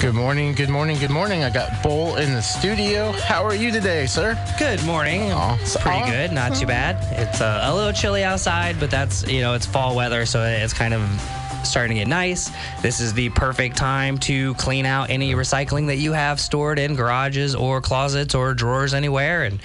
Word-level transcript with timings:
Good 0.00 0.14
morning, 0.14 0.54
good 0.54 0.68
morning, 0.68 0.96
good 0.98 1.10
morning. 1.10 1.42
I 1.42 1.50
got 1.50 1.82
Bull 1.82 2.16
in 2.16 2.32
the 2.32 2.40
studio. 2.40 3.10
How 3.12 3.42
are 3.44 3.54
you 3.54 3.72
today, 3.72 4.06
sir? 4.06 4.38
Good 4.56 4.82
morning. 4.84 5.22
It's 5.60 5.76
Pretty 5.76 6.08
good, 6.08 6.32
not 6.32 6.54
too 6.54 6.66
bad. 6.66 6.96
It's 7.18 7.40
uh, 7.40 7.62
a 7.64 7.74
little 7.74 7.92
chilly 7.92 8.22
outside, 8.22 8.78
but 8.78 8.92
that's, 8.92 9.26
you 9.26 9.40
know, 9.40 9.54
it's 9.54 9.66
fall 9.66 9.96
weather, 9.96 10.24
so 10.24 10.44
it's 10.44 10.72
kind 10.72 10.94
of 10.94 11.02
starting 11.64 11.96
to 11.96 12.00
get 12.02 12.06
nice. 12.08 12.48
This 12.80 13.00
is 13.00 13.12
the 13.12 13.30
perfect 13.30 13.76
time 13.76 14.18
to 14.18 14.54
clean 14.54 14.86
out 14.86 15.10
any 15.10 15.34
recycling 15.34 15.88
that 15.88 15.96
you 15.96 16.12
have 16.12 16.38
stored 16.38 16.78
in 16.78 16.94
garages 16.94 17.56
or 17.56 17.80
closets 17.80 18.36
or 18.36 18.54
drawers 18.54 18.94
anywhere. 18.94 19.42
And 19.44 19.60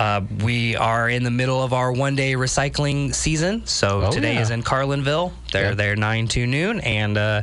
uh, 0.00 0.22
we 0.42 0.74
are 0.74 1.08
in 1.08 1.22
the 1.22 1.30
middle 1.30 1.62
of 1.62 1.72
our 1.72 1.92
one 1.92 2.16
day 2.16 2.32
recycling 2.32 3.14
season. 3.14 3.64
So 3.66 4.02
Oh, 4.06 4.10
today 4.10 4.34
yeah. 4.34 4.40
is 4.42 4.50
in 4.50 4.64
Carlinville. 4.64 5.30
They're 5.52 5.68
Yep. 5.68 5.76
there 5.76 5.94
9 5.96 6.26
to 6.28 6.46
noon. 6.46 6.80
And 6.80 7.16
uh, 7.16 7.42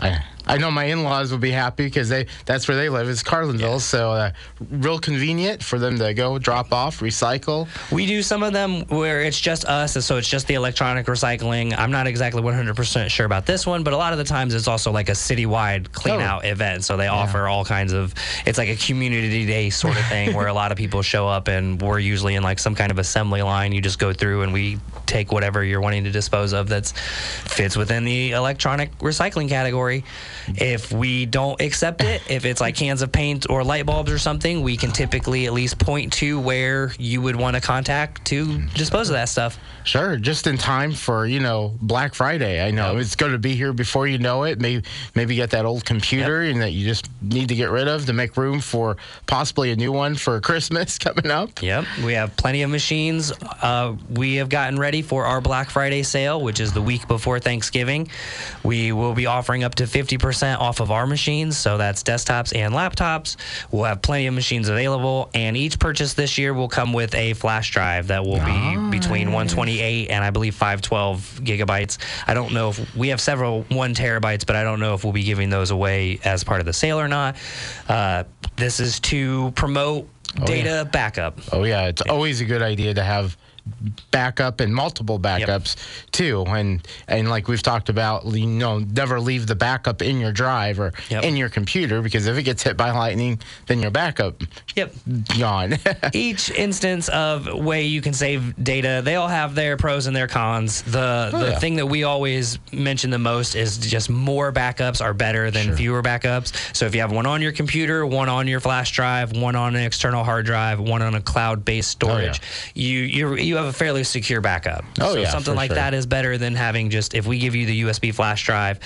I, 0.00 0.24
I 0.46 0.58
know 0.58 0.70
my 0.70 0.84
in-laws 0.84 1.30
will 1.32 1.38
be 1.38 1.50
happy 1.50 1.84
because 1.84 2.08
they 2.08 2.26
that's 2.44 2.68
where 2.68 2.76
they 2.76 2.88
live. 2.88 3.08
It's 3.08 3.22
Carlinville, 3.22 3.80
so 3.80 4.12
uh, 4.12 4.30
real 4.70 4.98
convenient 4.98 5.62
for 5.62 5.78
them 5.78 5.98
to 5.98 6.14
go 6.14 6.38
drop 6.38 6.72
off, 6.72 7.00
recycle. 7.00 7.68
We 7.90 8.06
do 8.06 8.22
some 8.22 8.42
of 8.42 8.52
them 8.52 8.82
where 8.88 9.22
it's 9.22 9.40
just 9.40 9.64
us, 9.64 9.92
so 10.04 10.16
it's 10.16 10.28
just 10.28 10.46
the 10.46 10.54
electronic 10.54 11.06
recycling. 11.06 11.74
I'm 11.76 11.90
not 11.90 12.06
exactly 12.06 12.42
100% 12.42 13.10
sure 13.10 13.26
about 13.26 13.46
this 13.46 13.66
one, 13.66 13.82
but 13.82 13.92
a 13.92 13.96
lot 13.96 14.12
of 14.12 14.18
the 14.18 14.24
times 14.24 14.54
it's 14.54 14.68
also 14.68 14.92
like 14.92 15.08
a 15.08 15.12
citywide 15.12 15.90
clean 15.92 16.20
Oh. 16.20 16.24
out 16.24 16.44
event. 16.44 16.84
So 16.84 16.96
they 16.96 17.08
offer 17.08 17.48
all 17.48 17.64
kinds 17.64 17.92
of, 17.92 18.14
it's 18.46 18.58
like 18.58 18.68
a 18.68 18.76
community 18.76 19.46
day 19.46 19.70
sort 19.70 19.96
of 19.98 20.04
thing 20.08 20.34
where 20.34 20.46
a 20.46 20.54
lot 20.54 20.70
of 20.72 20.78
people 20.78 21.02
show 21.02 21.26
up 21.28 21.48
and 21.48 21.80
we're 21.82 21.98
usually 21.98 22.34
in 22.36 22.42
like 22.42 22.58
some 22.58 22.74
kind 22.74 22.90
of 22.92 22.98
assembly 22.98 23.42
line. 23.42 23.72
You 23.72 23.80
just 23.80 23.98
go 23.98 24.12
through 24.12 24.42
and 24.42 24.52
we 24.52 24.78
take 25.06 25.32
whatever 25.32 25.64
you're 25.64 25.80
wanting 25.80 26.04
to 26.04 26.10
dispose 26.10 26.52
of 26.52 26.68
that 26.68 26.86
fits 26.86 27.76
within 27.76 28.04
the 28.04 28.32
electronic 28.32 28.96
recycling 28.98 29.48
category. 29.48 30.04
If 30.48 30.92
we 30.92 31.26
don't 31.26 31.60
accept 31.60 32.02
it, 32.02 32.22
if 32.28 32.44
it's 32.44 32.60
like 32.60 32.76
cans 32.76 33.02
of 33.02 33.12
paint 33.12 33.46
or 33.50 33.64
light 33.64 33.86
bulbs 33.86 34.10
or 34.10 34.18
something, 34.18 34.62
we 34.62 34.76
can 34.76 34.92
typically 34.92 35.46
at 35.46 35.52
least 35.52 35.78
point 35.78 36.12
to 36.14 36.40
where 36.40 36.92
you 36.98 37.20
would 37.22 37.36
want 37.36 37.56
to 37.56 37.60
contact 37.62 38.24
to 38.26 38.60
dispose 38.74 39.08
of 39.08 39.14
that 39.14 39.28
stuff. 39.28 39.58
Sure, 39.84 40.16
just 40.16 40.46
in 40.46 40.58
time 40.58 40.92
for 40.92 41.26
you 41.26 41.40
know 41.40 41.74
Black 41.80 42.14
Friday. 42.14 42.64
I 42.64 42.70
know 42.70 42.96
it's 42.96 43.14
going 43.14 43.32
to 43.32 43.38
be 43.38 43.54
here 43.54 43.72
before 43.72 44.06
you 44.06 44.18
know 44.18 44.42
it. 44.44 44.60
Maybe 44.60 44.84
maybe 45.14 45.36
get 45.36 45.50
that 45.50 45.64
old 45.64 45.84
computer 45.84 46.42
and 46.42 46.60
that 46.60 46.72
you 46.72 46.84
just 46.84 47.08
need 47.22 47.48
to 47.48 47.54
get 47.54 47.70
rid 47.70 47.86
of 47.86 48.06
to 48.06 48.12
make 48.12 48.36
room 48.36 48.60
for 48.60 48.96
possibly 49.26 49.70
a 49.70 49.76
new 49.76 49.92
one 49.92 50.16
for 50.16 50.40
Christmas 50.46 50.98
coming 50.98 51.30
up. 51.30 51.62
Yep, 51.62 51.84
we 52.04 52.14
have 52.14 52.36
plenty 52.36 52.62
of 52.62 52.70
machines. 52.70 53.32
Uh, 53.62 53.94
we 54.10 54.36
have 54.36 54.48
gotten 54.48 54.78
ready 54.78 55.02
for 55.02 55.24
our 55.24 55.40
Black 55.40 55.70
Friday 55.70 56.02
sale, 56.02 56.40
which 56.40 56.58
is 56.58 56.72
the 56.72 56.82
week 56.82 57.06
before 57.06 57.38
Thanksgiving. 57.38 58.08
We 58.64 58.90
will 58.92 59.14
be 59.14 59.26
offering 59.26 59.62
up 59.62 59.76
to 59.76 59.86
50% 60.36 60.58
off 60.58 60.80
of 60.80 60.90
our 60.90 61.06
machines, 61.06 61.56
so 61.56 61.78
that's 61.78 62.02
desktops 62.02 62.54
and 62.54 62.74
laptops. 62.74 63.36
We'll 63.70 63.84
have 63.84 64.02
plenty 64.02 64.26
of 64.26 64.34
machines 64.34 64.68
available, 64.68 65.30
and 65.34 65.56
each 65.56 65.78
purchase 65.78 66.14
this 66.14 66.38
year 66.38 66.54
will 66.54 66.68
come 66.68 66.92
with 66.92 67.14
a 67.14 67.34
flash 67.34 67.70
drive 67.70 68.08
that 68.08 68.24
will 68.24 68.44
be 68.44 68.96
between 68.98 69.28
128 69.28 70.10
and 70.10 70.24
I 70.24 70.30
believe 70.30 70.54
512 70.54 71.40
gigabytes. 71.42 71.98
I 72.26 72.34
don't 72.34 72.52
know 72.52 72.70
if 72.70 72.96
we 72.96 73.08
have 73.08 73.20
several 73.20 73.62
one 73.70 73.94
terabytes, 73.94 74.46
but 74.46 74.56
I 74.56 74.62
don't 74.62 74.80
know 74.80 74.94
if 74.94 75.04
we'll 75.04 75.12
be 75.12 75.24
giving 75.24 75.50
those 75.50 75.70
away 75.70 76.20
as 76.24 76.44
part 76.44 76.60
of 76.60 76.66
the 76.66 76.72
sale 76.72 77.00
or 77.00 77.08
not. 77.08 77.36
Uh, 77.88 78.24
this 78.56 78.80
is 78.80 79.00
to 79.00 79.50
promote 79.52 80.08
data 80.44 80.88
backup. 80.90 81.38
Oh 81.52 81.64
yeah, 81.64 81.88
it's 81.88 82.02
always 82.02 82.40
a 82.40 82.44
good 82.44 82.62
idea 82.62 82.94
to 82.94 83.02
have 83.02 83.36
backup 84.10 84.60
and 84.60 84.74
multiple 84.74 85.18
backups 85.18 85.76
too. 86.12 86.44
And 86.46 86.86
and 87.08 87.28
like 87.28 87.48
we've 87.48 87.62
talked 87.62 87.88
about, 87.88 88.24
you 88.26 88.46
know, 88.46 88.78
never 88.78 89.20
leave 89.20 89.46
the 89.46 89.54
backup 89.54 90.02
in 90.02 90.20
your 90.20 90.32
drive 90.32 90.80
or 90.80 90.92
Yep. 91.08 91.24
in 91.24 91.36
your 91.36 91.48
computer 91.48 92.02
because 92.02 92.26
if 92.26 92.36
it 92.36 92.42
gets 92.42 92.62
hit 92.62 92.76
by 92.76 92.90
lightning, 92.90 93.38
then 93.66 93.80
your 93.80 93.90
backup 93.90 94.42
Yep. 94.74 94.94
gone. 95.38 95.78
Each 96.12 96.50
instance 96.50 97.08
of 97.08 97.46
way 97.52 97.84
you 97.84 98.00
can 98.00 98.12
save 98.12 98.62
data, 98.62 99.02
they 99.04 99.16
all 99.16 99.28
have 99.28 99.54
their 99.54 99.76
pros 99.76 100.06
and 100.06 100.16
their 100.16 100.28
cons. 100.28 100.82
The 100.82 101.30
oh, 101.32 101.38
the 101.38 101.50
yeah. 101.50 101.58
thing 101.58 101.76
that 101.76 101.86
we 101.86 102.04
always 102.04 102.58
mention 102.72 103.10
the 103.10 103.18
most 103.18 103.54
is 103.54 103.78
just 103.78 104.10
more 104.10 104.52
backups 104.52 105.00
are 105.04 105.14
better 105.14 105.50
than 105.50 105.76
fewer 105.76 106.02
backups. 106.02 106.52
So 106.74 106.86
if 106.86 106.94
you 106.94 107.00
have 107.00 107.12
one 107.12 107.26
on 107.26 107.42
your 107.42 107.52
computer, 107.52 108.06
one 108.06 108.28
on 108.28 108.46
your 108.46 108.60
flash 108.60 108.92
drive, 108.92 109.32
one 109.32 109.56
on 109.56 109.76
an 109.76 109.82
external 109.82 110.24
hard 110.24 110.46
drive, 110.46 110.80
one 110.80 111.02
on 111.02 111.14
a 111.14 111.20
cloud-based 111.20 112.02
oh, 112.02 112.08
storage, 112.08 112.40
you 112.74 113.00
you 113.00 113.34
you 113.36 113.55
have 113.56 113.66
a 113.66 113.72
fairly 113.72 114.04
secure 114.04 114.40
backup. 114.40 114.84
Oh, 115.00 115.14
so 115.14 115.20
yeah, 115.20 115.30
something 115.30 115.54
like 115.54 115.70
sure. 115.70 115.76
that 115.76 115.94
is 115.94 116.06
better 116.06 116.38
than 116.38 116.54
having 116.54 116.90
just 116.90 117.14
if 117.14 117.26
we 117.26 117.38
give 117.38 117.54
you 117.54 117.66
the 117.66 117.82
USB 117.82 118.14
flash 118.14 118.44
drive, 118.44 118.80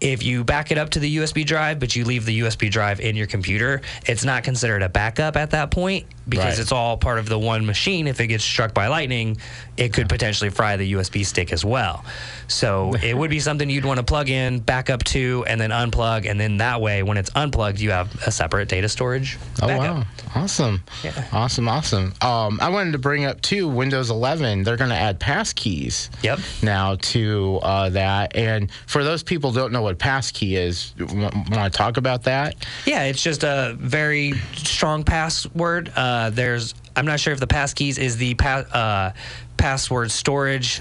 if 0.00 0.22
you 0.22 0.44
back 0.44 0.70
it 0.70 0.78
up 0.78 0.90
to 0.90 0.98
the 0.98 1.16
USB 1.18 1.44
drive, 1.44 1.78
but 1.78 1.94
you 1.94 2.04
leave 2.04 2.24
the 2.24 2.40
USB 2.40 2.70
drive 2.70 3.00
in 3.00 3.16
your 3.16 3.26
computer, 3.26 3.82
it's 4.06 4.24
not 4.24 4.44
considered 4.44 4.82
a 4.82 4.88
backup 4.88 5.36
at 5.36 5.50
that 5.50 5.70
point 5.70 6.06
because 6.28 6.44
Right. 6.54 6.58
it's 6.58 6.72
all 6.72 6.96
part 6.96 7.18
of 7.18 7.28
the 7.28 7.38
one 7.38 7.66
machine. 7.66 8.06
If 8.06 8.20
it 8.20 8.28
gets 8.28 8.44
struck 8.44 8.72
by 8.74 8.88
lightning, 8.88 9.36
it 9.76 9.92
could 9.92 10.08
potentially 10.08 10.50
fry 10.50 10.76
the 10.76 10.92
USB 10.94 11.24
stick 11.24 11.52
as 11.52 11.64
well. 11.64 12.04
So 12.48 12.94
it 13.02 13.16
would 13.16 13.30
be 13.30 13.40
something 13.40 13.68
you'd 13.68 13.84
want 13.84 13.98
to 13.98 14.04
plug 14.04 14.28
in, 14.28 14.60
back 14.60 14.90
up 14.90 15.02
to, 15.04 15.44
and 15.46 15.60
then 15.60 15.70
unplug, 15.70 16.28
and 16.30 16.38
then 16.40 16.58
that 16.58 16.80
way, 16.80 17.02
when 17.02 17.16
it's 17.16 17.30
unplugged, 17.34 17.80
you 17.80 17.90
have 17.90 18.14
a 18.26 18.30
separate 18.30 18.68
data 18.68 18.88
storage. 18.88 19.38
Oh 19.62 19.66
backup. 19.66 19.96
wow! 19.96 20.04
Awesome, 20.36 20.82
Yeah. 21.02 21.24
awesome, 21.32 21.68
awesome. 21.68 22.12
Um, 22.20 22.58
I 22.60 22.68
wanted 22.68 22.92
to 22.92 22.98
bring 22.98 23.24
up 23.24 23.40
too 23.40 23.68
Windows 23.68 24.10
11. 24.10 24.62
They're 24.64 24.76
going 24.76 24.90
to 24.90 24.96
add 24.96 25.20
passkeys. 25.20 26.08
Yep. 26.22 26.40
Now 26.62 26.96
to 26.96 27.60
uh, 27.62 27.88
that, 27.90 28.34
and 28.36 28.70
for 28.86 29.04
those 29.04 29.22
people 29.22 29.52
who 29.52 29.58
don't 29.60 29.72
know 29.72 29.82
what 29.82 29.98
passkey 29.98 30.56
is, 30.56 30.92
want 30.98 31.46
to 31.52 31.70
talk 31.70 31.96
about 31.96 32.24
that? 32.24 32.56
Yeah, 32.86 33.04
it's 33.04 33.22
just 33.22 33.44
a 33.44 33.76
very 33.78 34.32
strong 34.56 35.04
password. 35.04 35.92
Uh, 35.94 36.13
there's, 36.30 36.74
I'm 36.96 37.06
not 37.06 37.20
sure 37.20 37.32
if 37.32 37.40
the 37.40 37.46
passkeys 37.46 37.98
is 37.98 38.16
the 38.16 38.34
pa- 38.34 38.66
uh, 38.72 39.12
password 39.56 40.10
storage. 40.10 40.80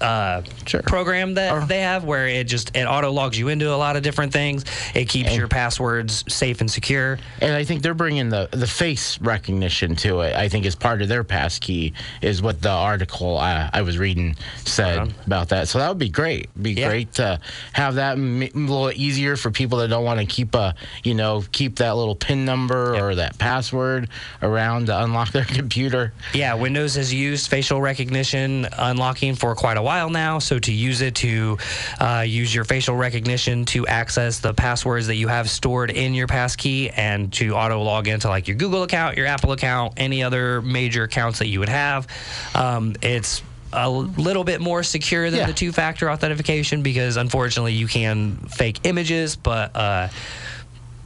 Uh, 0.00 0.42
Sure. 0.66 0.82
program 0.82 1.34
that 1.34 1.66
they 1.68 1.80
have 1.80 2.04
where 2.04 2.28
it 2.28 2.44
just 2.46 2.76
it 2.76 2.84
auto 2.84 3.10
logs 3.10 3.38
you 3.38 3.48
into 3.48 3.72
a 3.72 3.76
lot 3.76 3.96
of 3.96 4.02
different 4.02 4.32
things. 4.32 4.64
It 4.94 5.08
keeps 5.08 5.34
your 5.34 5.48
passwords 5.48 6.24
safe 6.32 6.60
and 6.60 6.70
secure. 6.70 7.18
And 7.40 7.52
I 7.54 7.64
think 7.64 7.82
they're 7.82 7.94
bringing 7.94 8.28
the, 8.28 8.48
the 8.52 8.66
face 8.66 9.20
recognition 9.20 9.96
to 9.96 10.20
it. 10.20 10.36
I 10.36 10.48
think 10.48 10.64
is 10.66 10.76
part 10.76 11.02
of 11.02 11.08
their 11.08 11.24
passkey 11.24 11.92
is 12.22 12.40
what 12.42 12.62
the 12.62 12.70
article 12.70 13.36
I, 13.38 13.68
I 13.72 13.82
was 13.82 13.98
reading 13.98 14.36
said 14.64 15.12
about 15.26 15.48
that. 15.48 15.68
So 15.68 15.78
that 15.78 15.88
would 15.88 15.98
be 15.98 16.08
great. 16.08 16.48
Be 16.62 16.72
Yeah. 16.72 16.88
great 16.88 17.14
to 17.14 17.40
have 17.72 17.96
that 17.96 18.12
m- 18.12 18.42
a 18.42 18.46
little 18.54 18.92
easier 18.92 19.36
for 19.36 19.50
people 19.50 19.78
that 19.78 19.88
don't 19.88 20.04
want 20.04 20.20
to 20.20 20.26
keep 20.26 20.54
a 20.54 20.74
you 21.02 21.14
know 21.14 21.42
keep 21.52 21.76
that 21.76 21.96
little 21.96 22.14
pin 22.14 22.44
number 22.44 22.94
or 22.96 23.14
that 23.16 23.38
password 23.38 24.08
around 24.42 24.86
to 24.86 25.02
unlock 25.02 25.32
their 25.32 25.44
computer. 25.60 26.12
Yeah, 26.34 26.54
Windows 26.54 26.94
has 26.94 27.12
used 27.12 27.48
facial 27.50 27.80
recognition 27.80 28.68
unlocking 28.78 29.34
for 29.34 29.54
quite 29.54 29.69
a 29.76 29.82
while 29.82 30.10
now. 30.10 30.38
So 30.38 30.58
to 30.58 30.72
use 30.72 31.00
it 31.00 31.14
to 31.16 31.58
uh, 32.00 32.24
use 32.26 32.54
your 32.54 32.64
facial 32.64 32.96
recognition 32.96 33.64
to 33.66 33.86
access 33.86 34.38
the 34.40 34.54
passwords 34.54 35.06
that 35.08 35.16
you 35.16 35.28
have 35.28 35.48
stored 35.50 35.90
in 35.90 36.14
your 36.14 36.26
passkey 36.26 36.90
and 36.90 37.32
to 37.34 37.54
auto 37.54 37.82
log 37.82 38.08
into 38.08 38.28
like 38.28 38.48
your 38.48 38.56
Google 38.56 38.82
account, 38.82 39.16
your 39.16 39.26
Apple 39.26 39.52
account, 39.52 39.94
any 39.96 40.22
other 40.22 40.62
major 40.62 41.04
accounts 41.04 41.38
that 41.40 41.48
you 41.48 41.58
would 41.60 41.68
have, 41.68 42.06
um, 42.54 42.94
it's 43.02 43.42
a 43.72 43.88
little 43.88 44.42
bit 44.42 44.60
more 44.60 44.82
secure 44.82 45.30
than 45.30 45.40
Yeah. 45.40 45.46
the 45.46 45.52
two-factor 45.52 46.10
authentication 46.10 46.82
because 46.82 47.16
unfortunately 47.16 47.72
you 47.72 47.86
can 47.86 48.34
fake 48.48 48.80
images, 48.82 49.36
but 49.36 49.76
uh, 49.76 50.08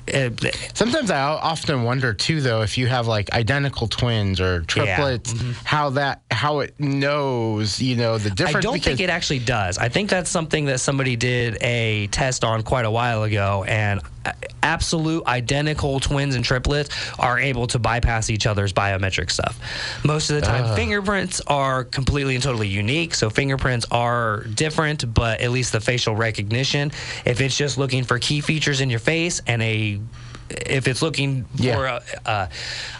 it, 0.06 0.56
Sometimes 0.74 1.10
I 1.10 1.20
often 1.20 1.84
wonder 1.84 2.12
too, 2.12 2.40
though, 2.40 2.62
if 2.62 2.76
you 2.78 2.86
have 2.86 3.06
like 3.06 3.32
identical 3.32 3.86
twins 3.86 4.40
or 4.40 4.62
triplets, 4.62 5.34
how 5.64 5.90
that 5.90 6.22
how 6.30 6.60
it 6.60 6.78
knows, 6.78 7.80
you 7.80 7.96
know, 7.96 8.18
the 8.18 8.30
difference. 8.30 8.56
I 8.56 8.60
don't 8.60 8.82
think 8.82 9.00
it 9.00 9.10
actually 9.10 9.38
does. 9.38 9.78
I 9.78 9.88
think 9.88 10.10
that's 10.10 10.30
something 10.30 10.66
that 10.66 10.80
somebody 10.80 11.16
did 11.16 11.58
a 11.62 12.08
test 12.08 12.44
on 12.44 12.62
quite 12.62 12.84
a 12.84 12.90
while 12.90 13.22
ago, 13.22 13.64
and 13.66 14.00
uh, 14.24 14.32
absolute 14.62 15.26
identical 15.26 16.00
twins 16.00 16.34
and 16.34 16.44
triplets 16.44 16.90
are 17.18 17.38
able 17.38 17.66
to 17.68 17.78
bypass 17.78 18.30
each 18.30 18.46
other's 18.46 18.72
biometric 18.72 19.30
stuff. 19.30 19.58
Most 20.04 20.30
of 20.30 20.36
the 20.36 20.42
time, 20.42 20.74
fingerprints 20.74 21.40
are 21.46 21.84
completely 21.84 22.34
and 22.34 22.42
totally 22.42 22.68
unique, 22.68 23.14
so 23.14 23.30
fingerprints 23.30 23.86
are 23.90 24.44
different, 24.54 25.12
but 25.12 25.40
at 25.40 25.50
least 25.50 25.72
the 25.72 25.80
facial 25.80 26.16
recognition, 26.16 26.90
if 27.24 27.40
it's 27.40 27.56
just 27.56 27.78
looking 27.78 28.04
for 28.04 28.18
key 28.18 28.40
features 28.40 28.80
in 28.80 28.90
your 28.90 28.98
face 28.98 29.40
and 29.46 29.62
a 29.62 29.93
really 29.94 30.23
if 30.50 30.86
it's 30.88 31.02
looking 31.02 31.46
Yeah. 31.56 31.74
for, 31.76 31.86
uh, 31.88 32.00
uh, 32.26 32.46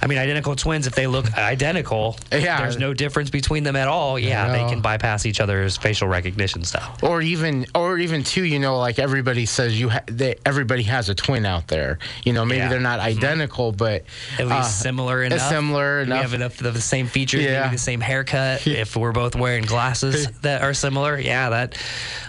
I 0.03 0.07
mean, 0.07 0.19
identical 0.19 0.57
twins, 0.57 0.87
if 0.87 0.95
they 0.95 1.07
look 1.07 1.33
identical, 1.39 2.17
Yeah. 2.33 2.59
there's 2.63 2.79
no 2.79 2.95
difference 2.95 3.31
between 3.31 3.65
them 3.65 3.77
at 3.77 3.89
all. 3.89 4.19
Yeah, 4.19 4.49
they 4.53 4.69
can 4.71 4.81
bypass 4.81 5.27
each 5.27 5.41
other's 5.41 5.77
facial 5.77 6.09
recognition 6.09 6.65
stuff. 6.65 7.03
or 7.03 7.21
even 7.23 7.67
or 7.75 7.99
even 7.99 8.23
too 8.25 8.45
you 8.45 8.59
know 8.59 8.79
like 8.79 8.99
everybody 8.99 9.47
says 9.47 9.79
you 9.79 9.89
ha- 9.91 10.01
that 10.07 10.39
everybody 10.47 10.83
has 10.85 11.09
a 11.09 11.15
twin 11.15 11.45
out 11.47 11.69
there 11.69 11.99
you 12.25 12.33
know 12.33 12.45
maybe 12.45 12.59
Yeah. 12.59 12.69
they're 12.69 12.81
not 12.81 13.01
identical 13.01 13.73
but 13.73 14.05
At 14.39 14.47
least 14.47 14.53
uh, 14.53 14.63
similar 14.63 15.23
enough. 15.23 15.49
similar 15.49 15.99
We 15.99 16.03
enough. 16.05 16.23
have 16.23 16.35
enough 16.35 16.61
of 16.61 16.75
the 16.75 16.81
same 16.81 17.07
features, 17.07 17.43
Yeah. 17.43 17.63
maybe 17.65 17.77
the 17.77 17.79
same 17.83 18.01
haircut. 18.01 18.67
if 18.67 18.97
we're 18.97 19.13
both 19.13 19.35
wearing 19.37 19.65
glasses 19.65 20.27
that 20.43 20.63
are 20.63 20.75
similar, 20.75 21.19
yeah, 21.19 21.51
that 21.51 21.77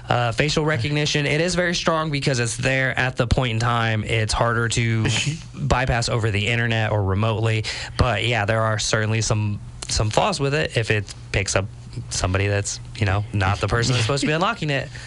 uh, 0.10 0.32
facial 0.34 0.66
recognition 0.66 1.26
it 1.26 1.42
is 1.42 1.56
very 1.56 1.74
strong 1.76 2.12
because 2.12 2.40
it's 2.40 2.58
there 2.58 2.98
at 3.00 3.16
the 3.16 3.28
point 3.28 3.54
in 3.54 3.60
time. 3.60 4.04
It's 4.04 4.34
harder 4.34 4.68
to 4.70 5.05
bypass 5.54 6.10
over 6.10 6.32
the 6.32 6.48
internet 6.48 6.92
or 6.92 7.04
remotely, 7.04 7.64
but 7.98 8.26
yeah, 8.26 8.46
there 8.46 8.62
are 8.62 8.80
certainly 8.80 9.22
some 9.22 9.60
some 9.88 10.10
flaws 10.10 10.40
with 10.40 10.54
it 10.54 10.76
if 10.78 10.90
it 10.90 11.14
picks 11.32 11.56
up 11.56 11.66
somebody 12.10 12.48
that's 12.48 12.80
you 12.98 13.06
know 13.06 13.24
not 13.34 13.60
the 13.60 13.68
person 13.68 13.94
that's 13.94 14.04
supposed 14.04 14.22
to 14.22 14.28
be 14.28 14.34
unlocking 14.34 14.70
it. 14.70 14.90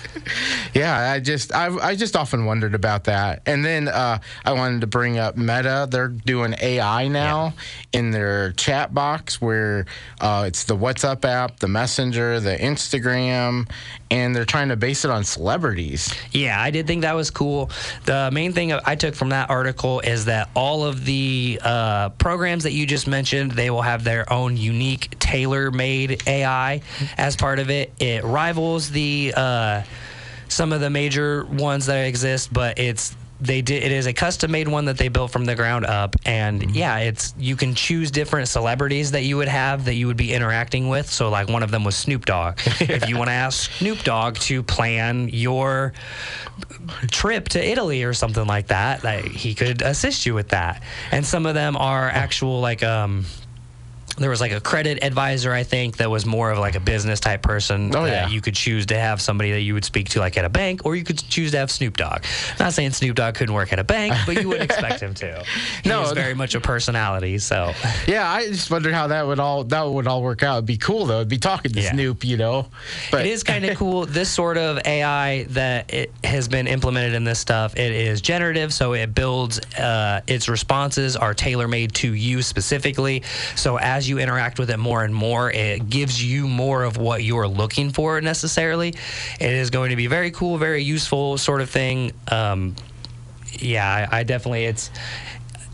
Yeah, 0.75 1.13
I 1.13 1.21
just 1.21 1.55
I, 1.55 1.75
I 1.79 1.97
just 1.97 2.15
often 2.15 2.45
wondered 2.45 2.75
about 2.75 3.05
that. 3.05 3.43
And 3.47 3.65
then 3.65 3.89
uh, 3.89 4.19
I 4.45 4.53
wanted 4.53 4.83
to 4.83 4.87
bring 4.87 5.19
up 5.19 5.37
Meta. 5.37 5.89
They're 5.91 6.09
doing 6.09 6.55
AI 6.61 7.09
now 7.09 7.55
in 7.93 8.11
their 8.11 8.53
chat 8.53 8.93
box 8.93 9.41
where 9.41 9.87
uh, 10.21 10.45
it's 10.47 10.65
the 10.65 10.77
WhatsApp 10.77 11.25
app, 11.25 11.61
the 11.61 11.69
Messenger, 11.69 12.41
the 12.41 12.57
Instagram, 12.57 13.69
and 14.11 14.37
they're 14.37 14.45
trying 14.45 14.69
to 14.69 14.77
base 14.77 15.05
it 15.05 15.11
on 15.11 15.25
celebrities. 15.25 16.15
Yeah, 16.33 16.61
I 16.61 16.71
did 16.71 16.87
think 16.87 17.03
that 17.03 17.15
was 17.17 17.31
cool. 17.31 17.71
The 18.05 18.31
main 18.33 18.53
thing 18.53 18.73
I 18.73 18.95
took 18.95 19.15
from 19.15 19.31
that 19.31 19.49
article 19.51 20.01
is 20.01 20.27
that 20.27 20.51
all 20.55 20.85
of 20.85 21.05
the 21.05 21.61
uh, 21.65 22.11
programs 22.11 22.65
that 22.65 22.73
you 22.73 22.87
just 22.87 23.07
mentioned, 23.07 23.53
they 23.53 23.71
will 23.71 23.83
have 23.83 24.05
their 24.05 24.31
own 24.33 24.57
unique, 24.57 25.19
tailor-made 25.19 26.23
AI 26.27 26.83
as 27.17 27.37
part 27.37 27.59
of 27.59 27.71
it. 27.71 27.78
It 27.99 28.25
rivals 28.25 28.91
the 28.91 29.33
uh, 29.37 29.83
some 30.49 30.73
of 30.73 30.81
the 30.81 30.91
major 30.91 31.45
ones 31.45 31.87
that 31.87 32.07
exist, 32.07 32.53
but 32.53 32.79
it's 32.79 33.15
they 33.41 33.63
did 33.63 33.83
it 33.83 33.93
is 33.93 34.07
a 34.07 34.13
custom 34.13 34.51
made 34.51 34.67
one 34.67 34.87
that 34.87 34.99
they 34.99 35.09
built 35.09 35.31
from 35.31 35.45
the 35.45 35.55
ground 35.55 35.87
up. 35.87 36.17
And 36.25 36.75
yeah 36.75 36.99
it's 36.99 37.35
you 37.39 37.57
can 37.57 37.75
choose 37.75 38.11
different 38.11 38.49
celebrities 38.49 39.13
that 39.13 39.23
you 39.23 39.37
would 39.37 39.49
have 39.49 39.85
that 39.85 39.95
you 39.95 40.07
would 40.07 40.17
be 40.17 40.33
interacting 40.33 40.89
with. 40.89 41.11
So 41.11 41.29
like 41.29 41.49
one 41.49 41.63
of 41.63 41.71
them 41.71 41.85
was 41.85 41.97
snoop 41.97 42.25
dogg. 42.27 42.59
If 42.81 43.09
you 43.09 43.17
want 43.17 43.29
to 43.29 43.35
ask 43.35 43.71
snoop 43.73 44.03
dogg 44.03 44.37
to 44.37 44.63
plan 44.63 45.29
your 45.29 45.93
trip 47.11 47.49
to 47.51 47.65
italy 47.65 48.03
or 48.03 48.13
something 48.13 48.47
like 48.47 48.69
that 48.69 49.05
like, 49.05 49.27
he 49.27 49.55
could 49.55 49.83
assist 49.83 50.27
you 50.27 50.35
with 50.35 50.49
that. 50.49 50.83
And 51.13 51.25
some 51.25 51.47
of 51.47 51.55
them 51.55 51.77
are 51.77 52.09
actual 52.09 52.61
like 52.61 52.83
um 52.83 53.25
there 54.23 54.31
was 54.31 54.41
like 54.41 54.53
a 54.53 54.61
credit 54.61 55.03
advisor, 55.03 55.53
I 55.53 55.63
think, 55.63 55.97
that 55.99 56.11
was 56.11 56.27
more 56.27 56.51
of 56.51 56.59
like 56.59 56.75
a 56.75 56.81
business 56.81 57.21
type 57.21 57.43
person 57.43 57.95
Oh, 57.95 58.05
that 58.05 58.11
yeah. 58.11 58.29
you 58.29 58.41
could 58.41 58.55
choose 58.55 58.87
to 58.87 58.99
have 58.99 59.21
somebody 59.21 59.51
that 59.53 59.61
you 59.61 59.75
would 59.75 59.85
speak 59.85 60.09
to 60.11 60.21
like 60.21 60.37
at 60.37 60.45
a 60.45 60.49
bank, 60.49 60.83
or 60.85 60.97
you 60.97 61.05
could 61.05 61.19
choose 61.19 61.53
to 61.53 61.59
have 61.59 61.71
Snoop 61.71 61.97
Dogg. 61.97 62.25
Not 62.59 62.73
saying 62.73 62.93
Snoop 62.93 63.17
Dogg 63.17 63.35
couldn't 63.35 63.55
work 63.55 63.73
at 63.73 63.79
a 63.79 63.85
bank, 63.85 64.15
but 64.27 64.41
you 64.41 64.49
wouldn't 64.49 64.71
expect 64.71 65.01
him 65.01 65.15
to. 65.15 65.45
He 65.83 65.89
No, 65.89 66.03
is 66.03 66.13
very 66.13 66.35
much 66.35 66.55
a 66.55 66.61
personality, 66.61 67.39
so 67.39 67.73
Yeah, 68.07 68.29
I 68.31 68.47
just 68.49 68.71
wondered 68.71 68.95
how 68.95 69.09
that 69.09 69.27
would 69.27 69.39
all 69.39 69.65
that 69.65 69.83
would 69.83 70.07
all 70.07 70.23
work 70.23 70.43
out. 70.43 70.55
It'd 70.57 70.67
be 70.67 70.77
cool 70.77 71.07
though. 71.07 71.17
It'd 71.17 71.29
be 71.29 71.39
talking 71.39 71.73
to 71.73 71.81
Yeah. 71.81 71.93
Snoop, 71.93 72.25
you 72.25 72.37
know. 72.37 72.67
But 73.11 73.27
it 73.27 73.31
is 73.31 73.43
kind 73.45 73.65
of 73.65 73.77
cool. 73.79 74.07
This 74.07 74.31
sort 74.31 74.57
of 74.59 74.79
AI 74.85 75.45
that 75.51 75.93
it 75.93 76.13
has 76.25 76.49
been 76.49 76.67
implemented 76.67 77.15
in 77.15 77.25
this 77.25 77.39
stuff, 77.39 77.77
it 77.77 77.93
is 77.93 78.21
generative, 78.21 78.73
so 78.73 78.95
it 78.95 79.15
builds 79.15 79.59
uh, 79.79 80.21
its 80.27 80.49
responses 80.49 81.17
are 81.17 81.35
tailor 81.35 81.69
made 81.69 81.95
to 81.95 82.13
you 82.15 82.43
specifically. 82.43 83.23
So 83.55 83.79
as 83.79 84.08
you 84.09 84.19
interact 84.19 84.59
with 84.59 84.71
it 84.71 84.79
more 84.79 85.05
and 85.05 85.15
more, 85.15 85.51
it 85.51 85.89
gives 85.91 86.23
you 86.23 86.49
more 86.49 86.83
of 86.85 86.97
what 86.97 87.23
you're 87.23 87.49
looking 87.49 87.91
for 87.91 88.21
necessarily. 88.21 88.89
It 89.41 89.53
is 89.53 89.71
going 89.71 89.91
to 89.91 89.97
be 89.97 90.07
very 90.07 90.31
cool, 90.31 90.59
very 90.59 90.83
useful 90.83 91.39
sort 91.39 91.61
of 91.61 91.71
thing. 91.71 92.13
Um, 92.31 92.75
yeah, 93.59 94.09
I, 94.11 94.21
I 94.21 94.23
definitely 94.25 94.65
it's 94.67 94.91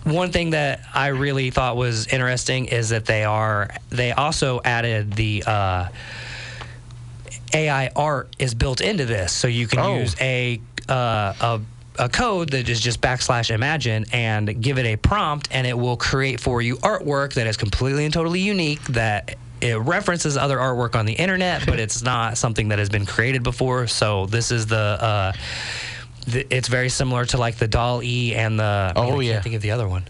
one 0.04 0.32
thing 0.32 0.50
that 0.50 0.80
I 0.94 1.08
really 1.08 1.50
thought 1.50 1.76
was 1.76 2.06
interesting 2.08 2.66
is 2.66 2.90
that 2.90 3.06
they 3.06 3.24
are 3.24 3.70
they 3.90 4.12
also 4.12 4.60
added 4.64 5.12
the 5.14 5.42
uh, 5.46 5.88
AI 7.52 7.90
art 7.94 8.34
is 8.38 8.54
built 8.54 8.80
into 8.80 9.04
this, 9.04 9.32
so 9.32 9.48
you 9.48 9.66
can 9.66 9.78
Oh. 9.80 9.98
use 10.00 10.16
a 10.20 10.60
uh, 10.88 11.32
a 11.40 11.60
a 11.98 12.08
code 12.08 12.50
that 12.50 12.68
is 12.68 12.80
just 12.80 13.00
backslash 13.00 13.50
imagine 13.50 14.04
and 14.12 14.60
give 14.60 14.78
it 14.78 14.86
a 14.86 14.96
prompt, 14.96 15.48
and 15.50 15.66
it 15.66 15.78
will 15.78 15.96
create 15.96 16.40
for 16.40 16.60
you 16.60 16.76
artwork 16.76 17.34
that 17.34 17.46
is 17.46 17.56
completely 17.56 18.04
and 18.04 18.12
totally 18.14 18.40
unique 18.40 18.82
that. 18.84 19.36
It 19.60 19.78
references 19.78 20.36
other 20.36 20.58
artwork 20.58 20.94
on 20.94 21.06
the 21.06 21.14
internet, 21.14 21.64
but 21.64 21.80
it's 21.80 22.02
not 22.12 22.36
something 22.36 22.68
that 22.68 22.78
has 22.78 22.90
been 22.90 23.06
created 23.06 23.42
before. 23.42 23.86
So 23.86 24.26
this 24.26 24.50
is 24.50 24.66
the, 24.66 24.76
uh, 24.76 25.32
the 26.26 26.46
it's 26.54 26.68
very 26.68 26.90
similar 26.90 27.24
to 27.26 27.38
like 27.38 27.56
the 27.56 27.68
Doll 27.68 28.02
E 28.02 28.34
and 28.34 28.58
the. 28.58 28.92
Oh, 28.94 29.02
I 29.02 29.06
can't 29.08 29.22
yeah. 29.22 29.40
think 29.40 29.54
of 29.54 29.62
the 29.62 29.70
other 29.70 29.88
one. 29.88 30.04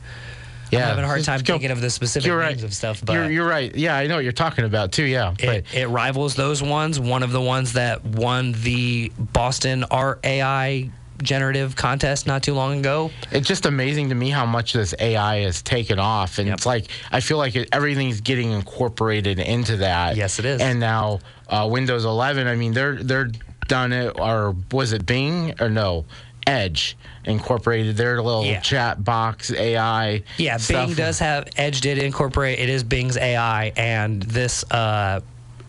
yeah, 0.73 0.81
I'm 0.81 0.89
having 0.89 1.05
a 1.05 1.07
hard 1.07 1.23
time 1.23 1.41
go- 1.43 1.53
thinking 1.53 1.71
of 1.71 1.81
the 1.81 1.91
specific 1.91 2.27
You're 2.27 2.43
names 2.43 2.63
right. 2.63 2.65
of 2.65 2.75
stuff, 2.75 3.05
but 3.05 3.13
you're, 3.13 3.31
you're 3.31 3.47
right. 3.47 3.73
Yeah, 3.77 3.97
I 3.97 4.09
know 4.09 4.17
what 4.17 4.25
you're 4.25 4.33
talking 4.33 4.65
about 4.65 4.91
too. 4.91 5.05
Yeah, 5.05 5.35
but 5.39 5.57
it, 5.57 5.75
it 5.75 5.87
rivals 5.87 6.35
those 6.35 6.61
ones. 6.61 6.99
One 6.99 7.23
of 7.23 7.31
the 7.31 7.41
ones 7.41 7.75
that 7.75 8.05
won 8.05 8.53
the 8.53 9.13
Boston 9.19 9.85
Art 9.85 10.19
AI 10.25 10.91
generative 11.23 11.77
contest 11.77 12.27
not 12.27 12.43
too 12.43 12.55
long 12.55 12.79
ago. 12.79 13.11
it's 13.31 13.47
just 13.49 13.67
amazing 13.67 14.09
to 14.11 14.15
me 14.15 14.31
how 14.31 14.45
much 14.47 14.73
this 14.73 14.95
AI 14.99 15.41
has 15.43 15.63
taken 15.63 15.99
off, 15.99 16.39
and 16.39 16.49
Yep. 16.49 16.57
it's 16.59 16.67
like 16.67 16.87
I 17.13 17.21
feel 17.21 17.39
like 17.39 17.57
it, 17.57 17.69
everything's 17.73 18.21
getting 18.21 18.51
incorporated 18.53 19.39
into 19.39 19.77
that. 19.79 20.17
Yes, 20.17 20.39
it 20.39 20.45
is. 20.45 20.61
And 20.61 20.81
now 20.81 21.21
uh, 21.49 21.69
Windows 21.71 22.05
11. 22.05 22.47
I 22.47 22.57
mean, 22.57 22.73
they're 22.73 22.97
they're 23.03 23.31
done 23.69 23.93
it, 23.93 24.19
or 24.19 24.55
was 24.73 24.93
it 24.93 25.07
Bing 25.07 25.55
or 25.61 25.71
no? 25.71 26.05
Edge 26.47 26.95
incorporated 27.25 27.97
their 27.97 28.21
little 28.21 28.45
Yeah. 28.45 28.61
chat 28.61 29.03
box 29.03 29.51
AI. 29.51 30.23
Yeah, 30.37 30.59
stuff. 30.59 30.89
Bing 30.89 30.95
does 30.97 31.19
have 31.21 31.49
Edge 31.57 31.81
did 31.81 31.97
incorporate. 31.97 32.59
It 32.59 32.69
is 32.69 32.85
Bing's 32.85 33.17
AI, 33.17 33.73
and 33.79 34.21
this 34.23 34.63
uh, 34.71 35.21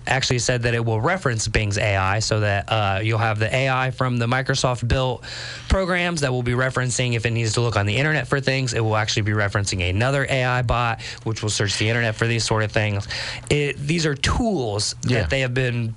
actually 0.07 0.40
said 0.40 0.63
that 0.63 0.74
it 0.74 0.84
will 0.84 1.02
reference 1.02 1.48
Bing's 1.48 1.78
AI, 1.78 2.19
so 2.19 2.40
that 2.42 2.72
uh, 2.72 3.00
you'll 3.04 3.18
have 3.19 3.40
the 3.40 3.54
AI 3.54 3.92
from 3.92 4.18
the 4.18 4.25
Microsoft 4.28 4.88
built 4.88 5.24
programs 5.69 6.22
that 6.22 6.31
will 6.31 6.44
be 6.44 6.54
referencing 6.54 7.16
if 7.16 7.25
it 7.25 7.31
needs 7.31 7.54
to 7.54 7.62
look 7.62 7.76
on 7.76 7.85
the 7.85 7.95
internet 7.97 8.28
for 8.28 8.40
things. 8.40 8.74
It 8.74 8.80
will 8.81 8.95
actually 8.95 9.24
be 9.24 9.31
referencing 9.31 9.90
another 9.90 10.26
AI 10.30 10.62
bot, 10.62 11.02
which 11.24 11.42
will 11.42 11.50
search 11.50 11.78
the 11.78 11.90
internet 11.90 12.16
for 12.16 12.28
these 12.28 12.44
sort 12.44 12.64
of 12.64 12.71
things. 12.71 13.07
It, 13.50 13.78
these 13.78 14.06
are 14.06 14.16
tools 14.16 14.95
Yeah. 15.06 15.21
that 15.21 15.30
they 15.30 15.42
have 15.42 15.54
been 15.54 15.95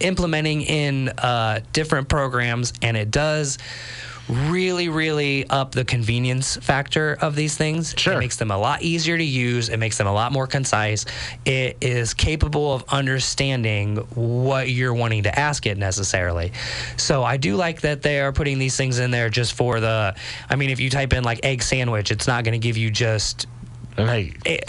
implementing 0.00 0.62
in 0.62 1.08
uh, 1.10 1.60
different 1.72 2.08
programs, 2.08 2.72
and 2.82 2.96
it 2.96 3.10
does 3.10 3.58
really, 4.28 4.88
really 4.88 5.48
up 5.48 5.72
the 5.72 5.84
convenience 5.84 6.56
factor 6.56 7.16
of 7.20 7.34
these 7.34 7.56
things. 7.56 7.94
Sure. 7.96 8.14
It 8.14 8.18
makes 8.18 8.36
them 8.36 8.50
a 8.50 8.58
lot 8.58 8.82
easier 8.82 9.16
to 9.16 9.24
use. 9.24 9.68
It 9.68 9.78
makes 9.78 9.98
them 9.98 10.06
a 10.06 10.12
lot 10.12 10.32
more 10.32 10.46
concise. 10.46 11.04
It 11.44 11.76
is 11.80 12.14
capable 12.14 12.72
of 12.72 12.84
understanding 12.88 13.96
what 14.14 14.68
you're 14.68 14.94
wanting 14.94 15.24
to 15.24 15.38
ask 15.38 15.66
it 15.66 15.78
necessarily. 15.78 16.52
So 16.96 17.22
I 17.22 17.36
do 17.36 17.56
like 17.56 17.80
that 17.82 18.02
they 18.02 18.20
are 18.20 18.32
putting 18.32 18.58
these 18.58 18.76
things 18.76 18.98
in 18.98 19.10
there 19.10 19.30
just 19.30 19.54
for 19.54 19.80
the. 19.80 20.14
I 20.48 20.56
mean, 20.56 20.70
if 20.70 20.80
you 20.80 20.90
type 20.90 21.12
in 21.12 21.24
like 21.24 21.40
egg 21.44 21.62
sandwich, 21.62 22.10
it's 22.10 22.26
not 22.26 22.44
going 22.44 22.52
to 22.52 22.58
give 22.58 22.76
you 22.76 22.90
just 22.90 23.46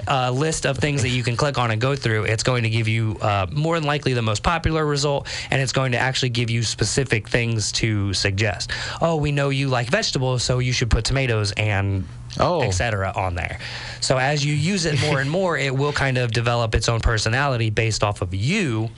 A 0.07 0.31
list 0.31 0.65
of 0.65 0.77
things 0.77 1.01
that 1.01 1.09
you 1.09 1.23
can 1.23 1.35
click 1.35 1.57
on 1.57 1.71
and 1.71 1.79
go 1.79 1.95
through. 1.95 2.23
It's 2.23 2.43
going 2.43 2.63
to 2.63 2.69
give 2.69 2.87
you 2.87 3.17
uh, 3.21 3.47
more 3.51 3.79
than 3.79 3.87
likely 3.87 4.13
the 4.13 4.21
most 4.21 4.43
popular 4.43 4.85
result, 4.85 5.27
and 5.49 5.61
it's 5.61 5.73
going 5.73 5.93
to 5.93 5.97
actually 5.97 6.29
give 6.29 6.49
you 6.49 6.63
specific 6.63 7.29
things 7.29 7.71
to 7.73 8.13
suggest. 8.13 8.71
Oh, 9.01 9.15
we 9.15 9.31
know 9.31 9.49
you 9.49 9.67
like 9.67 9.89
vegetables, 9.89 10.43
so 10.43 10.59
you 10.59 10.73
should 10.73 10.89
put 10.89 11.05
tomatoes 11.05 11.51
and 11.53 12.07
Oh. 12.39 12.61
etc. 12.63 13.11
on 13.15 13.35
there. 13.35 13.59
So 13.99 14.17
as 14.17 14.43
you 14.43 14.53
use 14.53 14.85
it 14.85 14.99
more 15.01 15.19
and 15.19 15.29
more, 15.39 15.57
it 15.57 15.75
will 15.75 15.93
kind 15.93 16.17
of 16.17 16.31
develop 16.31 16.73
its 16.75 16.89
own 16.89 16.99
personality 17.01 17.69
based 17.69 18.03
off 18.03 18.21
of 18.21 18.33
you. 18.33 18.89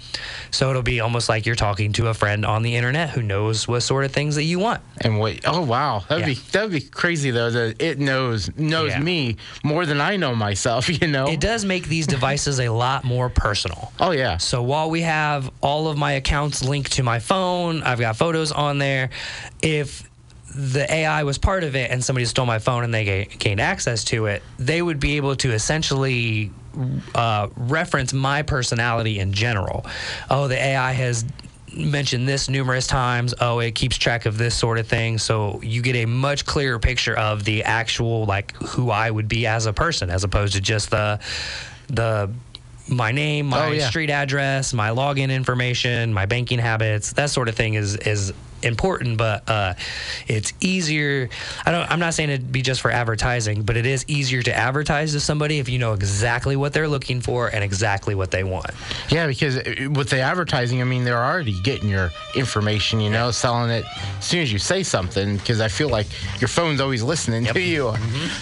So 0.52 0.70
it'll 0.70 0.82
be 0.84 1.00
almost 1.00 1.30
like 1.30 1.46
you're 1.46 1.56
talking 1.56 1.94
to 1.94 2.08
a 2.08 2.13
friend 2.13 2.46
on 2.46 2.62
the 2.63 2.75
internet 2.75 3.10
who 3.10 3.22
knows 3.22 3.68
what 3.68 3.82
sort 3.82 4.06
of 4.06 4.12
things 4.12 4.36
that 4.36 4.44
you 4.44 4.60
want. 4.60 4.82
And 5.02 5.20
wait, 5.20 5.42
oh 5.46 5.62
wow, 5.62 6.04
that'd 6.08 6.22
Yeah. 6.28 6.34
be 6.34 6.40
that'd 6.52 6.72
be 6.72 6.82
crazy 6.82 7.32
though. 7.32 7.50
That 7.52 7.82
it 7.82 8.00
knows 8.00 8.50
knows 8.56 8.92
Yeah. 8.92 9.00
me 9.00 9.38
more 9.63 9.86
than 9.86 10.00
I 10.00 10.16
know 10.18 10.36
myself. 10.36 10.90
You 11.04 11.08
know. 11.08 11.28
It 11.28 11.40
does 11.40 11.66
make 11.66 11.88
these 11.88 12.06
devices 12.08 12.60
a 12.60 12.70
lot 12.70 13.04
more 13.04 13.28
personal. 13.30 13.92
Oh 14.00 14.12
yeah. 14.12 14.38
So 14.38 14.62
while 14.62 14.90
we 14.90 15.02
have 15.02 15.50
all 15.62 15.88
of 15.88 15.98
my 15.98 16.13
accounts 16.13 16.63
linked 16.63 16.94
to 16.94 17.04
my 17.04 17.20
phone, 17.20 17.82
I've 17.84 18.00
got 18.00 18.16
photos 18.16 18.52
on 18.52 18.78
there. 18.78 19.10
If 19.62 20.08
the 20.56 20.92
AI 20.92 21.24
was 21.24 21.38
part 21.38 21.64
of 21.64 21.76
it 21.76 21.90
and 21.92 22.04
somebody 22.04 22.26
stole 22.26 22.46
my 22.46 22.60
phone 22.60 22.84
and 22.84 22.94
they 22.94 23.06
ga- 23.06 23.26
gained 23.38 23.60
access 23.60 24.04
to 24.06 24.28
it, 24.28 24.44
they 24.58 24.82
would 24.82 25.00
be 25.00 25.18
able 25.18 25.36
to 25.38 25.52
essentially 25.52 26.52
uh, 27.16 27.48
reference 27.56 28.14
my 28.14 28.42
personality 28.42 29.20
in 29.20 29.34
general. 29.34 29.86
Oh, 30.30 30.48
the 30.48 30.58
AI 30.62 30.92
has 30.94 31.26
mentioned 31.76 32.28
this 32.28 32.50
numerous 32.50 32.86
times. 32.86 33.34
Oh, 33.42 33.60
it 33.60 33.74
keeps 33.74 33.98
track 33.98 34.26
of 34.28 34.38
this 34.38 34.56
sort 34.56 34.78
of 34.78 34.88
thing. 34.88 35.18
So 35.18 35.60
you 35.64 35.82
get 35.82 35.96
a 35.96 36.06
much 36.06 36.46
clearer 36.46 36.78
picture 36.78 37.18
of 37.18 37.44
the 37.44 37.64
actual, 37.64 38.26
like, 38.26 38.56
who 38.58 38.92
I 38.92 39.10
would 39.10 39.28
be 39.28 39.48
as 39.48 39.66
a 39.66 39.74
person, 39.74 40.10
as 40.12 40.24
opposed 40.24 40.54
to 40.54 40.62
just 40.62 40.92
the, 40.92 41.20
the, 41.88 42.32
my 42.88 43.12
name, 43.12 43.48
my 43.48 43.68
Oh, 43.68 43.72
yeah. 43.72 43.90
street 43.90 44.10
address, 44.12 44.74
my 44.74 44.90
login 44.90 45.32
information, 45.32 46.14
my 46.14 46.26
banking 46.28 46.60
habits, 46.60 47.14
that 47.14 47.30
sort 47.32 47.48
of 47.50 47.56
thing 47.56 47.74
is 47.76 47.96
is 47.96 48.34
important, 48.63 49.17
but 49.17 49.48
uh, 49.50 49.74
it's 50.27 50.53
easier. 50.62 51.29
I 51.65 51.72
don't. 51.72 51.89
I'm 51.91 52.00
not 52.00 52.13
saying 52.13 52.29
it'd 52.29 52.51
be 52.51 52.62
just 52.62 52.82
for 52.82 52.91
advertising, 52.91 53.63
but 53.63 53.77
it 53.77 53.86
is 53.86 54.05
easier 54.08 54.41
to 54.43 54.55
advertise 54.55 55.12
to 55.13 55.20
somebody 55.20 55.60
if 55.60 55.70
you 55.70 55.79
know 55.79 55.93
exactly 55.93 56.55
what 56.55 56.74
they're 56.74 56.88
looking 56.88 57.22
for 57.22 57.48
and 57.48 57.63
exactly 57.63 58.15
what 58.15 58.32
they 58.32 58.43
want. 58.43 58.72
Yeah, 59.10 59.27
because 59.27 59.58
uh, 59.58 59.89
with 59.91 60.10
the 60.10 60.20
advertising, 60.22 60.82
I 60.82 60.86
mean, 60.86 61.03
they're 61.03 61.24
already 61.24 61.60
getting 61.63 61.89
your 61.89 62.12
information, 62.36 63.00
you 63.00 63.10
know, 63.10 63.32
selling 63.32 63.70
it 63.72 63.86
as 64.20 64.25
soon 64.25 64.41
as 64.41 64.51
you 64.51 64.60
say 64.60 64.84
something. 64.84 65.38
Because 65.38 65.60
I 65.62 65.67
feel 65.67 65.89
like 65.89 66.08
your 66.41 66.48
phone's 66.48 66.82
always 66.82 67.03
listening 67.03 67.46
to 67.46 67.62
you. 67.62 67.89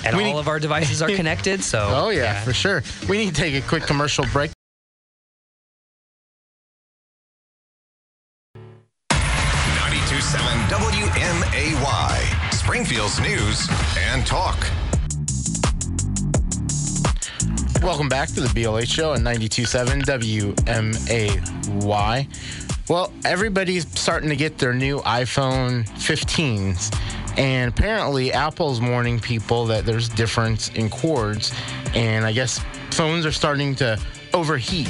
And 0.06 0.16
We 0.18 0.24
all 0.26 0.34
need- 0.34 0.40
of 0.40 0.48
our 0.48 0.60
devices 0.60 1.02
are 1.02 1.10
connected, 1.16 1.64
so 1.64 1.88
Oh 1.92 2.10
yeah, 2.10 2.42
for 2.42 2.54
sure. 2.54 2.84
We 3.10 3.18
need 3.18 3.36
to 3.36 3.42
take 3.42 3.56
a 3.56 3.68
quick 3.68 3.84
commercial 3.84 4.26
break. 4.32 4.52
WMAY, 12.92 13.22
news 13.24 13.70
and 14.00 14.28
talk. 14.28 14.58
Welcome 17.82 18.10
back 18.10 18.28
to 18.30 18.42
the 18.42 18.50
BLH 18.50 18.94
show 18.94 19.14
on 19.14 19.20
92.7 19.20 20.04
WMAY. 21.86 22.28
Well, 22.90 23.14
everybody's 23.24 23.88
starting 23.98 24.28
to 24.30 24.36
get 24.36 24.58
their 24.58 24.74
new 24.74 25.00
iPhone 25.00 25.88
15s. 25.92 26.94
And 27.38 27.72
apparently, 27.72 28.34
Apple's 28.34 28.82
warning 28.82 29.22
people 29.22 29.68
that 29.68 29.86
there's 29.86 30.10
difference 30.10 30.68
in 30.70 30.90
cords. 30.90 31.54
And 31.96 32.26
I 32.26 32.34
guess 32.34 32.60
phones 32.92 33.26
are 33.26 33.32
starting 33.32 33.74
to 33.76 33.98
overheat 34.34 34.90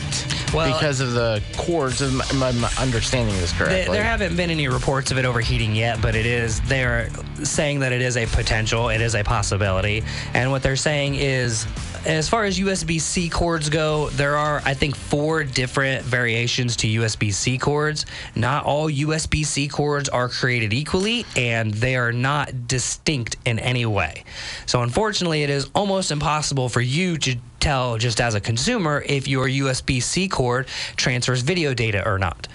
Well- 0.53 0.73
because 0.73 1.01
of 1.01 1.11
the 1.13 1.39
cords. 1.55 2.01
Am 2.01 2.19
am 2.31 2.41
I 2.65 2.71
understanding 2.79 3.35
this 3.37 3.51
There, 3.51 3.67
correctly? 3.67 3.95
there 3.95 4.03
haven't 4.03 4.35
been 4.35 4.49
any 4.49 4.67
reports 4.67 5.11
of 5.11 5.19
it 5.19 5.25
overheating 5.25 5.75
yet, 5.75 6.01
but 6.01 6.15
it 6.15 6.25
is. 6.25 6.61
They're 6.61 7.11
saying 7.43 7.79
that 7.79 7.91
it 7.91 8.01
is 8.01 8.17
a 8.17 8.25
potential, 8.25 8.89
it 8.89 9.01
is 9.01 9.15
a 9.15 9.23
possibility. 9.23 10.03
And 10.33 10.51
what 10.51 10.63
they're 10.63 10.75
saying 10.75 11.15
is, 11.15 11.65
as 12.05 12.27
far 12.27 12.45
as 12.45 12.59
USB 12.59 12.99
C 12.99 13.29
cords 13.29 13.69
go, 13.69 14.09
there 14.11 14.35
are, 14.35 14.61
I 14.65 14.73
think, 14.73 14.95
four 14.95 15.43
different 15.43 16.03
variations 16.03 16.75
to 16.77 16.87
USB 16.87 17.31
C 17.31 17.57
cords. 17.57 18.05
Not 18.35 18.65
all 18.65 18.89
USB 18.89 19.45
C 19.45 19.67
cords 19.67 20.09
are 20.09 20.27
created 20.27 20.73
equally, 20.73 21.25
and 21.35 21.73
they 21.73 21.95
are 21.95 22.11
not 22.11 22.67
distinct 22.67 23.35
in 23.45 23.59
any 23.59 23.85
way. 23.85 24.23
So, 24.65 24.81
unfortunately, 24.81 25.43
it 25.43 25.51
is 25.51 25.69
almost 25.75 26.11
impossible 26.11 26.69
for 26.69 26.81
you 26.81 27.17
to 27.19 27.37
tell 27.59 27.97
just 27.97 28.19
as 28.19 28.33
a 28.33 28.41
consumer 28.41 29.03
if 29.05 29.27
your 29.27 29.47
USB 29.47 30.01
C 30.01 30.27
cord 30.27 30.67
transfers 30.95 31.41
video 31.41 31.73
data 31.73 32.03
or 32.07 32.17
not. 32.17 32.47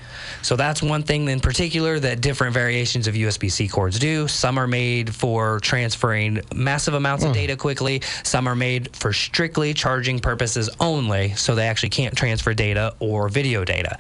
So 0.47 0.55
that's 0.55 0.81
one 0.81 1.03
thing 1.03 1.27
in 1.27 1.41
particular 1.41 1.99
that 1.99 2.21
different 2.21 2.55
variations 2.55 3.09
of 3.09 3.17
USB 3.17 3.51
C 3.51 3.67
cords 3.67 3.99
do. 3.99 4.29
Some 4.29 4.59
are 4.59 4.69
made 4.69 5.13
for 5.13 5.59
transferring 5.59 6.41
massive 6.55 6.95
amounts 6.95 7.25
of 7.25 7.33
data 7.33 7.57
quickly, 7.57 8.01
some 8.23 8.47
are 8.47 8.55
made 8.55 8.95
for 8.95 9.13
strictly 9.13 9.75
charging 9.75 10.21
purposes 10.21 10.71
only, 10.79 11.31
so 11.35 11.57
they 11.57 11.67
actually 11.67 11.89
can't 11.89 12.17
transfer 12.17 12.55
data 12.55 12.95
or 13.01 13.29
video 13.29 13.65
data. 13.65 13.99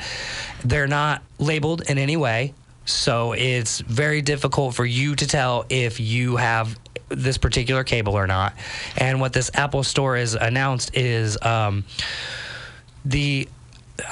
They're 0.64 0.86
not 0.86 1.20
labeled 1.40 1.82
in 1.90 1.98
any 1.98 2.16
way. 2.16 2.54
So 2.84 3.32
it's 3.32 3.80
very 3.80 4.22
difficult 4.22 4.76
for 4.76 4.84
you 4.84 5.16
to 5.16 5.26
tell 5.26 5.66
if 5.68 5.98
you 5.98 6.36
have 6.36 6.78
this 7.08 7.38
particular 7.38 7.82
cable 7.82 8.14
or 8.14 8.28
not. 8.28 8.54
And 8.96 9.20
what 9.20 9.32
this 9.32 9.50
Apple 9.52 9.82
Store 9.82 10.16
has 10.16 10.34
announced 10.34 10.96
is 10.96 11.36
um, 11.42 11.82
the 13.04 13.48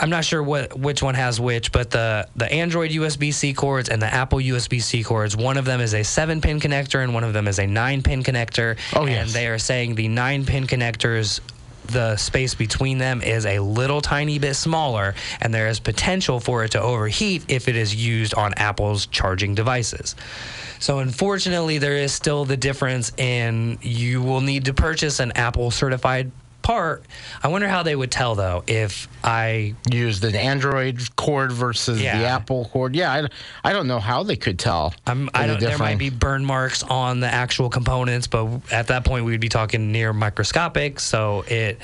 I'm 0.00 0.10
not 0.10 0.24
sure 0.24 0.42
what 0.42 0.78
which 0.78 1.02
one 1.02 1.14
has 1.14 1.40
which, 1.40 1.72
but 1.72 1.90
the 1.90 2.28
the 2.36 2.50
Android 2.50 2.90
USB-C 2.90 3.54
cords 3.54 3.88
and 3.88 4.00
the 4.00 4.12
Apple 4.12 4.38
USB-C 4.38 5.04
cords, 5.04 5.36
one 5.36 5.56
of 5.56 5.64
them 5.64 5.80
is 5.80 5.94
a 5.94 6.02
seven 6.02 6.40
pin 6.40 6.60
connector 6.60 7.02
and 7.02 7.14
one 7.14 7.24
of 7.24 7.32
them 7.32 7.48
is 7.48 7.58
a 7.58 7.66
nine 7.66 8.02
pin 8.02 8.22
connector. 8.22 8.78
Oh, 8.94 9.06
yes. 9.06 9.26
and 9.26 9.30
they 9.30 9.48
are 9.48 9.58
saying 9.58 9.94
the 9.94 10.08
nine 10.08 10.44
pin 10.44 10.66
connectors. 10.66 11.40
The 11.86 12.16
space 12.16 12.54
between 12.54 12.96
them 12.96 13.20
is 13.20 13.44
a 13.44 13.58
little 13.58 14.00
tiny 14.00 14.38
bit 14.38 14.54
smaller, 14.54 15.14
and 15.42 15.52
there 15.52 15.68
is 15.68 15.80
potential 15.80 16.40
for 16.40 16.64
it 16.64 16.70
to 16.70 16.80
overheat 16.80 17.44
if 17.48 17.68
it 17.68 17.76
is 17.76 17.94
used 17.94 18.32
on 18.32 18.54
Apple's 18.54 19.04
charging 19.04 19.54
devices. 19.54 20.16
So, 20.78 21.00
unfortunately, 21.00 21.76
there 21.76 21.98
is 21.98 22.12
still 22.12 22.46
the 22.46 22.56
difference 22.56 23.12
in 23.18 23.78
you 23.82 24.22
will 24.22 24.40
need 24.40 24.64
to 24.64 24.72
purchase 24.72 25.20
an 25.20 25.32
Apple 25.32 25.70
certified 25.70 26.32
part. 26.64 27.04
I 27.42 27.48
wonder 27.48 27.68
how 27.68 27.84
they 27.84 27.94
would 27.94 28.10
tell 28.10 28.34
though 28.34 28.64
if 28.66 29.06
I 29.22 29.74
Used 29.90 30.24
an 30.24 30.34
Android 30.34 30.98
cord 31.14 31.52
versus 31.52 32.02
Yeah. 32.02 32.18
the 32.18 32.24
Apple 32.24 32.64
cord. 32.72 32.96
Yeah, 32.96 33.12
I, 33.12 33.28
I 33.62 33.72
don't 33.72 33.86
know 33.86 34.00
how 34.00 34.24
they 34.24 34.34
could 34.36 34.58
tell. 34.58 34.92
I'm, 35.06 35.30
I 35.32 35.46
don't. 35.46 35.60
There 35.60 35.78
might 35.78 35.98
be 35.98 36.10
burn 36.10 36.44
marks 36.44 36.82
on 36.82 37.20
the 37.20 37.28
actual 37.28 37.70
components, 37.70 38.26
but 38.26 38.48
at 38.72 38.88
that 38.88 39.04
point 39.04 39.24
we 39.24 39.30
would 39.30 39.40
be 39.40 39.48
talking 39.48 39.92
near 39.92 40.12
microscopic. 40.12 40.98
So 40.98 41.44
it. 41.46 41.78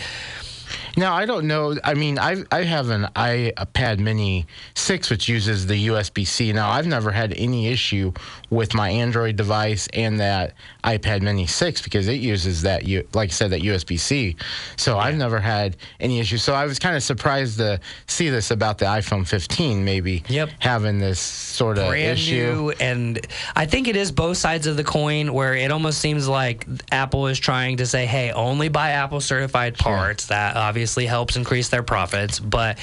Now 0.96 1.14
I 1.14 1.26
don't 1.26 1.46
know. 1.46 1.76
I 1.84 1.94
mean, 1.94 2.18
I 2.18 2.42
I 2.50 2.64
have 2.64 2.90
an 2.90 3.06
iPad 3.16 3.98
Mini 3.98 4.46
six 4.74 5.10
which 5.10 5.28
uses 5.28 5.66
the 5.66 5.86
USB 5.88 6.26
C. 6.26 6.52
Now 6.52 6.70
I've 6.70 6.86
never 6.86 7.10
had 7.10 7.32
any 7.36 7.68
issue 7.68 8.12
with 8.50 8.74
my 8.74 8.90
Android 8.90 9.36
device 9.36 9.88
and 9.92 10.18
that 10.20 10.54
iPad 10.84 11.22
Mini 11.22 11.46
six 11.46 11.80
because 11.80 12.08
it 12.08 12.20
uses 12.20 12.62
that 12.62 12.84
you 12.86 13.06
like 13.14 13.30
I 13.30 13.32
said 13.32 13.50
that 13.50 13.60
USB 13.62 13.98
C. 13.98 14.36
So 14.76 14.98
I've 14.98 15.16
never 15.16 15.38
had 15.38 15.76
any 16.00 16.18
issues. 16.20 16.42
So 16.42 16.54
I 16.54 16.66
was 16.66 16.78
kind 16.78 16.96
of 16.96 17.02
surprised 17.02 17.58
to 17.58 17.78
see 18.06 18.28
this 18.28 18.50
about 18.50 18.78
the 18.78 18.86
iPhone 18.86 19.26
15 19.26 19.84
maybe 19.84 20.24
Yep. 20.28 20.50
having 20.58 20.98
this 20.98 21.20
sort 21.20 21.78
of 21.78 21.88
brand 21.88 22.18
issue. 22.18 22.34
new 22.52 22.70
and 22.80 23.24
i 23.54 23.66
think 23.66 23.86
it 23.88 23.96
is 23.96 24.10
both 24.12 24.36
sides 24.36 24.66
of 24.66 24.76
the 24.76 24.84
coin 24.84 25.32
where 25.32 25.54
it 25.54 25.70
almost 25.70 25.98
seems 26.00 26.26
like 26.26 26.66
apple 26.90 27.26
is 27.26 27.38
trying 27.38 27.76
to 27.76 27.86
say 27.86 28.06
hey 28.06 28.32
only 28.32 28.68
buy 28.68 28.90
apple 28.90 29.20
certified 29.20 29.76
parts 29.76 30.26
that 30.26 30.56
obviously 30.56 30.79
helps 31.06 31.36
increase 31.36 31.68
their 31.68 31.82
profits 31.82 32.38
but 32.40 32.78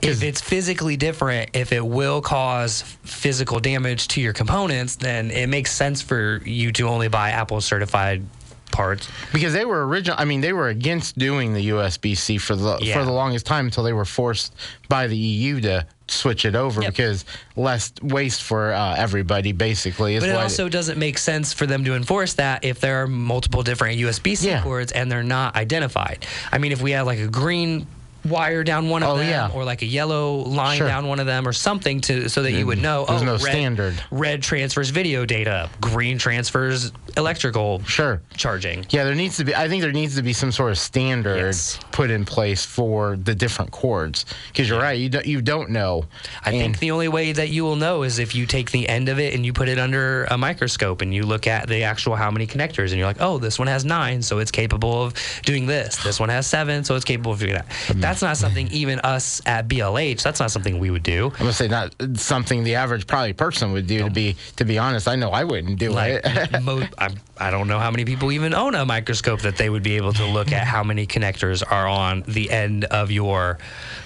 if 0.00 0.22
it's 0.22 0.40
physically 0.40 0.96
different 0.96 1.50
if 1.54 1.72
it 1.72 1.84
will 1.84 2.20
cause 2.20 2.82
physical 3.04 3.60
damage 3.60 4.08
to 4.08 4.20
your 4.20 4.32
components 4.32 4.96
then 4.96 5.30
it 5.30 5.48
makes 5.48 5.72
sense 5.72 6.02
for 6.02 6.40
you 6.44 6.72
to 6.72 6.88
only 6.88 7.08
buy 7.08 7.30
apple 7.30 7.60
certified 7.60 8.22
parts 8.70 9.06
because 9.34 9.52
they 9.52 9.66
were 9.66 9.86
original. 9.86 10.16
I 10.18 10.24
mean, 10.24 10.40
they 10.40 10.54
were 10.54 10.68
against 10.68 11.18
doing 11.18 11.52
the 11.52 11.68
USB 11.68 12.16
C 12.16 12.38
for 12.38 12.56
the 12.56 12.78
Yeah. 12.80 12.98
for 12.98 13.04
the 13.04 13.12
longest 13.12 13.44
time 13.44 13.66
until 13.66 13.84
they 13.84 13.92
were 13.92 14.06
forced 14.06 14.54
by 14.88 15.08
the 15.08 15.16
EU 15.16 15.60
to 15.60 15.86
switch 16.08 16.44
it 16.44 16.54
over 16.54 16.82
Yep. 16.82 16.90
because 16.92 17.24
less 17.56 17.92
waste 18.02 18.42
for 18.42 18.72
uh, 18.72 18.94
everybody. 18.96 19.52
Basically, 19.52 20.18
But 20.18 20.28
it 20.28 20.36
also 20.36 20.68
doesn't 20.68 20.98
make 20.98 21.18
sense 21.18 21.52
for 21.52 21.66
them 21.66 21.84
to 21.84 21.94
enforce 21.94 22.34
that 22.34 22.64
if 22.64 22.80
there 22.80 23.02
are 23.02 23.06
multiple 23.06 23.62
different 23.62 23.98
USB 23.98 24.36
C 24.36 24.48
Yeah. 24.48 24.62
cords 24.62 24.92
and 24.92 25.10
they're 25.10 25.22
not 25.22 25.56
identified. 25.56 26.26
I 26.50 26.58
mean, 26.58 26.72
if 26.72 26.82
we 26.82 26.90
had 26.92 27.02
like 27.02 27.18
a 27.18 27.28
green 27.28 27.86
wire 28.24 28.62
down 28.64 28.88
one 28.88 29.02
of 29.02 29.08
Oh, 29.10 29.16
them 29.16 29.28
yeah. 29.28 29.50
or 29.52 29.64
like 29.64 29.82
a 29.82 29.86
yellow 29.86 30.36
line 30.36 30.78
Sure. 30.78 30.86
down 30.86 31.08
one 31.08 31.18
of 31.20 31.26
them 31.26 31.46
or 31.46 31.52
something 31.52 32.00
to 32.02 32.28
so 32.28 32.42
that 32.42 32.52
you 32.52 32.66
would 32.66 32.78
mm-hmm. 32.78 32.82
know 32.84 33.04
There's 33.08 33.22
oh 33.22 33.24
no 33.24 33.32
red, 33.32 33.40
standard. 33.40 34.02
red 34.10 34.42
transfers 34.42 34.90
video 34.90 35.24
data 35.26 35.68
green 35.80 36.18
transfers 36.18 36.92
electrical 37.16 37.82
Sure. 37.84 38.20
charging 38.36 38.86
Yeah, 38.90 39.04
there 39.04 39.14
needs 39.14 39.36
to 39.38 39.44
be. 39.44 39.54
I 39.54 39.68
think 39.68 39.82
there 39.82 39.92
needs 39.92 40.14
to 40.16 40.22
be 40.22 40.32
some 40.32 40.52
sort 40.52 40.70
of 40.70 40.78
standard 40.78 41.36
Yes. 41.38 41.78
put 41.90 42.10
in 42.10 42.24
place 42.24 42.64
for 42.64 43.16
the 43.16 43.34
different 43.34 43.70
cords 43.70 44.24
Because 44.48 44.68
you're 44.68 44.80
right, 44.80 44.98
you 44.98 45.08
don't 45.08 45.26
you 45.26 45.40
don't 45.42 45.70
know. 45.70 46.04
I 46.44 46.50
think 46.50 46.78
the 46.78 46.90
only 46.90 47.08
way 47.08 47.32
that 47.32 47.48
you 47.50 47.64
will 47.64 47.76
know 47.76 48.02
is 48.02 48.18
if 48.18 48.34
you 48.34 48.46
take 48.46 48.70
the 48.70 48.88
end 48.88 49.08
of 49.08 49.18
it 49.18 49.34
and 49.34 49.44
you 49.44 49.52
put 49.52 49.68
it 49.68 49.78
under 49.78 50.24
a 50.24 50.38
microscope 50.38 51.00
and 51.02 51.12
you 51.14 51.24
look 51.24 51.46
at 51.46 51.68
the 51.68 51.82
actual 51.84 52.16
how 52.16 52.30
many 52.30 52.46
connectors 52.46 52.90
and 52.90 52.98
you're 52.98 53.06
like, 53.06 53.20
oh, 53.20 53.38
this 53.38 53.58
one 53.58 53.68
has 53.68 53.84
nine, 53.84 54.22
so 54.22 54.38
it's 54.38 54.50
capable 54.50 55.02
of 55.04 55.14
doing 55.44 55.66
this. 55.66 55.96
This 56.02 56.18
one 56.20 56.28
has 56.28 56.46
seven, 56.46 56.84
so 56.84 56.94
it's 56.96 57.04
capable 57.04 57.32
of 57.32 57.40
doing 57.40 57.54
that. 57.54 57.66
That's 58.12 58.20
not 58.22 58.36
something 58.36 58.68
even 58.72 59.00
us 59.00 59.40
at 59.46 59.68
BLH. 59.68 60.22
That's 60.22 60.38
not 60.38 60.50
something 60.50 60.78
we 60.78 60.90
would 60.90 61.02
do. 61.02 61.26
I'm 61.32 61.38
gonna 61.38 61.52
say 61.54 61.66
not 61.66 61.94
something 62.16 62.62
the 62.62 62.74
average 62.74 63.06
probably 63.06 63.32
person 63.32 63.72
would 63.72 63.86
do. 63.86 64.00
To 64.04 64.10
be 64.10 64.36
to 64.56 64.66
be 64.66 64.76
honest, 64.78 65.08
I 65.08 65.16
know 65.16 65.30
I 65.30 65.44
wouldn't 65.44 65.78
do 65.78 65.90
Like, 65.92 66.20
it. 66.22 66.62
mo- 66.62 66.86
I'm, 66.98 67.14
I 67.38 67.50
don't 67.50 67.68
know 67.68 67.78
how 67.78 67.90
many 67.90 68.04
people 68.04 68.30
even 68.30 68.52
own 68.52 68.74
a 68.74 68.84
microscope 68.84 69.40
that 69.40 69.56
they 69.56 69.70
would 69.70 69.82
be 69.82 69.96
able 69.96 70.12
to 70.12 70.26
look 70.26 70.52
at 70.52 70.66
how 70.66 70.84
many 70.84 71.06
connectors 71.06 71.62
are 71.66 71.88
on 71.88 72.22
the 72.28 72.50
end 72.50 72.84
of 72.84 73.10
your 73.10 73.58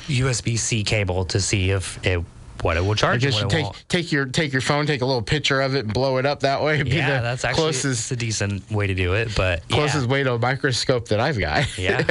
USB 0.06 0.56
C 0.56 0.84
cable 0.84 1.24
to 1.26 1.40
see 1.40 1.70
if 1.72 1.98
it 2.06 2.22
what 2.62 2.76
it 2.76 2.84
will 2.84 2.94
charge. 2.94 3.24
and 3.24 3.32
guess 3.32 3.42
you 3.42 3.48
take 3.48 3.88
take 3.88 4.12
your 4.12 4.26
take 4.26 4.52
your 4.52 4.62
phone, 4.62 4.86
take 4.86 5.02
a 5.02 5.06
little 5.06 5.22
picture 5.22 5.60
of 5.60 5.74
it, 5.74 5.84
and 5.84 5.94
blow 5.94 6.18
it 6.18 6.26
up 6.26 6.40
that 6.40 6.62
way. 6.62 6.82
Yeah, 6.96 7.16
the 7.16 7.22
that's 7.22 7.44
actually 7.44 7.62
closest 7.62 8.10
a 8.12 8.16
decent 8.16 8.70
way 8.70 8.86
to 8.86 8.94
do 8.94 9.14
it. 9.14 9.34
But 9.36 9.62
yeah. 9.68 9.76
closest 9.76 10.06
way 10.08 10.22
to 10.22 10.34
a 10.34 10.38
microscope 10.38 11.08
that 11.08 11.20
I've 11.20 11.38
got. 11.38 11.76
Yeah. 11.76 12.04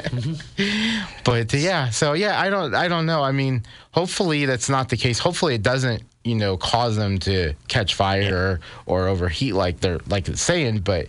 but 1.24 1.54
uh, 1.54 1.58
yeah, 1.58 1.90
so 1.90 2.14
yeah, 2.14 2.40
I 2.40 2.50
don't 2.50 2.76
I 2.76 2.88
don't 2.88 3.06
know. 3.06 3.24
I 3.24 3.32
mean, 3.32 3.64
hopefully 3.92 4.46
that's 4.46 4.70
not 4.70 4.90
the 4.90 4.98
case. 4.98 5.18
Hopefully 5.18 5.56
it 5.56 5.64
doesn't 5.64 6.04
you 6.26 6.36
know, 6.36 6.58
cause 6.58 6.96
them 6.96 7.20
to 7.20 7.54
catch 7.68 7.94
fire 7.94 8.36
or, 8.36 8.60
or 8.88 9.08
overheat 9.08 9.54
like 9.54 9.80
they're 9.80 10.00
like 10.08 10.28
it's 10.28 10.42
saying. 10.42 10.80
But 10.80 11.08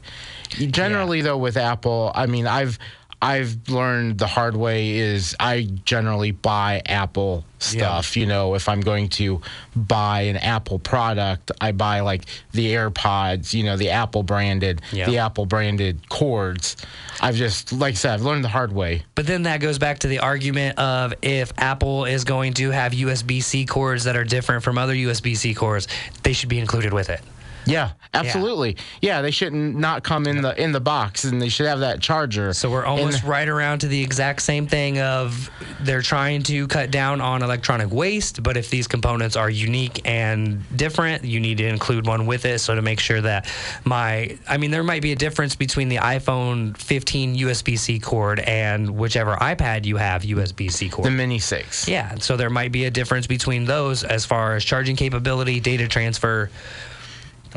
generally, 0.51 1.23
though, 1.23 1.39
with 1.39 1.57
Apple, 1.57 2.13
I 2.15 2.27
mean, 2.27 2.47
I've 2.47 2.79
I've 3.23 3.69
learned 3.69 4.19
the 4.19 4.27
hard 4.27 4.57
way 4.57 4.91
is 4.99 5.35
I 5.41 5.63
generally 5.85 6.33
buy 6.33 6.83
Apple 6.87 7.45
stuff. 7.59 8.17
You 8.17 8.27
know, 8.27 8.55
if 8.55 8.69
I'm 8.69 8.81
going 8.81 9.09
to 9.11 9.41
buy 9.75 10.23
an 10.23 10.37
Apple 10.37 10.79
product, 10.79 11.51
I 11.61 11.73
buy 11.73 12.01
like 12.01 12.27
the 12.53 12.75
AirPods, 12.75 13.55
you 13.55 13.65
know, 13.65 13.77
the 13.77 13.91
Apple 13.91 14.23
branded, 14.23 14.83
Yeah. 14.93 15.07
the 15.07 15.19
Apple 15.19 15.47
branded 15.47 16.09
cords. 16.11 16.77
I've 17.21 17.35
just, 17.37 17.73
like 17.73 17.93
I 17.93 17.97
said, 17.97 18.15
I've 18.15 18.23
learned 18.23 18.45
the 18.45 18.49
hard 18.49 18.73
way. 18.73 19.05
But 19.15 19.27
then 19.27 19.45
that 19.45 19.61
goes 19.61 19.79
back 19.79 20.01
to 20.01 20.09
the 20.09 20.19
argument 20.19 20.79
of 20.79 21.15
if 21.23 21.53
Apple 21.57 22.05
is 22.05 22.25
going 22.25 22.53
to 22.55 22.71
have 22.71 22.93
USB 22.93 23.43
C 23.43 23.65
cords 23.65 24.05
that 24.05 24.17
are 24.17 24.25
different 24.25 24.63
from 24.63 24.77
other 24.77 24.95
USB 24.95 25.35
C 25.37 25.55
cords, 25.55 25.89
they 26.23 26.35
should 26.35 26.51
be 26.51 26.59
included 26.59 26.93
with 26.93 27.09
it. 27.09 27.21
Yeah, 27.67 27.91
absolutely. 28.15 28.77
Yeah. 29.03 29.23
they 29.23 29.31
shouldn't 29.31 29.77
not 29.77 30.05
come 30.05 30.27
in 30.27 30.43
the 30.43 30.61
in 30.61 30.73
the 30.73 30.81
box, 30.81 31.25
and 31.25 31.43
they 31.43 31.49
should 31.49 31.67
have 31.67 31.81
that 31.81 32.01
charger. 32.01 32.53
So 32.53 32.71
we're 32.71 32.85
almost 32.85 33.25
right 33.25 33.49
around 33.49 33.81
to 33.81 33.89
the 33.89 34.01
exact 34.03 34.43
same 34.43 34.67
thing 34.67 35.01
of 35.01 35.51
they're 35.81 36.03
trying 36.03 36.43
to 36.45 36.67
cut 36.69 36.91
down 36.91 37.21
on 37.21 37.43
electronic 37.43 37.91
waste, 37.91 38.43
but 38.43 38.57
if 38.57 38.71
these 38.71 38.87
components 38.87 39.37
are 39.37 39.51
unique 39.51 40.01
and 40.05 40.65
different, 40.77 41.25
you 41.25 41.41
need 41.41 41.59
to 41.59 41.67
include 41.67 42.07
one 42.07 42.27
with 42.27 42.45
it. 42.45 42.61
So 42.61 42.75
to 42.75 42.83
make 42.83 43.01
sure 43.01 43.21
that 43.21 43.51
my, 43.85 44.39
I 44.49 44.57
mean, 44.57 44.71
there 44.71 44.85
might 44.85 45.03
be 45.03 45.13
a 45.13 45.17
difference 45.17 45.57
between 45.57 45.89
the 45.89 45.97
iPhone 45.97 46.77
15 46.79 47.37
USB 47.37 47.79
C 47.79 47.99
cord 47.99 48.41
and 48.41 48.97
whichever 48.97 49.35
iPad 49.37 49.85
you 49.85 49.97
have 49.97 50.23
USB 50.23 50.71
C 50.71 50.89
cord. 50.89 51.07
the 51.07 51.11
Mini 51.11 51.39
Six. 51.39 51.89
Yeah, 51.89 52.15
so 52.17 52.37
there 52.37 52.51
might 52.51 52.73
be 52.73 52.85
a 52.85 52.91
difference 52.91 53.27
between 53.27 53.65
those 53.65 54.05
as 54.05 54.25
far 54.25 54.55
as 54.55 54.65
charging 54.65 54.97
capability, 54.97 55.61
data 55.61 55.89
transfer, 55.89 56.51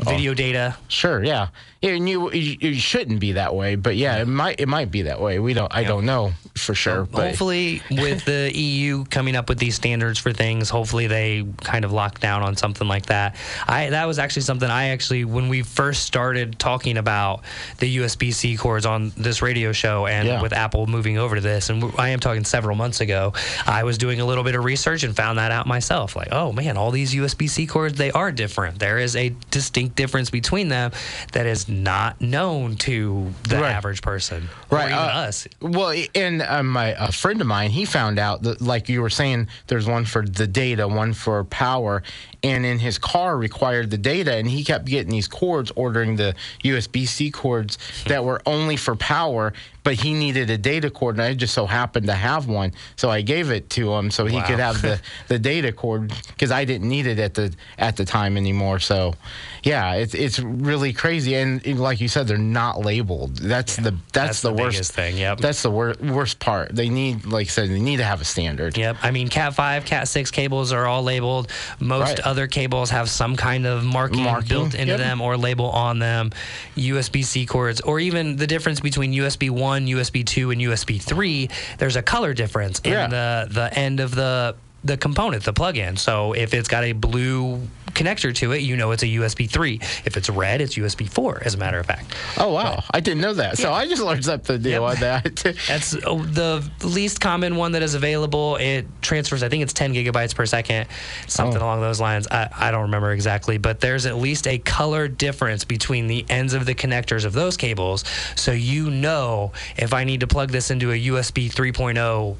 video 0.04 0.32
oh. 0.32 0.34
data. 0.34 0.76
Sure, 0.88 1.22
yeah. 1.22 1.48
Yeah, 1.82 1.92
and 1.92 2.06
you, 2.06 2.30
you 2.32 2.58
you 2.60 2.74
shouldn't 2.74 3.20
be 3.20 3.32
that 3.32 3.54
way, 3.54 3.74
but 3.74 3.96
yeah, 3.96 4.18
it 4.18 4.28
might 4.28 4.60
it 4.60 4.68
might 4.68 4.90
be 4.90 5.02
that 5.02 5.18
way. 5.18 5.38
We 5.38 5.54
don't 5.54 5.74
I 5.74 5.82
don't 5.84 6.04
know 6.04 6.32
for 6.54 6.74
sure, 6.74 7.06
but 7.06 7.28
hopefully, 7.28 7.80
with 7.90 8.26
the 8.26 8.50
EU 8.54 9.04
coming 9.06 9.34
up 9.34 9.48
with 9.48 9.58
these 9.58 9.76
standards 9.76 10.18
for 10.18 10.30
things, 10.30 10.68
hopefully 10.68 11.06
they 11.06 11.46
kind 11.62 11.86
of 11.86 11.92
lock 11.92 12.20
down 12.20 12.42
on 12.42 12.54
something 12.54 12.86
like 12.86 13.06
that. 13.06 13.34
I 13.66 13.88
that 13.90 14.04
was 14.04 14.18
actually 14.18 14.42
something 14.42 14.68
I 14.68 14.88
actually 14.88 15.24
when 15.24 15.48
we 15.48 15.62
first 15.62 16.02
started 16.02 16.58
talking 16.58 16.98
about 16.98 17.44
the 17.78 17.96
USB 17.96 18.34
C 18.34 18.58
cords 18.58 18.84
on 18.84 19.12
this 19.16 19.40
radio 19.40 19.72
show, 19.72 20.06
and 20.06 20.28
Yeah. 20.28 20.42
with 20.42 20.52
Apple 20.52 20.86
moving 20.86 21.16
over 21.16 21.36
to 21.36 21.40
this, 21.40 21.70
and 21.70 21.94
I 21.96 22.10
am 22.10 22.20
talking 22.20 22.44
several 22.44 22.76
months 22.76 23.00
ago, 23.00 23.32
I 23.66 23.84
was 23.84 23.96
doing 23.96 24.20
a 24.20 24.26
little 24.26 24.44
bit 24.44 24.54
of 24.54 24.64
research 24.64 25.02
and 25.02 25.16
found 25.16 25.38
that 25.38 25.50
out 25.50 25.66
myself. 25.66 26.14
Like, 26.14 26.28
oh 26.30 26.52
man, 26.52 26.76
all 26.76 26.90
these 26.90 27.14
USB 27.14 27.48
C 27.48 27.66
cords 27.66 27.96
they 27.96 28.10
are 28.10 28.30
different. 28.30 28.78
There 28.80 28.98
is 28.98 29.16
a 29.16 29.30
distinct 29.50 29.96
difference 29.96 30.28
between 30.28 30.68
them 30.68 30.90
that 31.32 31.46
is 31.46 31.69
not 31.70 32.20
known 32.20 32.76
to 32.76 33.32
the 33.44 33.56
Right. 33.58 33.70
average 33.72 34.02
person, 34.02 34.48
Right, 34.70 34.84
Or 34.84 34.88
even 34.88 34.98
uh, 34.98 35.02
us. 35.02 35.48
Well, 35.60 35.94
and 36.14 36.42
um, 36.42 36.68
my 36.68 36.88
a 36.98 37.12
friend 37.12 37.40
of 37.40 37.46
mine, 37.46 37.70
he 37.70 37.84
found 37.84 38.18
out 38.18 38.42
that, 38.42 38.60
like 38.60 38.88
you 38.88 39.00
were 39.02 39.10
saying, 39.10 39.48
there's 39.68 39.86
one 39.86 40.04
for 40.04 40.24
the 40.26 40.46
data, 40.46 40.86
one 40.88 41.12
for 41.12 41.44
power, 41.44 42.02
and 42.42 42.64
in 42.64 42.78
his 42.78 42.98
car 42.98 43.36
required 43.36 43.90
the 43.90 43.98
data, 43.98 44.34
and 44.34 44.48
he 44.48 44.64
kept 44.64 44.84
getting 44.86 45.10
these 45.10 45.28
cords, 45.28 45.70
ordering 45.76 46.16
the 46.16 46.34
USB 46.64 47.06
C 47.06 47.30
cords 47.30 47.76
that 48.06 48.24
were 48.24 48.40
only 48.46 48.76
for 48.76 48.96
power, 48.96 49.52
but 49.82 49.94
he 49.94 50.12
needed 50.14 50.50
a 50.50 50.58
data 50.58 50.90
cord, 50.90 51.16
and 51.16 51.22
I 51.22 51.34
just 51.34 51.54
so 51.54 51.66
happened 51.66 52.06
to 52.06 52.14
have 52.14 52.46
one, 52.46 52.72
so 52.96 53.10
I 53.10 53.22
gave 53.22 53.50
it 53.50 53.70
to 53.70 53.92
him 53.94 54.10
so 54.10 54.26
he 54.26 54.36
Wow. 54.36 54.46
could 54.46 54.58
have 54.58 54.82
the, 54.82 55.00
the 55.28 55.38
data 55.38 55.72
cord 55.72 56.12
because 56.28 56.50
I 56.50 56.64
didn't 56.64 56.88
need 56.88 57.06
it 57.06 57.18
at 57.18 57.34
the 57.34 57.52
at 57.78 57.96
the 57.96 58.04
time 58.04 58.36
anymore. 58.36 58.78
So, 58.78 59.14
yeah, 59.62 59.94
it's 59.94 60.14
it's 60.14 60.38
really 60.38 60.92
crazy, 60.92 61.34
and, 61.34 61.64
like 61.78 62.00
you 62.00 62.08
said, 62.08 62.26
they're 62.26 62.36
not 62.38 62.80
labeled. 62.80 63.36
That's 63.36 63.76
the 63.76 63.90
that's, 63.90 64.02
That's 64.12 64.42
the, 64.42 64.50
the 64.52 64.62
worst 64.62 64.92
thing, 64.92 65.16
yep. 65.18 65.38
That's 65.38 65.62
the 65.62 65.70
wor- 65.70 65.96
worst 66.02 66.38
part. 66.40 66.74
They 66.74 66.88
need, 66.88 67.24
like 67.26 67.46
I 67.46 67.50
said, 67.50 67.68
they 67.70 67.80
need 67.80 67.98
to 67.98 68.04
have 68.04 68.20
a 68.20 68.24
standard. 68.24 68.76
Yep. 68.76 68.96
I 69.02 69.10
mean, 69.10 69.28
Cat 69.28 69.54
5, 69.54 69.84
Cat 69.84 70.08
6 70.08 70.30
cables 70.30 70.72
are 70.72 70.86
all 70.86 71.02
labeled. 71.02 71.50
Most 71.80 72.18
Right. 72.18 72.26
Other 72.30 72.46
cables 72.46 72.90
have 72.90 73.10
some 73.10 73.34
kind 73.36 73.66
of 73.66 73.84
marking, 73.84 74.22
Marking, 74.22 74.48
built 74.48 74.74
into 74.74 74.92
yep. 74.92 74.98
them 74.98 75.20
or 75.20 75.36
label 75.36 75.68
on 75.70 75.98
them. 75.98 76.30
USB 76.76 77.24
C 77.24 77.44
cords, 77.44 77.80
or 77.80 77.98
even 77.98 78.36
the 78.36 78.46
difference 78.46 78.80
between 78.80 79.12
USB 79.12 79.50
1, 79.50 79.86
USB 79.86 80.24
2, 80.24 80.52
and 80.52 80.60
USB 80.60 81.02
3, 81.02 81.50
there's 81.78 81.96
a 81.96 82.02
color 82.02 82.32
difference 82.32 82.80
Yeah. 82.84 83.04
in 83.04 83.10
the, 83.10 83.48
the 83.50 83.78
end 83.78 84.00
of 84.00 84.14
the 84.14 84.54
the 84.82 84.96
component, 84.96 85.44
the 85.44 85.52
plug-in. 85.52 85.96
So 85.98 86.32
if 86.32 86.54
it's 86.54 86.68
got 86.68 86.84
a 86.84 86.92
blue 86.92 87.60
connector 87.94 88.34
to 88.36 88.52
it, 88.52 88.62
you 88.62 88.76
know 88.76 88.90
it's 88.92 89.02
a 89.02 89.06
USB 89.06 89.48
3. 89.48 89.76
If 90.04 90.16
it's 90.16 90.28
red, 90.30 90.60
it's 90.60 90.74
USB 90.76 91.08
4, 91.08 91.42
as 91.44 91.54
a 91.54 91.58
matter 91.58 91.78
of 91.78 91.86
fact. 91.86 92.14
Oh 92.38 92.52
wow, 92.52 92.82
I 92.92 93.00
didn't 93.00 93.20
know 93.20 93.34
that. 93.34 93.58
So 93.58 93.72
I 93.72 93.86
just 93.86 94.02
learned 94.02 94.24
something 94.24 94.60
new 94.62 94.70
Yep. 94.70 94.82
on 94.82 94.96
that. 95.00 95.24
That's 95.68 95.94
uh, 95.94 95.98
the 96.00 96.70
least 96.82 97.20
common 97.20 97.56
one 97.56 97.72
that 97.72 97.82
is 97.82 97.94
available. 97.94 98.56
It 98.56 98.86
transfers, 99.02 99.42
I 99.42 99.48
think 99.48 99.62
it's 99.62 99.72
10 99.72 99.94
gigabytes 99.94 100.34
per 100.34 100.46
second, 100.46 100.86
something 101.26 101.60
Oh. 101.60 101.64
along 101.64 101.80
those 101.80 102.00
lines. 102.00 102.26
I, 102.28 102.48
I 102.56 102.70
don't 102.70 102.82
remember 102.82 103.12
exactly, 103.12 103.58
but 103.58 103.80
there's 103.80 104.06
at 104.06 104.16
least 104.16 104.46
a 104.46 104.58
color 104.58 105.08
difference 105.08 105.64
between 105.64 106.06
the 106.06 106.24
ends 106.28 106.54
of 106.54 106.66
the 106.66 106.74
connectors 106.74 107.24
of 107.24 107.32
those 107.32 107.56
cables. 107.56 108.04
So 108.36 108.52
you 108.52 108.90
know 108.90 109.52
if 109.76 109.92
I 109.92 110.04
need 110.04 110.20
to 110.20 110.26
plug 110.26 110.50
this 110.50 110.70
into 110.70 110.90
a 110.92 110.98
USB 111.08 111.50
3.0 111.52 112.36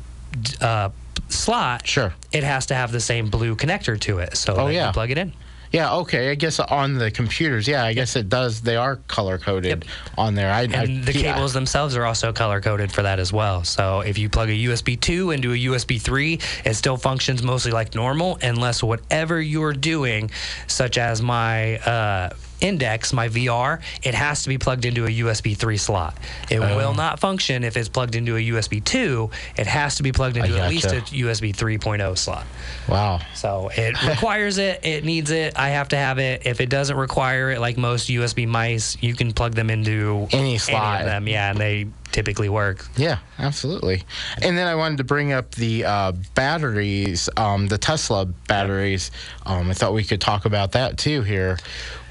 uh, 0.60 0.90
slot, 1.28 1.86
Sure. 1.86 2.14
it 2.32 2.44
has 2.44 2.66
to 2.66 2.74
have 2.74 2.92
the 2.92 3.00
same 3.00 3.28
blue 3.30 3.56
connector 3.56 3.98
to 4.00 4.18
it. 4.18 4.36
So 4.36 4.54
Oh, 4.56 4.66
yeah. 4.68 4.88
you 4.88 4.92
plug 4.92 5.10
it 5.10 5.18
in. 5.18 5.32
Yeah, 5.72 5.94
okay. 5.96 6.30
I 6.30 6.35
guess 6.35 6.59
on 6.59 6.94
the 6.94 7.11
computers, 7.11 7.68
yeah, 7.68 7.85
I 7.85 7.92
guess 7.92 8.16
it 8.16 8.28
does. 8.28 8.61
They 8.61 8.76
are 8.76 8.96
color 9.06 9.38
coded 9.38 9.85
on 10.18 10.35
there. 10.35 10.50
I, 10.50 10.61
I, 10.61 10.64
And 10.64 11.04
the 11.04 11.12
yeah. 11.12 11.35
cables 11.35 11.52
themselves 11.52 11.94
are 11.96 12.04
also 12.04 12.33
color 12.33 12.61
coded 12.61 12.90
for 12.90 13.02
that 13.02 13.20
as 13.20 13.33
well. 13.33 13.62
So 13.62 14.00
if 14.00 14.18
you 14.18 14.28
plug 14.28 14.48
a 14.48 14.52
USB 14.52 15.00
2 15.00 15.30
into 15.30 15.52
a 15.52 15.56
USB 15.56 16.00
3, 16.00 16.40
it 16.64 16.74
still 16.74 16.96
functions 16.96 17.42
mostly 17.42 17.70
like 17.70 17.94
normal, 17.94 18.38
unless 18.42 18.83
whatever 18.83 19.40
you're 19.40 19.72
doing, 19.72 20.30
such 20.66 20.98
as 20.98 21.22
my 21.22 21.78
uh, 21.78 22.30
index, 22.60 23.12
my 23.12 23.28
VR, 23.28 23.80
it 24.02 24.14
has 24.14 24.42
to 24.44 24.48
be 24.48 24.58
plugged 24.58 24.84
into 24.84 25.06
a 25.06 25.10
USB 25.10 25.56
3 25.56 25.76
slot. 25.76 26.16
It 26.50 26.58
Oh. 26.60 26.76
will 26.76 26.94
not 26.94 27.20
function 27.20 27.64
if 27.64 27.76
it's 27.76 27.88
plugged 27.88 28.14
into 28.14 28.36
a 28.36 28.40
USB 28.40 28.80
2. 28.84 29.30
It 29.56 29.66
has 29.66 29.96
to 29.96 30.02
be 30.02 30.12
plugged 30.12 30.36
into 30.36 30.58
at 30.60 30.70
least 30.70 30.86
a. 30.86 31.00
USB 31.12 31.52
3.0 31.54 32.16
slot. 32.16 32.44
Wow. 32.88 33.20
So 33.34 33.70
it 33.74 34.00
requires 34.06 34.58
it. 34.58 34.80
It 34.84 35.04
needs 35.04 35.30
it. 35.30 35.58
I 35.58 35.70
have 35.70 35.88
to 35.90 35.96
have 35.96 36.18
it. 36.18 36.42
If 36.46 36.60
it 36.60 36.68
doesn't 36.68 36.96
require 36.96 37.50
it, 37.50 37.60
like 37.60 37.76
most 37.78 38.08
USB 38.08 38.46
mice, 38.46 38.96
you 39.00 39.14
can 39.14 39.32
plug 39.32 39.54
them 39.54 39.70
into 39.70 40.28
Any 40.32 40.58
slot. 40.58 41.00
of 41.00 41.06
them. 41.06 41.28
Yeah, 41.28 41.50
and 41.50 41.58
they 41.58 41.86
typically 42.12 42.48
work. 42.48 42.84
Yeah, 42.96 43.18
absolutely. 43.38 44.02
And 44.42 44.56
then 44.58 44.66
I 44.66 44.74
wanted 44.74 44.98
to 44.98 45.04
bring 45.04 45.32
up 45.32 45.52
the 45.52 45.84
uh, 45.84 46.12
batteries, 46.34 47.28
um, 47.36 47.68
the 47.68 47.78
Tesla 47.78 48.26
batteries. 48.26 49.10
Um, 49.46 49.70
I 49.70 49.74
thought 49.74 49.92
we 49.92 50.04
could 50.04 50.20
talk 50.20 50.44
about 50.44 50.72
that 50.72 50.98
too 50.98 51.22
here. 51.22 51.58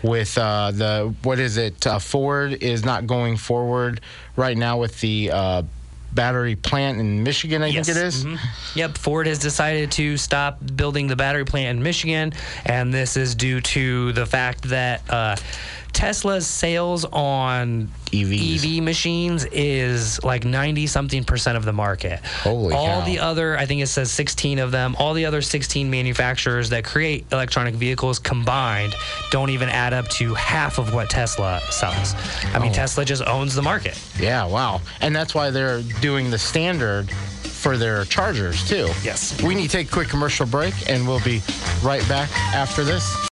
With 0.01 0.37
uh, 0.37 0.71
the 0.71 1.13
what 1.23 1.39
is 1.39 1.57
it? 1.57 1.85
Uh, 1.85 1.99
Ford 1.99 2.53
is 2.63 2.85
not 2.85 3.05
going 3.05 3.35
forward 3.35 3.99
right 4.37 4.57
now 4.57 4.77
with 4.77 4.99
the 5.01 5.29
uh, 5.31 5.63
battery 6.13 6.55
plant 6.55 6.99
in 6.99 7.21
Michigan. 7.23 7.61
I 7.61 7.71
think 7.71 7.89
it 7.89 7.97
is. 7.97 8.23
Mhm. 8.25 8.39
Yep. 8.75 8.97
Ford 8.97 9.27
has 9.27 9.39
decided 9.39 9.91
to 9.91 10.15
stop 10.15 10.57
building 10.75 11.07
the 11.07 11.17
battery 11.17 11.43
plant 11.43 11.77
in 11.77 11.83
Michigan, 11.83 12.31
and 12.65 12.93
this 12.93 13.17
is 13.17 13.35
due 13.35 13.59
to 13.61 14.13
the 14.13 14.25
fact 14.25 14.63
that 14.69 15.01
uh, 15.09 15.35
Tesla's 15.99 16.47
sales 16.47 17.03
on 17.11 17.89
EVs. 18.13 18.77
EV 18.77 18.81
machines 18.81 19.43
is 19.51 20.23
like 20.23 20.45
90 20.45 20.87
something 20.87 21.25
percent 21.25 21.57
of 21.57 21.65
the 21.65 21.73
market. 21.73 22.21
Holy 22.41 22.71
cow. 22.71 22.79
all 22.79 22.99
cow. 23.01 23.05
the 23.05 23.19
other, 23.19 23.57
I 23.57 23.65
think 23.65 23.81
it 23.81 23.87
says 23.87 24.09
16 24.09 24.59
of 24.59 24.71
them, 24.71 24.95
all 24.97 25.13
the 25.13 25.25
other 25.25 25.41
16 25.41 25.89
manufacturers 25.89 26.69
that 26.69 26.85
create 26.85 27.25
electronic 27.33 27.75
vehicles 27.75 28.17
combined 28.17 28.95
don't 29.29 29.49
even 29.49 29.67
add 29.67 29.91
up 29.91 30.07
to 30.11 30.33
half 30.35 30.77
of 30.77 30.93
what 30.93 31.09
Tesla 31.09 31.59
sells. 31.69 32.15
I 32.55 32.59
mean, 32.59 32.71
Oh. 32.71 32.75
Tesla 32.75 33.03
just 33.03 33.23
owns 33.27 33.53
the 33.53 33.61
market. 33.61 34.01
Yeah, 34.17 34.45
wow. 34.45 34.79
And 35.01 35.13
that's 35.13 35.35
why 35.35 35.49
they're 35.49 35.81
doing 35.99 36.31
the 36.31 36.37
standard 36.39 37.11
for 37.11 37.75
their 37.77 38.05
chargers 38.05 38.65
too. 38.65 38.87
Yes. 39.03 39.41
We 39.43 39.53
need 39.53 39.63
to 39.69 39.77
take 39.77 39.89
a 39.89 39.91
quick 39.91 40.07
commercial 40.07 40.45
break 40.45 40.73
and 40.89 41.05
we'll 41.05 41.19
be 41.25 41.41
right 41.83 42.07
back 42.07 42.31
after 42.55 42.85
this. 42.85 43.28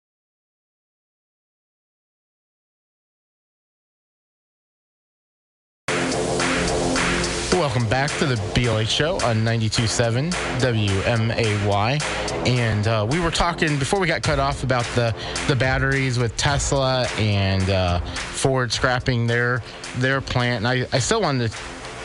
Welcome 7.67 7.89
back 7.89 8.10
to 8.19 8.25
the 8.25 8.36
BLH 8.36 8.88
show 8.88 9.15
on 9.15 9.43
92.7 9.43 10.32
WMAY. 10.62 12.47
And 12.47 12.88
uh, 12.88 13.06
we 13.12 13.19
were 13.19 13.30
talking 13.30 13.77
before 13.77 13.99
we 13.99 14.08
got 14.08 14.23
cut 14.23 14.39
off 14.39 14.63
about 14.63 14.86
the, 14.95 15.13
the 15.49 15.56
batteries 15.58 16.17
with 16.17 16.38
Tesla 16.38 17.06
and 17.17 17.69
uh, 17.69 17.99
Ford 17.99 18.71
scrapping 18.71 19.27
their 19.27 19.62
their 19.97 20.21
plant. 20.21 20.65
And 20.65 20.67
I, 20.69 20.88
I 20.93 20.99
still 20.99 21.21
wanted 21.21 21.51
to 21.51 21.58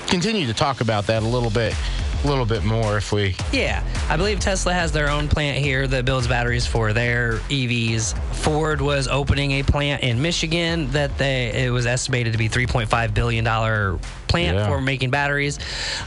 continue 0.09 0.49
to 0.49 0.53
talk 0.53 0.81
about 0.81 1.07
that 1.07 1.23
a 1.23 1.27
little 1.27 1.49
bit 1.49 1.77
a 2.25 2.27
little 2.27 2.45
bit 2.45 2.65
more 2.65 2.97
if 2.97 3.13
we. 3.13 3.37
Yeah, 3.53 3.85
I 4.09 4.17
believe 4.17 4.41
Tesla 4.41 4.73
has 4.73 4.93
their 4.93 5.09
own 5.09 5.29
plant 5.29 5.59
here 5.59 5.87
that 5.87 6.05
builds 6.05 6.27
batteries 6.27 6.67
for 6.67 6.93
their 6.93 7.35
EVs. 7.49 8.19
Ford 8.35 8.81
was 8.81 9.09
opening 9.09 9.53
a 9.53 9.63
plant 9.63 10.03
in 10.03 10.21
Michigan 10.21 10.91
that 10.91 11.17
they 11.19 11.67
it 11.67 11.71
was 11.71 11.87
estimated 11.87 12.33
to 12.33 12.39
be 12.39 12.49
3.5 12.49 13.15
billion 13.15 13.45
dollar 13.45 13.99
plant 14.33 14.57
Yeah. 14.57 14.67
for 14.67 14.81
making 14.81 15.11
batteries, 15.11 15.59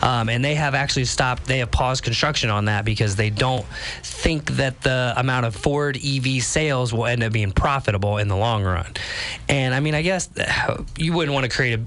um, 0.02 0.28
and 0.30 0.44
they 0.44 0.56
have 0.56 0.74
actually 0.76 1.06
stopped. 1.06 1.46
They 1.46 1.60
have 1.60 1.72
paused 1.72 2.04
construction 2.04 2.50
on 2.50 2.66
that 2.66 2.84
because 2.84 3.16
they 3.16 3.30
don't 3.30 3.66
think 4.04 4.52
that 4.58 4.82
the 4.82 5.14
amount 5.16 5.46
of 5.46 5.56
Ford 5.56 5.98
EV 6.04 6.42
sales 6.44 6.92
will 6.94 7.06
end 7.06 7.24
up 7.24 7.32
being 7.32 7.52
profitable 7.52 8.18
in 8.18 8.28
the 8.28 8.36
long 8.36 8.64
run. 8.64 8.92
And 9.48 9.74
I 9.74 9.80
mean, 9.80 9.94
I 9.96 10.02
guess 10.02 10.28
you 10.98 11.14
wouldn't 11.14 11.34
want 11.34 11.44
to 11.50 11.56
create 11.56 11.80
a 11.80 11.86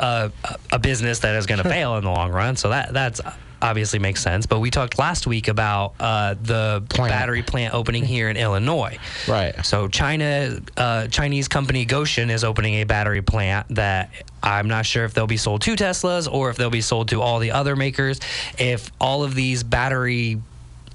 a, 0.00 0.32
a 0.72 0.78
business 0.78 1.20
that 1.20 1.36
is 1.36 1.46
going 1.46 1.62
to 1.62 1.68
fail 1.68 1.96
in 1.96 2.04
the 2.04 2.10
long 2.10 2.32
run. 2.32 2.56
So 2.56 2.70
that 2.70 2.92
that's 2.92 3.20
obviously 3.62 3.98
makes 3.98 4.22
sense. 4.22 4.46
But 4.46 4.60
we 4.60 4.70
talked 4.70 4.98
last 4.98 5.26
week 5.26 5.48
about 5.48 5.94
uh, 6.00 6.34
the 6.42 6.82
Plant. 6.88 7.10
battery 7.10 7.42
plant 7.42 7.74
opening 7.74 8.04
here 8.04 8.28
in 8.28 8.36
Illinois. 8.36 8.98
Right. 9.26 9.64
So 9.64 9.88
China, 9.88 10.60
uh, 10.76 11.08
Chinese 11.08 11.48
company 11.48 11.86
Gotion 11.86 12.30
is 12.30 12.44
opening 12.44 12.74
a 12.74 12.84
battery 12.84 13.22
plant 13.22 13.66
that 13.74 14.10
I'm 14.42 14.68
not 14.68 14.86
sure 14.86 15.04
if 15.04 15.14
they'll 15.14 15.26
be 15.26 15.36
sold 15.36 15.62
to 15.62 15.74
Teslas 15.74 16.30
or 16.30 16.50
if 16.50 16.56
they'll 16.56 16.70
be 16.70 16.80
sold 16.80 17.08
to 17.08 17.22
all 17.22 17.38
the 17.38 17.52
other 17.52 17.76
makers. 17.76 18.20
If 18.58 18.90
all 19.00 19.22
of 19.24 19.34
these 19.34 19.62
battery 19.62 20.40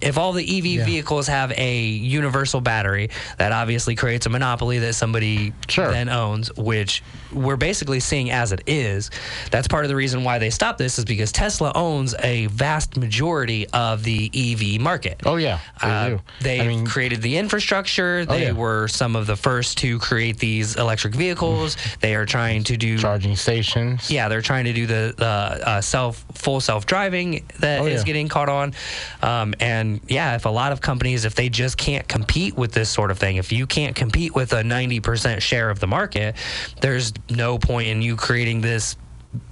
if 0.02 0.18
all 0.18 0.32
the 0.34 0.44
EV 0.80 0.86
vehicles 0.86 1.28
have 1.28 1.52
a 1.58 1.82
universal 1.82 2.62
battery, 2.62 3.10
that 3.38 3.52
obviously 3.52 3.96
creates 3.96 4.26
a 4.26 4.30
monopoly 4.30 4.80
that 4.80 4.94
somebody 4.94 5.54
Sure. 5.68 5.92
then 5.92 6.10
owns, 6.10 6.56
which 6.56 7.04
we're 7.34 7.58
basically 7.58 8.00
seeing 8.00 8.32
as 8.32 8.52
it 8.52 8.62
is. 8.66 9.12
That's 9.52 9.68
part 9.68 9.86
of 9.86 9.90
the 9.90 9.96
reason 9.96 10.24
why 10.24 10.40
they 10.40 10.50
stopped 10.50 10.78
this 10.80 10.98
is 11.00 11.06
because 11.06 11.32
Tesla 11.32 11.72
owns 11.76 12.16
a 12.24 12.48
vast 12.48 12.98
majority 12.98 13.68
of 13.70 14.04
the 14.04 14.32
EV 14.34 14.80
market. 14.82 15.22
Oh 15.26 15.36
yeah, 15.36 15.60
they 15.82 15.88
Uh, 15.90 16.10
do. 16.10 16.22
They 16.42 16.62
I 16.62 16.68
mean, 16.68 16.88
Oh, 16.88 16.90
created 16.90 17.22
the 17.22 17.38
infrastructure. 17.38 18.26
They 18.26 18.44
yeah. 18.46 18.52
were 18.54 18.88
some 18.88 19.16
of 19.16 19.28
the 19.28 19.36
first 19.36 19.78
to 19.80 20.00
create 20.00 20.38
these 20.40 20.76
electric 20.76 21.14
vehicles. 21.14 21.78
They 22.00 22.16
are 22.16 22.26
trying 22.26 22.64
to 22.66 22.78
do. 22.78 22.98
charging 22.98 23.36
stations. 23.36 24.10
Yeah, 24.10 24.30
they're 24.30 24.42
trying 24.42 24.66
to 24.66 24.74
do 24.74 24.86
the 24.88 25.14
the 25.18 25.26
uh, 25.26 25.82
self 25.82 26.24
full 26.36 26.62
self 26.62 26.86
driving 26.86 27.44
that 27.60 27.82
is 27.82 27.86
Oh, 27.86 27.88
yeah. 27.98 28.04
getting 28.04 28.28
caught 28.28 28.50
on, 28.50 28.74
um, 29.22 29.54
and 29.60 29.89
yeah, 30.08 30.36
if 30.36 30.46
a 30.46 30.50
lot 30.50 30.72
of 30.72 30.82
companies 30.82 31.26
if 31.26 31.36
they 31.36 31.50
just 31.50 31.78
can't 31.78 32.08
compete 32.08 32.56
with 32.56 32.72
this 32.72 32.90
sort 32.90 33.12
of 33.12 33.18
thing, 33.18 33.38
if 33.38 33.52
you 33.52 33.66
can't 33.68 33.96
compete 33.96 34.36
with 34.36 34.54
a 34.54 34.64
ninety 34.64 35.00
percent 35.00 35.42
share 35.42 35.70
of 35.70 35.80
the 35.80 35.88
market, 35.88 36.36
there's 36.82 37.14
no 37.30 37.58
point 37.58 37.88
in 37.88 38.02
you 38.02 38.16
creating 38.16 38.62
this 38.62 38.96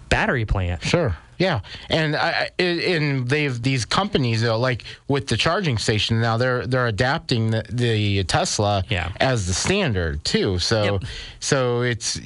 battery 0.10 0.45
plant. 0.45 0.84
Sure. 0.84 1.15
Yeah, 1.39 1.60
and 1.89 2.15
I- 2.15 2.50
and 2.58 3.30
they've 3.30 3.62
these 3.62 3.86
companies 3.86 4.41
though, 4.41 4.58
like 4.58 4.84
with 5.08 5.28
the 5.28 5.38
charging 5.38 5.78
station 5.78 6.19
now, 6.19 6.38
they're 6.38 6.65
they're 6.65 6.88
adapting 6.88 7.52
the, 7.52 7.63
the 7.69 8.23
Tesla 8.23 8.84
Yeah. 8.89 9.12
as 9.19 9.45
the 9.45 9.54
standard 9.54 10.26
too. 10.26 10.58
So 10.58 10.84
Yep. 11.00 11.04
so 11.39 11.82
it's 11.82 12.19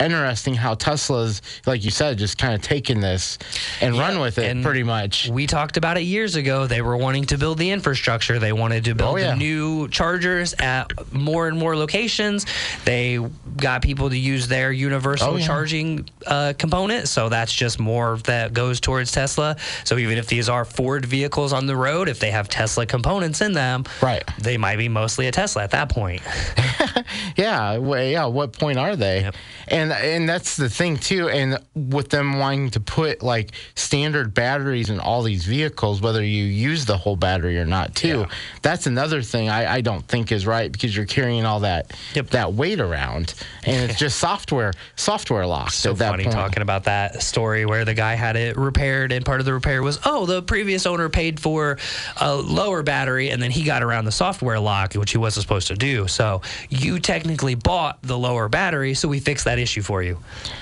interesting 0.00 0.54
how 0.54 0.74
Tesla's, 0.74 1.42
like 1.66 1.84
you 1.84 1.90
said, 1.90 2.18
just 2.18 2.38
kind 2.38 2.54
of 2.54 2.62
taking 2.62 3.00
this 3.00 3.38
and 3.80 3.96
run 3.98 4.18
with 4.20 4.38
it 4.38 4.62
pretty 4.62 4.82
much. 4.82 5.28
We 5.28 5.46
talked 5.46 5.76
about 5.76 5.96
it 5.96 6.02
years 6.02 6.34
ago. 6.36 6.66
They 6.66 6.82
were 6.82 6.96
wanting 6.96 7.24
to 7.26 7.38
build 7.38 7.58
the 7.58 7.70
infrastructure. 7.70 8.38
They 8.38 8.52
wanted 8.52 8.84
to 8.84 8.94
build 8.94 9.14
Oh, 9.14 9.16
yeah. 9.16 9.34
new 9.34 9.88
chargers 9.88 10.54
at 10.54 10.92
more 11.12 11.48
and 11.48 11.58
more 11.58 11.76
locations. 11.76 12.46
They 12.84 13.18
got 13.56 13.82
people 13.82 14.10
to 14.10 14.18
use 14.18 14.48
their 14.48 14.72
universal 14.72 15.34
Oh, 15.34 15.36
yeah. 15.36 15.46
charging 15.46 16.08
uh, 16.26 16.54
component. 16.58 17.08
So 17.08 17.28
that's 17.28 17.52
just 17.52 17.78
more 17.78 18.18
that 18.24 18.52
goes 18.52 18.80
towards 18.80 19.12
Tesla. 19.12 19.56
So 19.84 19.98
even 19.98 20.18
if 20.18 20.26
these 20.26 20.48
are 20.48 20.64
Ford 20.64 21.04
vehicles 21.04 21.52
on 21.52 21.66
the 21.66 21.76
road, 21.76 22.08
if 22.08 22.18
they 22.18 22.30
have 22.30 22.48
Tesla 22.48 22.86
components 22.86 23.40
in 23.40 23.52
them, 23.52 23.84
Right. 24.00 24.24
they 24.38 24.56
might 24.56 24.76
be 24.76 24.88
mostly 24.88 25.26
a 25.28 25.32
Tesla 25.32 25.62
at 25.62 25.70
that 25.72 25.88
point. 25.88 26.22
Yeah, 27.36 27.78
wh- 27.78 28.10
yeah. 28.10 28.26
What 28.26 28.52
point 28.52 28.78
are 28.78 28.96
they? 28.96 29.22
Yep. 29.22 29.34
And 29.68 29.92
and 29.92 30.28
that's 30.28 30.56
the 30.56 30.68
thing 30.68 30.96
too. 30.98 31.28
And 31.28 31.58
with 31.74 32.10
them 32.10 32.38
wanting 32.38 32.70
to 32.70 32.80
put 32.80 33.22
like 33.22 33.52
standard 33.74 34.34
batteries 34.34 34.90
in 34.90 35.00
all 35.00 35.22
these 35.22 35.44
vehicles, 35.44 36.00
whether 36.00 36.22
you 36.22 36.44
use 36.44 36.84
the 36.84 36.96
whole 36.96 37.16
battery 37.16 37.58
or 37.58 37.64
not, 37.66 37.94
too. 37.94 38.20
Yeah. 38.20 38.28
That's 38.62 38.86
another 38.86 39.22
thing 39.22 39.48
I, 39.48 39.74
I 39.74 39.80
don't 39.80 40.06
think 40.06 40.32
is 40.32 40.46
right 40.46 40.70
because 40.70 40.94
you're 40.96 41.06
carrying 41.06 41.44
all 41.46 41.60
that 41.60 41.92
Yep. 42.14 42.30
that 42.30 42.52
weight 42.54 42.80
around, 42.80 43.34
and 43.64 43.90
it's 43.90 43.98
just 43.98 44.18
software 44.18 44.72
software 44.96 45.46
locked 45.46 45.72
so 45.72 45.94
funny 45.94 46.24
point. 46.24 46.34
talking 46.34 46.62
about 46.62 46.84
that 46.84 47.22
story 47.22 47.66
where 47.66 47.84
the 47.84 47.94
guy 47.94 48.14
had 48.14 48.36
it 48.36 48.56
repaired 48.56 49.12
and 49.12 49.24
part 49.24 49.40
of 49.40 49.46
the 49.46 49.52
repair 49.52 49.82
was 49.82 49.98
oh 50.04 50.26
the 50.26 50.42
previous 50.42 50.86
owner 50.86 51.08
paid 51.08 51.40
for 51.40 51.78
a 52.20 52.34
lower 52.34 52.82
battery 52.82 53.30
and 53.30 53.42
then 53.42 53.50
he 53.50 53.64
got 53.64 53.82
around 53.82 54.04
the 54.04 54.12
software 54.12 54.58
lock 54.58 54.94
which 54.94 55.12
he 55.12 55.18
wasn't 55.18 55.42
supposed 55.42 55.68
to 55.68 55.74
do. 55.74 56.08
So 56.08 56.42
you 56.68 56.98
technically 56.98 57.54
bought 57.54 58.02
the 58.02 58.18
lower 58.18 58.48
battery 58.48 58.94
so 58.94 59.08
we 59.08 59.20
fixed 59.20 59.44
that 59.44 59.58
issue 59.58 59.82
for 59.82 60.02
you. 60.02 60.18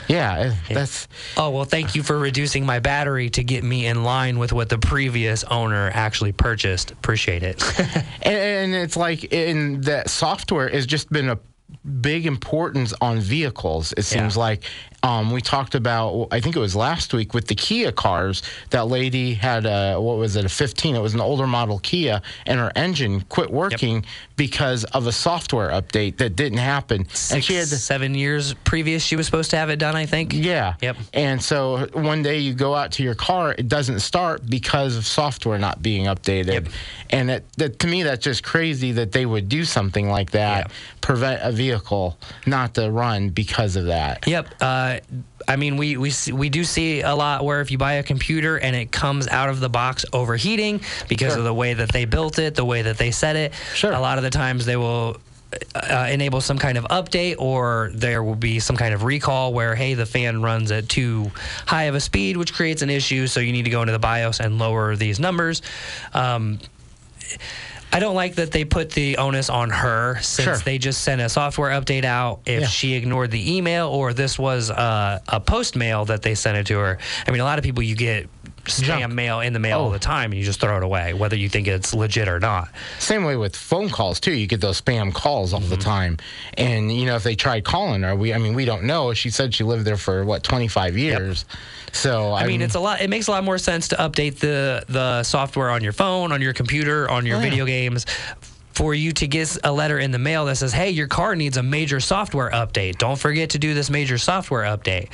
Yeah, 0.09 0.53
eh, 0.69 0.75
that's 0.75 1.09
oh 1.37 1.51
well 1.51 1.65
thank 1.65 1.95
you 1.95 2.03
for 2.03 2.19
reducing 2.19 2.65
my 2.67 2.79
battery 2.79 3.31
to 3.31 3.43
get 3.45 3.65
me 3.65 3.87
in 3.87 4.05
line 4.05 4.39
with 4.39 4.53
what 4.53 4.69
the 4.69 4.79
previous 4.79 5.45
owner 5.45 5.91
actually 5.93 6.33
purchased. 6.33 6.91
Appreciate 6.91 7.43
it. 7.43 7.63
And, 8.23 8.37
and 8.37 8.75
it's 8.75 8.97
like 8.97 9.33
in 9.33 9.81
that 9.83 10.11
software 10.11 10.69
has 10.69 10.87
just 10.87 11.11
been 11.11 11.31
a 11.31 11.39
big 12.01 12.27
importance 12.27 12.93
on 13.01 13.21
vehicles 13.21 13.93
it 13.97 14.03
seems 14.03 14.37
Yeah. 14.37 14.41
like 14.43 14.65
um, 15.03 15.31
we 15.31 15.41
talked 15.41 15.75
about 15.75 16.29
i 16.31 16.41
think 16.41 16.57
it 16.57 16.61
was 16.61 16.77
last 16.77 17.15
week 17.15 17.33
with 17.35 17.47
the 17.47 17.55
kia 17.55 17.91
cars 17.93 18.43
that 18.71 18.87
lady 18.89 19.35
had 19.35 19.65
a 19.67 19.99
what 19.99 20.19
was 20.19 20.37
it 20.37 20.45
a 20.45 20.49
15 20.49 20.95
it 20.95 21.01
was 21.01 21.15
an 21.15 21.21
older 21.21 21.47
model 21.47 21.79
kia 21.79 22.21
and 22.47 22.61
her 22.61 22.71
engine 22.77 23.23
quit 23.23 23.51
working 23.51 24.05
because 24.37 24.85
of 24.85 25.07
a 25.07 25.13
software 25.13 25.71
update 25.71 26.17
that 26.19 26.37
didn't 26.37 26.59
happen 26.59 27.07
and 27.33 27.45
she 27.45 27.55
had 27.55 27.69
to 27.69 27.77
seven 27.77 28.15
years 28.15 28.55
previous 28.65 29.03
she 29.03 29.17
was 29.17 29.27
supposed 29.27 29.51
to 29.51 29.57
have 29.57 29.71
it 29.71 29.77
done 29.79 29.97
i 29.97 30.07
think 30.07 30.33
yeah. 30.33 30.75
Yep. 30.81 30.97
And 31.15 31.43
so 31.43 31.87
one 31.93 32.23
day 32.23 32.39
you 32.39 32.55
go 32.55 32.75
out 32.75 32.93
to 32.93 33.03
your 33.03 33.15
car, 33.15 33.55
it 33.57 33.69
doesn't 33.69 34.01
start 34.01 34.49
because 34.49 34.97
of 34.97 35.07
software 35.07 35.59
not 35.59 35.83
being 35.83 36.07
updated. 36.07 36.53
Yep. 36.53 36.69
And 37.11 37.31
it, 37.31 37.45
that, 37.59 37.79
to 37.81 37.87
me, 37.87 38.03
that's 38.03 38.25
just 38.25 38.43
crazy 38.43 38.93
that 38.93 39.13
they 39.13 39.27
would 39.27 39.49
do 39.49 39.65
something 39.65 40.09
like 40.09 40.31
that, 40.33 40.67
Yeah. 40.69 40.73
Prevent 41.01 41.41
a 41.43 41.51
vehicle 41.53 42.17
not 42.47 42.75
to 42.75 42.91
run 42.91 43.31
because 43.31 43.77
of 43.77 43.87
that. 43.87 44.27
Yep. 44.27 44.49
Uh, 44.61 44.99
I 45.49 45.57
mean, 45.57 45.77
we 45.77 45.97
we 45.97 46.11
see, 46.11 46.33
we 46.33 46.49
do 46.49 46.63
see 46.65 47.01
a 47.01 47.15
lot 47.15 47.45
where 47.45 47.61
if 47.61 47.71
you 47.71 47.79
buy 47.79 47.95
a 47.95 48.03
computer 48.03 48.57
and 48.59 48.77
it 48.77 48.93
comes 48.93 49.27
out 49.29 49.49
of 49.49 49.59
the 49.61 49.69
box 49.69 50.05
overheating 50.13 50.81
because 51.09 51.33
Sure. 51.33 51.39
of 51.39 51.45
the 51.45 51.55
way 51.55 51.75
that 51.75 51.91
they 51.93 52.05
built 52.05 52.39
it, 52.39 52.55
the 52.55 52.65
way 52.65 52.83
that 52.83 52.99
they 52.99 53.11
set 53.11 53.37
it. 53.37 53.53
Sure. 53.75 53.93
A 53.93 54.01
lot 54.01 54.19
of 54.19 54.25
the 54.25 54.31
times 54.31 54.67
they 54.67 54.77
will. 54.77 55.17
Uh, 55.75 56.07
enable 56.09 56.41
some 56.41 56.59
kind 56.59 56.79
of 56.79 56.85
update, 56.85 57.35
or 57.41 57.91
there 57.93 58.23
will 58.23 58.37
be 58.37 58.61
some 58.61 58.77
kind 58.77 58.95
of 58.95 59.03
recall 59.03 59.53
where, 59.53 59.75
hey, 59.75 59.95
the 59.95 60.07
fan 60.07 60.41
runs 60.43 60.71
at 60.71 60.89
too 60.89 61.29
high 61.67 61.85
of 61.85 61.97
a 61.97 62.01
speed, 62.01 62.37
which 62.37 62.53
creates 62.55 62.83
an 62.83 62.89
issue. 62.91 63.27
So 63.27 63.41
you 63.41 63.51
need 63.51 63.65
to 63.65 63.71
go 63.71 63.81
into 63.83 63.91
the 63.93 63.99
BIOS 63.99 64.39
and 64.39 64.61
lower 64.61 64.95
these 64.95 65.19
numbers. 65.19 65.61
Um, 66.15 66.61
I 67.93 67.99
don't 67.99 68.15
like 68.15 68.37
that 68.37 68.53
they 68.53 68.65
put 68.65 68.91
the 68.91 69.17
onus 69.17 69.51
on 69.51 69.71
her 69.71 70.19
since 70.23 70.45
Sure. 70.45 70.57
they 70.59 70.79
just 70.79 71.03
sent 71.03 71.21
a 71.21 71.29
software 71.29 71.71
update 71.71 72.05
out. 72.05 72.41
If 72.47 72.61
Yeah. 72.63 72.67
she 72.69 72.95
ignored 72.95 73.31
the 73.33 73.57
email 73.57 73.89
or 73.89 74.13
this 74.13 74.39
was 74.39 74.71
uh, 74.71 75.19
a 75.29 75.41
post 75.41 75.75
mail 75.77 76.05
that 76.05 76.23
they 76.23 76.35
sent 76.37 76.57
it 76.57 76.67
to 76.69 76.79
her. 76.79 76.99
I 77.27 77.31
mean, 77.33 77.41
a 77.41 77.45
lot 77.45 77.59
of 77.59 77.65
people 77.65 77.83
you 77.83 77.97
get 77.97 78.29
spam 78.65 78.85
Junk. 79.01 79.13
mail 79.15 79.41
in 79.41 79.53
the 79.53 79.59
mail 79.59 79.81
all 79.81 79.89
Oh. 79.89 79.93
the 79.93 79.99
time 79.99 80.33
and 80.33 80.39
you 80.39 80.45
just 80.45 80.61
throw 80.61 80.77
it 80.77 80.83
away, 80.83 81.13
whether 81.15 81.37
you 81.37 81.49
think 81.49 81.67
it's 81.67 81.93
legit 81.95 82.29
or 82.29 82.39
not. 82.41 82.69
Same 82.99 83.25
way 83.25 83.37
with 83.37 83.57
phone 83.57 83.89
calls 83.91 84.21
too. 84.21 84.33
You 84.33 84.47
get 84.47 84.61
those 84.61 84.81
spam 84.81 85.13
calls 85.13 85.53
all 85.53 85.61
the 85.61 85.77
Mm-hmm. 85.77 85.83
time, 85.91 86.17
and 86.57 86.93
you 86.95 87.07
know 87.07 87.17
if 87.17 87.23
they 87.23 87.35
tried 87.35 87.65
calling 87.65 88.03
her, 88.03 88.15
we 88.15 88.33
I 88.35 88.39
mean 88.39 88.55
we 88.55 88.65
don't 88.65 88.85
know. 88.85 89.13
She 89.15 89.31
said 89.31 89.55
she 89.55 89.65
lived 89.65 89.85
there 89.85 89.97
for 89.97 90.25
what 90.25 90.43
25 90.43 90.97
years, 90.99 91.45
so 91.93 92.33
I 92.35 92.47
mean, 92.47 92.61
it's 92.63 92.75
a 92.75 92.81
lot. 92.81 93.01
It 93.01 93.11
makes 93.11 93.27
a 93.29 93.31
lot 93.33 93.45
more 93.45 93.59
sense 93.59 93.89
to 93.89 93.97
update 93.97 94.39
the 94.39 94.85
the 94.89 95.23
software 95.23 95.71
on 95.71 95.83
your 95.83 95.93
phone, 95.93 96.33
on 96.33 96.41
your 96.43 96.53
computer, 96.53 97.11
on 97.11 97.27
your 97.27 97.37
Oh, 97.37 97.41
yeah. 97.41 97.51
video 97.51 97.65
games. 97.67 98.07
For 98.73 98.95
you 98.95 99.13
to 99.13 99.27
get 99.27 99.59
a 99.65 99.73
letter 99.73 99.99
in 99.99 100.11
the 100.11 100.19
mail 100.19 100.47
that 100.47 100.57
says, 100.57 100.73
"Hey, 100.73 100.91
your 100.91 101.09
car 101.09 101.35
needs 101.37 101.57
a 101.59 101.63
major 101.63 102.01
software 102.01 102.51
update. 102.51 102.97
Don't 102.99 103.19
forget 103.19 103.51
to 103.51 103.59
do 103.59 103.75
this 103.75 103.91
major 103.91 104.17
software 104.17 104.63
update." 104.65 105.09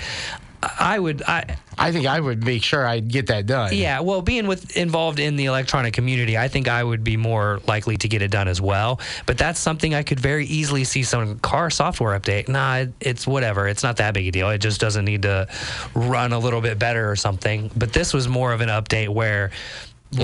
I 0.63 0.99
would, 0.99 1.23
I, 1.23 1.57
I 1.79 1.93
think 1.93 2.07
I 2.07 2.19
would 2.19 2.45
make 2.45 2.63
sure 2.63 2.87
I'd 2.87 3.09
get 3.09 3.27
that 3.29 3.47
done. 3.47 3.75
yeah. 3.75 4.01
Well, 4.01 4.23
being 4.23 4.47
with 4.47 4.77
involved 4.77 5.19
in 5.19 5.37
the 5.37 5.45
electronic 5.47 5.93
community, 5.95 6.37
I 6.39 6.49
think 6.49 6.69
I 6.69 6.83
would 6.83 7.05
be 7.05 7.17
more 7.17 7.61
likely 7.67 7.97
to 7.99 8.09
get 8.09 8.23
it 8.23 8.31
done 8.31 8.49
as 8.49 8.61
well. 8.61 9.01
But 9.27 9.39
that's 9.39 9.61
something 9.61 9.95
I 9.95 10.03
could 10.03 10.19
very 10.21 10.47
easily 10.47 10.85
see 10.85 11.03
some 11.03 11.39
car 11.41 11.71
software 11.71 12.19
update. 12.19 12.49
Nah, 12.49 12.77
it- 12.77 12.93
it's 13.01 13.27
whatever. 13.27 13.69
It's 13.69 13.83
not 13.83 13.99
that 13.99 14.15
big 14.15 14.27
a 14.27 14.31
deal. 14.31 14.49
It 14.51 14.59
just 14.59 14.81
doesn't 14.81 15.05
need 15.05 15.23
to 15.23 15.47
run 15.95 16.33
a 16.33 16.39
little 16.39 16.61
bit 16.61 16.79
better 16.79 17.11
or 17.11 17.17
something. 17.17 17.71
But 17.77 17.93
this 17.93 18.13
was 18.15 18.27
more 18.29 18.53
of 18.53 18.61
an 18.61 18.69
update 18.69 19.09
where. 19.09 19.51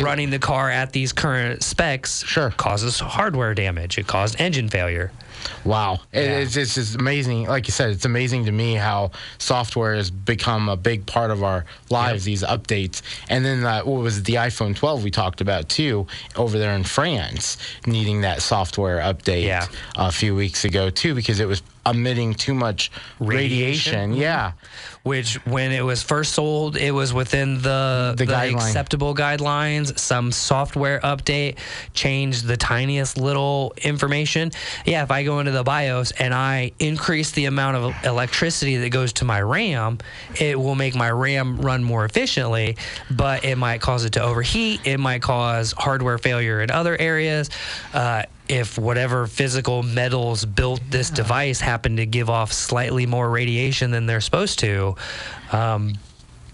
Running 0.00 0.30
the 0.30 0.38
car 0.38 0.70
at 0.70 0.92
these 0.92 1.12
current 1.12 1.62
specs 1.64 2.24
Sure. 2.24 2.50
causes 2.50 3.00
hardware 3.00 3.52
damage. 3.52 3.98
It 3.98 4.06
caused 4.06 4.40
engine 4.40 4.68
failure. 4.68 5.10
Wow, 5.64 6.00
It- 6.12 6.24
Yeah. 6.24 6.38
it's, 6.38 6.56
it's 6.56 6.74
just 6.74 6.94
amazing. 6.96 7.44
Like 7.46 7.66
you 7.68 7.72
said, 7.72 7.90
it's 7.90 8.04
amazing 8.04 8.44
to 8.46 8.52
me 8.52 8.74
how 8.74 9.10
software 9.38 9.94
has 9.94 10.10
become 10.10 10.68
a 10.68 10.76
big 10.76 11.06
part 11.06 11.30
of 11.30 11.42
our 11.42 11.64
lives. 11.90 12.24
These 12.24 12.42
updates, 12.42 13.02
and 13.28 13.44
then 13.44 13.64
uh, 13.64 13.82
what 13.82 14.02
was 14.02 14.18
it, 14.18 14.24
the 14.24 14.34
iPhone 14.34 14.74
12 14.76 15.04
we 15.04 15.10
talked 15.10 15.40
about 15.40 15.68
too 15.68 16.06
over 16.36 16.58
there 16.58 16.74
in 16.74 16.84
France, 16.84 17.56
needing 17.86 18.22
that 18.22 18.42
software 18.42 18.98
update 19.00 19.44
Yeah. 19.44 19.66
a 19.96 20.10
few 20.12 20.34
weeks 20.34 20.64
ago 20.64 20.90
too 20.90 21.14
because 21.14 21.40
it 21.40 21.46
was 21.48 21.62
emitting 21.84 22.32
too 22.34 22.54
much 22.54 22.90
Radiation? 23.18 24.10
radiation. 24.10 24.14
Yeah, 24.14 24.52
which 25.02 25.34
when 25.46 25.72
it 25.72 25.84
was 25.84 26.02
first 26.02 26.32
sold, 26.32 26.76
it 26.76 26.92
was 26.92 27.12
within 27.12 27.56
the, 27.62 28.14
The 28.16 28.24
the, 28.24 28.32
guideline. 28.32 28.54
acceptable 28.54 29.14
guidelines. 29.14 29.98
Some 29.98 30.30
software 30.32 31.00
update 31.00 31.56
changed 31.92 32.46
the 32.46 32.56
tiniest 32.56 33.18
little 33.18 33.74
information. 33.82 34.52
Yeah, 34.86 35.02
if 35.02 35.10
I 35.10 35.24
go 35.24 35.40
into 35.40 35.50
the 35.50 35.64
BIOS 35.64 36.12
and 36.12 36.32
I 36.32 36.72
increase 36.78 37.32
the 37.32 37.46
amount 37.46 37.76
of 37.78 38.04
electricity 38.04 38.76
that 38.76 38.90
goes 38.90 39.12
to 39.14 39.24
my 39.24 39.40
RAM, 39.42 39.98
it 40.38 40.58
will 40.58 40.74
make 40.76 40.94
my 40.94 41.10
RAM 41.10 41.60
run 41.60 41.82
more 41.82 42.04
efficiently, 42.04 42.76
but 43.10 43.44
it 43.44 43.56
might 43.56 43.80
cause 43.80 44.04
it 44.04 44.10
to 44.14 44.22
overheat. 44.22 44.80
It 44.84 44.98
might 44.98 45.22
cause 45.22 45.72
hardware 45.76 46.18
failure 46.18 46.60
in 46.60 46.70
other 46.70 46.96
areas. 46.96 47.50
Uh, 47.92 48.22
if 48.48 48.78
whatever 48.78 49.26
physical 49.26 49.82
metals 49.82 50.44
built 50.44 50.80
this 50.90 51.10
device 51.10 51.60
happen 51.60 51.96
to 51.96 52.06
give 52.06 52.28
off 52.28 52.52
slightly 52.52 53.06
more 53.06 53.30
radiation 53.30 53.90
than 53.90 54.06
they're 54.06 54.20
supposed 54.20 54.58
to, 54.58 54.94
um, 55.52 55.94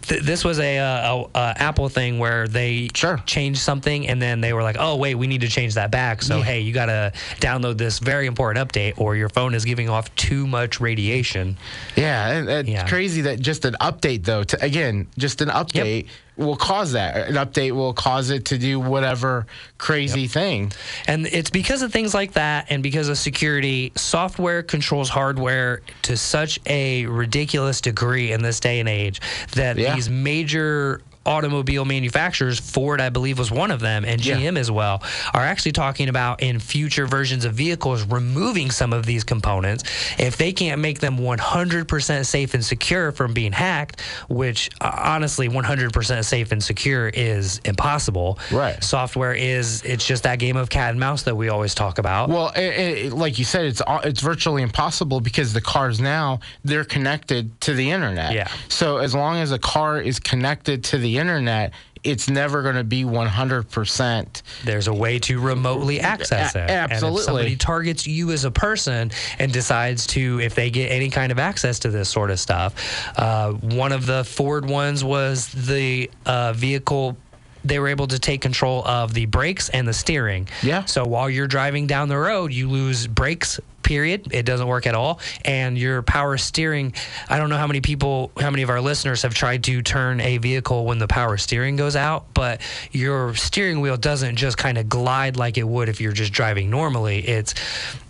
th- 0.03 0.23
this 0.23 0.45
was 0.45 0.59
a, 0.61 0.79
uh 0.79 1.25
a, 1.35 1.39
a 1.39 1.55
Apple 1.59 1.89
thing 1.89 2.19
where 2.19 2.47
they 2.47 2.89
Sure. 2.95 3.17
changed 3.27 3.61
something 3.61 4.07
and 4.07 4.21
then 4.23 4.41
they 4.41 4.53
were 4.53 4.63
like, 4.63 4.77
oh 4.79 4.97
wait, 4.97 5.15
we 5.17 5.27
need 5.27 5.41
to 5.41 5.49
change 5.49 5.75
that 5.75 5.91
back. 5.91 6.23
So 6.23 6.41
hey, 6.43 6.61
you 6.61 6.73
got 6.73 6.87
to 6.87 7.13
download 7.41 7.79
this 7.79 7.99
very 7.99 8.27
important 8.27 8.69
update, 8.71 8.95
or 8.99 9.17
your 9.17 9.29
phone 9.29 9.55
is 9.55 9.65
giving 9.65 9.89
off 9.89 10.15
too 10.15 10.47
much 10.47 10.81
radiation. 10.81 11.57
yeah, 11.97 12.31
and 12.31 12.49
it's 12.49 12.69
Yeah. 12.69 12.87
crazy 12.89 13.23
that 13.23 13.41
just 13.41 13.65
an 13.65 13.75
update 13.81 14.25
though. 14.25 14.45
To, 14.45 14.63
again, 14.65 15.09
just 15.19 15.41
an 15.41 15.49
update. 15.49 16.07
Will 16.39 16.57
cause 16.57 16.93
that. 16.93 17.29
An 17.29 17.35
update 17.35 17.73
will 17.73 17.93
cause 17.93 18.31
it 18.31 18.47
to 18.47 18.59
do 18.59 18.79
whatever 18.79 19.47
crazy 19.77 20.29
thing. 20.29 20.73
And 21.07 21.27
it's 21.27 21.51
because 21.51 21.83
of 21.83 21.93
things 21.93 22.15
like 22.15 22.33
that 22.35 22.67
and 22.71 22.83
because 22.83 23.09
of 23.09 23.19
security, 23.19 23.93
software 23.97 24.63
controls 24.63 25.09
hardware 25.09 25.83
to 26.03 26.17
such 26.17 26.61
a 26.67 27.07
ridiculous 27.07 27.81
degree 27.81 28.31
in 28.33 28.43
this 28.43 28.61
day 28.61 28.79
and 28.79 28.89
age 28.89 29.21
that 29.55 29.77
Yeah. 29.77 29.95
these 29.97 30.09
major 30.09 31.03
automobile 31.29 31.85
manufacturers, 31.85 32.59
Ford, 32.59 33.01
I 33.01 33.11
believe, 33.11 33.39
was 33.39 33.51
one 33.51 33.71
of 33.71 33.81
them, 33.81 34.05
and 34.05 34.25
Yeah. 34.25 34.37
GM 34.37 34.57
as 34.59 34.71
well, 34.71 35.03
are 35.35 35.45
actually 35.45 35.73
talking 35.73 36.09
about 36.09 36.43
in 36.43 36.59
future 36.59 37.07
versions 37.07 37.45
of 37.45 37.53
vehicles 37.55 38.03
removing 38.03 38.71
some 38.71 38.93
of 38.93 39.05
these 39.07 39.25
components. 39.25 39.85
If 40.19 40.39
they 40.39 40.53
can't 40.53 40.81
make 40.81 41.01
them 41.01 41.19
100% 41.19 42.25
safe 42.27 42.55
and 42.55 42.65
secure 42.65 43.13
from 43.13 43.35
being 43.35 43.53
hacked, 43.53 44.01
which 44.29 44.71
uh, 44.81 44.91
honestly, 45.05 45.49
100% 45.49 46.25
safe 46.25 46.51
and 46.53 46.65
secure 46.65 47.09
is 47.09 47.61
impossible. 47.65 48.39
Right. 48.51 48.83
Software 48.83 49.35
is, 49.35 49.83
it's 49.83 50.07
just 50.07 50.23
that 50.23 50.39
game 50.39 50.57
of 50.57 50.71
cat 50.71 50.91
and 50.91 51.01
mouse 51.01 51.25
that 51.25 51.37
we 51.37 51.51
always 51.51 51.75
talk 51.75 51.99
about. 51.99 52.31
Well, 52.31 52.53
it, 52.57 52.61
it, 53.07 53.13
like 53.13 53.39
you 53.39 53.45
said, 53.45 53.67
it's 53.67 53.83
it's 54.05 54.21
virtually 54.21 54.63
impossible 54.63 55.21
because 55.21 55.53
the 55.53 55.61
cars 55.61 56.01
now 56.01 56.41
they're 56.65 56.85
connected 56.85 57.61
to 57.63 57.75
the 57.75 57.91
internet. 57.91 58.33
Yeah. 58.33 58.49
So 58.69 58.99
as 58.99 59.15
long 59.15 59.37
as 59.37 59.53
a 59.53 59.59
car 59.59 60.01
is 60.01 60.19
connected 60.19 60.85
to 60.85 60.99
the 60.99 61.18
internet, 61.19 61.73
it's 62.05 62.29
never 62.29 62.63
going 62.63 62.77
to 62.77 62.85
be 62.85 63.05
100%. 63.05 64.43
There's 64.65 64.87
a 64.89 64.95
way 64.95 65.19
to 65.21 65.41
remotely 65.41 66.01
access 66.01 66.55
A- 66.55 66.65
it. 66.65 66.71
And 66.71 66.93
absolutely. 66.93 67.23
somebody 67.23 67.57
targets 67.57 68.07
you 68.07 68.31
as 68.31 68.45
a 68.45 68.51
person 68.51 69.11
and 69.39 69.53
decides 69.53 70.07
to, 70.09 70.41
if 70.41 70.55
they 70.55 70.71
get 70.71 70.91
any 70.91 71.11
kind 71.11 71.33
of 71.33 71.39
access 71.39 71.81
to 71.81 71.91
this 71.91 72.09
sort 72.09 72.31
of 72.31 72.39
stuff, 72.41 72.75
uh, 73.19 73.53
one 73.53 73.93
of 73.93 74.07
the 74.07 74.25
Ford 74.25 74.69
ones 74.69 75.05
was 75.05 75.49
the 75.49 76.11
uh, 76.27 76.53
vehicle. 76.53 77.17
They 77.65 77.79
were 77.79 77.89
able 77.89 78.07
to 78.07 78.19
take 78.19 78.41
control 78.41 78.87
of 78.87 79.13
the 79.13 79.27
brakes 79.27 79.69
and 79.69 79.87
the 79.87 79.93
steering. 79.93 80.49
Yeah. 80.63 80.85
So 80.85 81.05
while 81.05 81.29
you're 81.29 81.49
driving 81.49 81.87
down 81.87 82.09
the 82.09 82.17
road, 82.17 82.53
you 82.53 82.69
lose 82.69 83.07
brakes. 83.07 83.61
Period. 83.83 84.29
It 84.33 84.43
doesn't 84.45 84.67
work 84.67 84.87
at 84.87 84.95
all. 84.95 85.19
And 85.45 85.79
your 85.79 86.03
power 86.03 86.37
steering. 86.37 86.93
I 87.29 87.39
don't 87.39 87.49
know 87.49 87.57
how 87.57 87.67
many 87.67 87.81
people, 87.81 88.31
how 88.39 88.51
many 88.51 88.63
of 88.63 88.69
our 88.71 88.81
listeners 88.83 89.23
have 89.23 89.33
tried 89.35 89.65
to 89.65 89.81
turn 89.83 90.21
a 90.21 90.37
vehicle 90.39 90.85
when 90.85 90.99
the 90.99 91.09
power 91.09 91.39
steering 91.39 91.77
goes 91.77 91.97
out, 91.97 92.27
but 92.35 92.61
your 92.93 93.35
steering 93.35 93.81
wheel 93.81 93.97
doesn't 93.97 94.37
just 94.37 94.59
kind 94.59 94.77
of 94.77 94.89
glide 94.91 95.37
like 95.37 95.57
it 95.57 95.67
would 95.67 95.89
if 95.89 96.01
you're 96.03 96.13
just 96.13 96.33
driving 96.35 96.69
normally. 96.69 97.27
It's 97.27 97.55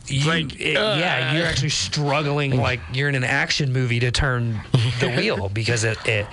you, 0.08 0.26
like, 0.26 0.58
it- 0.58 0.72
yeah, 0.72 1.30
uh. 1.30 1.34
you're 1.36 1.46
actually 1.46 1.68
struggling 1.68 2.56
like 2.56 2.80
you're 2.92 3.08
in 3.08 3.14
an 3.14 3.24
action 3.24 3.72
movie 3.72 4.00
to 4.00 4.10
turn 4.10 4.60
the 5.00 5.12
wheel 5.16 5.48
because 5.48 5.84
it, 5.84 5.98
it 6.06 6.26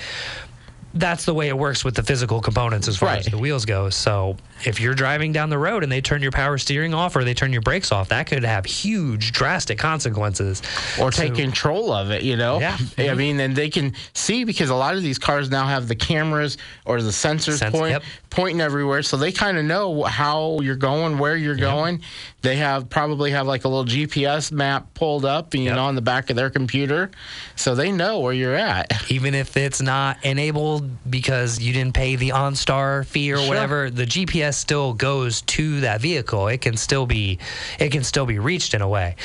that's 0.95 1.25
the 1.25 1.33
way 1.33 1.49
it 1.49 1.57
works 1.57 1.83
with 1.83 1.95
the 1.95 2.03
physical 2.03 2.39
components 2.41 2.87
as 2.87 2.97
far 2.97 3.09
as 3.09 3.25
the 3.25 3.37
wheels 3.37 3.65
go. 3.65 3.89
So 3.89 4.37
if 4.63 4.79
you're 4.79 4.93
driving 4.93 5.33
down 5.33 5.49
the 5.49 5.57
road 5.57 5.83
and 5.83 5.91
they 5.91 5.99
turn 5.99 6.21
your 6.21 6.31
power 6.31 6.57
steering 6.57 6.93
off 6.93 7.15
or 7.15 7.23
they 7.25 7.33
turn 7.33 7.51
your 7.51 7.61
brakes 7.61 7.91
off, 7.91 8.09
that 8.09 8.27
could 8.27 8.43
have 8.45 8.65
huge, 8.65 9.33
drastic 9.33 9.77
consequences. 9.77 10.61
Or 10.99 11.11
So- 11.11 11.23
take 11.23 11.35
control 11.35 11.91
of 11.91 12.11
it, 12.11 12.23
you 12.23 12.37
know? 12.37 12.59
Yeah. 12.59 12.75
I 12.75 12.77
mm-hmm. 12.77 13.17
mean, 13.17 13.39
and 13.41 13.55
they 13.55 13.69
can 13.69 13.93
see 14.13 14.45
because 14.45 14.69
a 14.69 14.75
lot 14.75 14.95
of 14.95 15.03
these 15.03 15.19
cars 15.19 15.49
now 15.51 15.65
have 15.67 15.87
the 15.89 15.95
cameras 15.95 16.57
or 16.85 17.01
the 17.01 17.09
sensors 17.11 17.57
Sense- 17.59 17.75
point, 17.75 17.91
yep. 17.91 18.03
pointing 18.29 18.61
everywhere. 18.61 19.03
So 19.03 19.17
they 19.17 19.33
kind 19.33 19.57
of 19.57 19.65
know 19.65 20.03
how 20.03 20.59
you're 20.61 20.75
going, 20.77 21.17
where 21.17 21.35
you're 21.35 21.55
going. 21.55 22.01
They 22.41 22.57
have 22.57 22.89
probably 22.89 23.31
have 23.31 23.47
like 23.47 23.65
a 23.65 23.67
little 23.67 23.85
GPS 23.85 24.51
map 24.51 24.93
pulled 24.93 25.25
up, 25.25 25.53
you 25.53 25.63
Yep. 25.63 25.75
know, 25.75 25.85
on 25.85 25.95
the 25.95 26.01
back 26.01 26.29
of 26.29 26.35
their 26.35 26.49
computer. 26.49 27.11
So 27.55 27.75
they 27.75 27.91
know 27.91 28.19
where 28.19 28.33
you're 28.33 28.55
at. 28.55 28.91
even 29.11 29.35
if 29.35 29.57
it's 29.57 29.81
not 29.81 30.17
enabled 30.23 30.84
because 31.09 31.59
you 31.59 31.73
didn't 31.73 31.93
pay 31.93 32.15
the 32.15 32.29
OnStar 32.29 33.05
fee 33.05 33.31
or 33.33 33.37
Sure. 33.37 33.47
whatever, 33.47 33.89
the 33.89 34.05
GPS 34.05 34.55
still 34.55 34.93
goes 34.93 35.41
to 35.43 35.81
that 35.81 36.01
vehicle. 36.01 36.47
It 36.47 36.61
can 36.61 36.77
still 36.77 37.05
be 37.05 37.39
it 37.79 37.89
can 37.91 38.03
still 38.03 38.25
be 38.25 38.39
reached 38.39 38.73
in 38.73 38.81
a 38.81 38.87
way. 38.87 39.15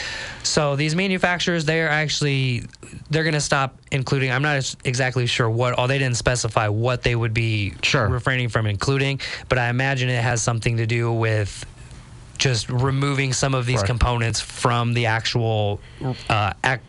So 0.43 0.77
these 0.77 0.95
manufacturers, 0.95 1.65
they're 1.65 1.89
actually 1.89 2.65
they're 3.11 3.23
going 3.25 3.35
to 3.35 3.41
stop 3.41 3.77
including. 3.93 4.31
I'm 4.33 4.43
not 4.43 4.75
exactly 4.85 5.27
sure 5.27 5.49
what. 5.49 5.75
Oh, 5.79 5.87
they 5.87 5.99
didn't 5.99 6.17
specify 6.17 6.69
what 6.69 7.03
they 7.03 7.15
would 7.15 7.35
be 7.35 7.75
Sure. 7.83 8.09
refraining 8.09 8.49
from 8.49 8.67
including, 8.67 9.21
but 9.49 9.59
I 9.59 9.69
imagine 9.69 10.09
it 10.09 10.23
has 10.23 10.43
something 10.43 10.77
to 10.79 10.87
do 10.87 11.13
with 11.13 11.65
just 12.41 12.69
removing 12.71 13.33
some 13.33 13.55
of 13.55 13.67
these 13.67 13.77
Right. 13.81 13.87
components 13.87 14.41
from 14.41 14.95
the 14.95 15.07
actual 15.07 15.79
uh, 16.29 16.53
ac- 16.65 16.81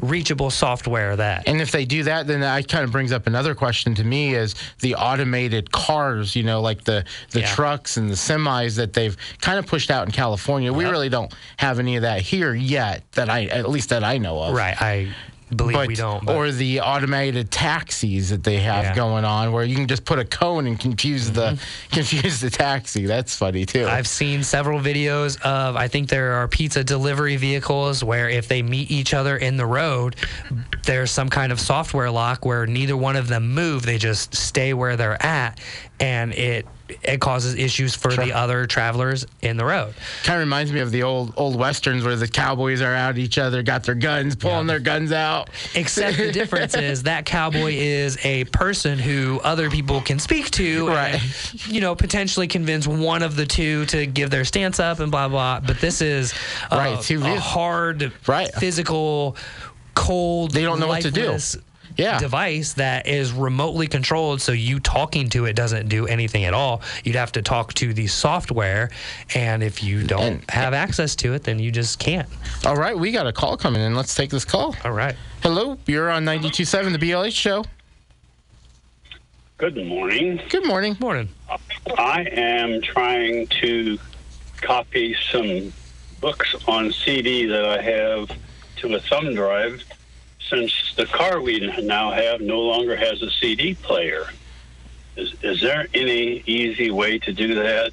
reachable 0.00 0.50
software 0.50 1.16
that 1.16 1.46
And 1.48 1.60
if 1.60 1.72
they 1.72 1.84
do 1.84 2.04
that, 2.04 2.26
then 2.26 2.40
that 2.40 2.68
kind 2.68 2.84
of 2.84 2.92
brings 2.92 3.10
up 3.12 3.26
another 3.26 3.54
question 3.54 3.94
to 3.96 4.04
me: 4.04 4.34
is 4.34 4.54
the 4.80 4.94
automated 4.94 5.70
cars, 5.72 6.36
you 6.36 6.44
know, 6.44 6.60
like 6.60 6.84
the 6.84 7.04
the 7.32 7.40
Yeah. 7.40 7.54
trucks 7.54 7.96
and 7.96 8.08
the 8.08 8.14
semis 8.14 8.76
that 8.76 8.92
they've 8.92 9.16
kind 9.40 9.58
of 9.58 9.66
pushed 9.66 9.90
out 9.90 10.06
in 10.06 10.12
California. 10.12 10.72
We 10.72 10.84
really 10.84 11.08
don't 11.08 11.34
have 11.56 11.78
any 11.80 11.96
of 11.96 12.02
that 12.02 12.20
here 12.22 12.54
yet, 12.54 13.02
that 13.12 13.28
I 13.28 13.46
at 13.46 13.68
least 13.68 13.88
that 13.90 14.04
I 14.04 14.18
know 14.18 14.40
of. 14.40 14.54
Right. 14.54 14.80
I 14.80 15.08
believe 15.54 15.74
But, 15.76 15.88
we 15.88 15.94
don't. 15.94 16.24
But 16.24 16.36
or 16.36 16.50
the 16.50 16.80
automated 16.80 17.50
taxis 17.50 18.30
that 18.30 18.42
they 18.44 18.58
have 18.58 18.84
Yeah. 18.84 18.90
Mm-hmm. 18.90 18.98
going 18.98 19.24
on, 19.24 19.52
where 19.52 19.64
you 19.64 19.76
can 19.76 19.86
just 19.86 20.04
put 20.04 20.18
a 20.18 20.24
cone 20.24 20.66
and 20.66 20.78
confuse 20.78 21.30
the 21.30 21.58
confuse 21.92 22.40
the 22.40 22.50
taxi. 22.50 23.06
That's 23.06 23.34
funny 23.36 23.66
too. 23.66 23.86
I've 23.86 24.06
seen 24.06 24.42
several 24.42 24.80
videos 24.80 25.40
of 25.42 25.76
I 25.76 25.88
think 25.88 26.08
there 26.08 26.32
are 26.34 26.48
pizza 26.48 26.82
delivery 26.84 27.36
vehicles 27.36 28.02
where 28.04 28.28
if 28.28 28.48
they 28.48 28.62
meet 28.62 28.90
each 28.90 29.14
other 29.14 29.36
in 29.36 29.56
the 29.56 29.66
road, 29.66 30.16
there's 30.84 31.10
some 31.10 31.28
kind 31.28 31.52
of 31.52 31.60
software 31.60 32.10
lock 32.10 32.44
where 32.44 32.66
neither 32.66 32.96
one 32.96 33.16
of 33.16 33.28
them 33.28 33.54
move. 33.54 33.84
They 33.84 33.98
just 33.98 34.34
stay 34.34 34.74
where 34.74 34.96
they're 34.96 35.22
at 35.24 35.58
and 36.00 36.32
it 36.34 36.66
it 37.02 37.20
causes 37.20 37.54
issues 37.54 37.94
for 37.94 38.10
Sure. 38.10 38.24
the 38.24 38.32
other 38.32 38.66
travelers 38.66 39.26
in 39.42 39.56
the 39.56 39.64
road. 39.64 39.94
kind 40.22 40.36
of 40.36 40.40
reminds 40.46 40.72
me 40.72 40.80
of 40.80 40.90
the 40.90 41.02
old 41.02 41.32
old 41.36 41.56
westerns 41.56 42.04
where 42.04 42.16
the 42.16 42.28
cowboys 42.28 42.80
are 42.82 42.94
out 42.94 43.18
each 43.18 43.38
other, 43.38 43.62
got 43.62 43.82
their 43.84 43.94
guns, 43.94 44.36
pulling 44.36 44.66
Yeah. 44.66 44.74
their 44.74 44.78
guns 44.80 45.12
out. 45.12 45.50
Except 45.74 46.16
the 46.16 46.32
difference 46.32 46.74
is 46.74 47.04
that 47.04 47.24
cowboy 47.24 47.72
is 47.74 48.18
a 48.24 48.44
person 48.44 48.98
who 48.98 49.40
other 49.44 49.70
people 49.70 50.00
can 50.00 50.18
speak 50.18 50.50
to, 50.52 50.88
Right. 50.88 51.14
And, 51.14 51.66
you 51.66 51.80
know, 51.80 51.94
potentially 51.94 52.46
convince 52.48 52.86
one 52.86 53.22
of 53.22 53.36
the 53.36 53.46
two 53.46 53.86
to 53.86 54.06
give 54.06 54.30
their 54.30 54.44
stance 54.44 54.78
up 54.80 55.00
and 55.00 55.10
blah 55.10 55.28
blah. 55.28 55.60
But 55.60 55.80
this 55.80 56.00
is 56.00 56.32
a, 56.70 56.76
Right, 56.76 57.10
a 57.10 57.40
hard, 57.40 58.12
Right. 58.26 58.52
physical, 58.54 59.36
cold. 59.94 60.52
They 60.52 60.62
don't 60.62 60.80
know 60.80 60.88
what 60.88 61.02
to 61.02 61.10
do. 61.10 61.38
Lifeless 61.98 62.12
Yeah. 62.14 62.18
Device 62.18 62.72
that 62.74 63.06
is 63.06 63.32
remotely 63.32 63.86
controlled, 63.86 64.40
so 64.40 64.52
you 64.52 64.80
talking 64.80 65.28
to 65.30 65.46
it 65.46 65.54
doesn't 65.54 65.88
do 65.88 66.06
anything 66.06 66.44
at 66.44 66.54
all. 66.54 66.82
You'd 67.04 67.16
have 67.16 67.32
to 67.32 67.42
talk 67.42 67.74
to 67.74 67.92
the 67.92 68.06
software, 68.06 68.90
and 69.34 69.62
if 69.62 69.82
you 69.82 70.02
don't 70.02 70.22
And- 70.22 70.50
have 70.50 70.74
access 70.74 71.14
to 71.16 71.34
it, 71.34 71.44
then 71.44 71.58
you 71.58 71.70
just 71.70 71.98
can't. 71.98 72.28
All 72.64 72.76
right, 72.76 72.98
we 72.98 73.12
got 73.12 73.26
a 73.26 73.32
call 73.32 73.56
coming 73.56 73.82
in. 73.82 73.94
Let's 73.94 74.14
take 74.14 74.30
this 74.30 74.44
call. 74.44 74.74
All 74.84 74.92
right. 74.92 75.14
Hello, 75.42 75.78
you're 75.86 76.10
on 76.10 76.24
92.7 76.24 76.92
the 76.92 76.98
BLH 76.98 77.34
show. 77.36 77.64
Good 79.56 79.76
morning. 79.86 80.40
Good 80.48 80.66
morning. 80.66 80.96
Morning. 81.00 81.28
I 81.96 82.22
am 82.32 82.82
trying 82.82 83.46
to 83.62 83.98
copy 84.60 85.14
some 85.30 85.72
books 86.20 86.54
on 86.66 86.90
CD 86.92 87.46
that 87.46 87.64
I 87.64 87.80
have 87.80 88.30
to 88.76 88.94
a 88.94 89.00
thumb 89.00 89.34
drive 89.34 89.84
since 90.54 90.94
the 90.96 91.06
car 91.06 91.40
we 91.40 91.60
now 91.82 92.10
have 92.12 92.40
no 92.40 92.60
longer 92.60 92.96
has 92.96 93.20
a 93.22 93.30
CD 93.30 93.74
player. 93.74 94.26
Is, 95.16 95.34
is 95.42 95.60
there 95.60 95.86
any 95.94 96.42
easy 96.46 96.90
way 96.90 97.18
to 97.20 97.32
do 97.32 97.54
that? 97.56 97.92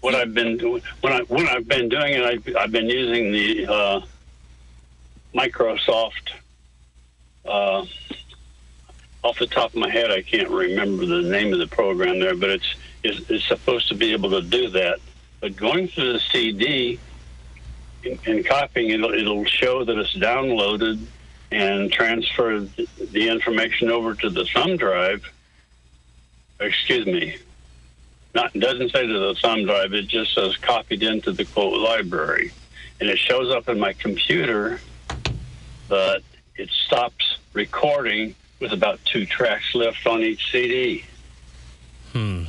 What 0.00 0.14
I've 0.14 0.34
been 0.34 0.58
doing 0.58 0.82
when 1.00 1.12
I 1.12 1.20
when 1.22 1.48
I've 1.48 1.66
been 1.66 1.88
doing 1.88 2.14
it, 2.14 2.22
I've, 2.22 2.56
I've 2.56 2.72
been 2.72 2.88
using 2.88 3.32
the 3.32 3.66
uh, 3.66 4.00
Microsoft. 5.34 6.32
Uh, 7.44 7.84
off 9.22 9.38
the 9.38 9.46
top 9.46 9.70
of 9.70 9.76
my 9.76 9.88
head, 9.88 10.10
I 10.10 10.20
can't 10.20 10.50
remember 10.50 11.06
the 11.06 11.22
name 11.22 11.52
of 11.54 11.58
the 11.58 11.66
program 11.66 12.20
there, 12.20 12.36
but 12.36 12.50
it's 12.50 12.74
it's, 13.02 13.30
it's 13.30 13.44
supposed 13.46 13.88
to 13.88 13.94
be 13.94 14.12
able 14.12 14.30
to 14.30 14.42
do 14.42 14.68
that. 14.70 14.98
But 15.40 15.56
going 15.56 15.88
through 15.88 16.14
the 16.14 16.20
CD 16.20 16.98
and, 18.04 18.18
and 18.26 18.46
copying, 18.46 18.90
it'll, 18.90 19.14
it'll 19.14 19.44
show 19.46 19.84
that 19.84 19.96
it's 19.98 20.14
downloaded 20.14 21.06
and 21.54 21.90
transfer 21.92 22.58
the 22.58 23.28
information 23.28 23.88
over 23.88 24.14
to 24.14 24.28
the 24.28 24.44
thumb 24.46 24.76
drive. 24.76 25.24
Excuse 26.58 27.06
me. 27.06 27.36
Not 28.34 28.52
doesn't 28.54 28.90
say 28.90 29.06
to 29.06 29.18
the 29.18 29.36
thumb 29.40 29.64
drive. 29.64 29.92
It 29.92 30.08
just 30.08 30.34
says 30.34 30.56
copied 30.56 31.04
into 31.04 31.30
the 31.30 31.44
quote 31.44 31.80
library, 31.80 32.50
and 33.00 33.08
it 33.08 33.18
shows 33.18 33.52
up 33.52 33.68
in 33.68 33.78
my 33.78 33.92
computer, 33.92 34.80
but 35.88 36.22
it 36.56 36.68
stops 36.86 37.38
recording 37.52 38.34
with 38.58 38.72
about 38.72 38.98
two 39.04 39.24
tracks 39.24 39.74
left 39.76 40.04
on 40.06 40.22
each 40.22 40.50
CD. 40.50 41.04
Hmm. 42.12 42.44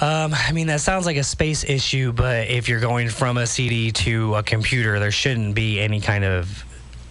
Um, 0.00 0.34
I 0.34 0.52
mean, 0.52 0.68
that 0.68 0.80
sounds 0.80 1.06
like 1.06 1.16
a 1.16 1.24
space 1.24 1.64
issue, 1.64 2.12
but 2.12 2.48
if 2.48 2.68
you're 2.68 2.80
going 2.80 3.08
from 3.08 3.36
a 3.36 3.46
CD 3.46 3.90
to 3.92 4.34
a 4.36 4.42
computer, 4.42 5.00
there 5.00 5.10
shouldn't 5.10 5.54
be 5.56 5.80
any 5.80 6.00
kind 6.00 6.24
of. 6.24 6.63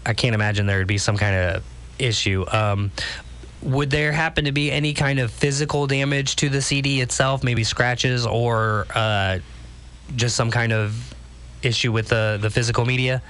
I 0.05 0.13
can't 0.13 0.35
imagine 0.35 0.65
there 0.65 0.79
would 0.79 0.87
be 0.87 0.97
some 0.97 1.17
kind 1.17 1.35
of 1.35 1.63
issue. 1.99 2.45
Um, 2.51 2.91
would 3.61 3.89
there 3.89 4.11
happen 4.11 4.45
to 4.45 4.51
be 4.51 4.71
any 4.71 4.93
kind 4.93 5.19
of 5.19 5.31
physical 5.31 5.87
damage 5.87 6.35
to 6.37 6.49
the 6.49 6.61
CD 6.61 7.01
itself, 7.01 7.43
maybe 7.43 7.63
scratches 7.63 8.25
or 8.25 8.87
uh, 8.93 9.39
just 10.15 10.35
some 10.35 10.51
kind 10.51 10.73
of 10.73 11.13
issue 11.61 11.91
with 11.91 12.09
the, 12.09 12.37
the 12.41 12.49
physical 12.49 12.85
media? 12.85 13.21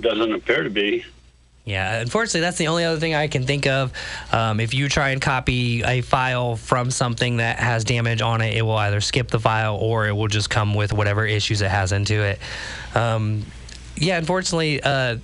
Doesn't 0.00 0.32
appear 0.32 0.62
to 0.62 0.70
be. 0.70 1.04
Yeah, 1.64 2.00
unfortunately, 2.00 2.40
that's 2.40 2.56
the 2.56 2.68
only 2.68 2.84
other 2.84 2.98
thing 2.98 3.14
I 3.14 3.28
can 3.28 3.44
think 3.44 3.66
of. 3.66 3.92
Um, 4.32 4.60
if 4.60 4.72
you 4.74 4.88
try 4.88 5.10
and 5.10 5.20
copy 5.20 5.82
a 5.82 6.00
file 6.00 6.56
from 6.56 6.90
something 6.90 7.36
that 7.36 7.58
has 7.58 7.84
damage 7.84 8.22
on 8.22 8.40
it, 8.40 8.56
it 8.56 8.62
will 8.62 8.76
either 8.76 9.00
skip 9.00 9.28
the 9.28 9.38
file 9.38 9.76
or 9.76 10.08
it 10.08 10.12
will 10.12 10.28
just 10.28 10.48
come 10.48 10.74
with 10.74 10.92
whatever 10.92 11.26
issues 11.26 11.60
it 11.60 11.70
has 11.70 11.92
into 11.92 12.22
it. 12.22 12.38
Um, 12.94 13.44
yeah, 14.00 14.18
unfortunately, 14.18 14.82
uh, 14.82 15.18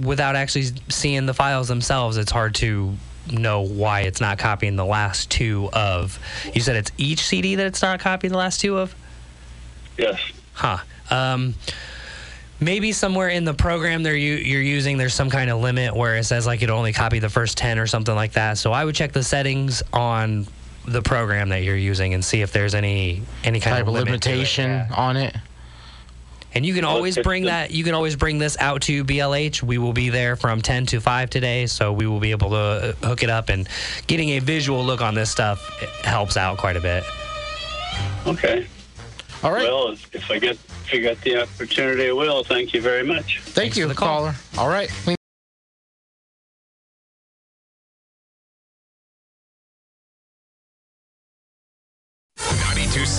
without 0.00 0.36
actually 0.36 0.66
seeing 0.88 1.26
the 1.26 1.34
files 1.34 1.68
themselves, 1.68 2.16
it's 2.16 2.32
hard 2.32 2.54
to 2.56 2.96
know 3.30 3.62
why 3.62 4.00
it's 4.02 4.20
not 4.20 4.38
copying 4.38 4.76
the 4.76 4.84
last 4.84 5.30
two 5.30 5.68
of. 5.72 6.18
You 6.54 6.60
said 6.60 6.76
it's 6.76 6.92
each 6.98 7.22
CD 7.22 7.56
that 7.56 7.66
it's 7.66 7.82
not 7.82 8.00
copying 8.00 8.32
the 8.32 8.38
last 8.38 8.60
two 8.60 8.78
of? 8.78 8.94
Yes. 9.98 10.20
Huh. 10.54 10.78
Um, 11.10 11.54
maybe 12.60 12.92
somewhere 12.92 13.28
in 13.28 13.44
the 13.44 13.54
program 13.54 14.02
there 14.02 14.14
you, 14.14 14.34
you're 14.34 14.62
using 14.62 14.96
there's 14.96 15.14
some 15.14 15.28
kind 15.28 15.50
of 15.50 15.60
limit 15.60 15.96
where 15.96 16.16
it 16.16 16.24
says 16.24 16.46
like 16.46 16.62
it 16.62 16.70
only 16.70 16.92
copy 16.92 17.18
the 17.18 17.28
first 17.28 17.58
10 17.58 17.80
or 17.80 17.88
something 17.88 18.14
like 18.14 18.34
that 18.34 18.56
so 18.56 18.70
i 18.70 18.84
would 18.84 18.94
check 18.94 19.10
the 19.10 19.22
settings 19.24 19.82
on 19.92 20.46
the 20.86 21.02
program 21.02 21.50
that 21.50 21.62
you're 21.62 21.76
using 21.76 22.14
and 22.14 22.24
see 22.24 22.42
if 22.42 22.52
there's 22.52 22.74
any 22.74 23.22
any 23.44 23.60
kind 23.60 23.74
Type 23.76 23.82
of 23.82 23.88
of 23.88 23.94
limit 23.94 24.22
to 24.22 24.30
it, 24.30 24.32
limitation 24.32 24.70
yeah. 24.70 24.88
on 24.94 25.16
it. 25.16 25.36
And 26.54 26.64
you 26.66 26.74
can 26.74 26.84
always 26.84 27.18
bring 27.18 27.44
that 27.44 27.70
you 27.70 27.84
can 27.84 27.94
always 27.94 28.16
bring 28.16 28.38
this 28.38 28.56
out 28.58 28.82
to 28.82 29.04
blh 29.04 29.62
we 29.62 29.78
will 29.78 29.92
be 29.92 30.08
there 30.08 30.36
from 30.36 30.60
10 30.62 30.86
to 30.86 31.00
5 31.00 31.30
today 31.30 31.66
so 31.66 31.92
we 31.92 32.06
will 32.06 32.20
be 32.20 32.30
able 32.30 32.50
to 32.50 32.96
hook 33.02 33.22
it 33.22 33.30
up 33.30 33.48
and 33.48 33.68
getting 34.06 34.30
a 34.30 34.38
visual 34.38 34.84
look 34.84 35.00
on 35.00 35.14
this 35.14 35.30
stuff 35.30 35.60
helps 36.04 36.36
out 36.36 36.58
quite 36.58 36.76
a 36.76 36.80
bit 36.80 37.04
Okay. 38.26 38.66
All 39.42 39.52
right. 39.52 39.64
Well, 39.64 39.88
if, 39.88 40.14
if 40.14 40.30
I 40.30 40.38
get 40.38 40.52
if 40.54 40.90
I 40.92 40.98
get 40.98 41.20
the 41.22 41.42
opportunity, 41.42 42.08
I 42.08 42.12
will. 42.12 42.44
Thank 42.44 42.72
you 42.72 42.80
very 42.80 43.04
much. 43.04 43.40
Thank 43.40 43.54
thanks 43.54 43.76
you, 43.76 43.84
for 43.84 43.88
the 43.88 43.94
call. 43.94 44.20
caller. 44.20 44.34
All 44.58 44.68
right. 44.68 44.90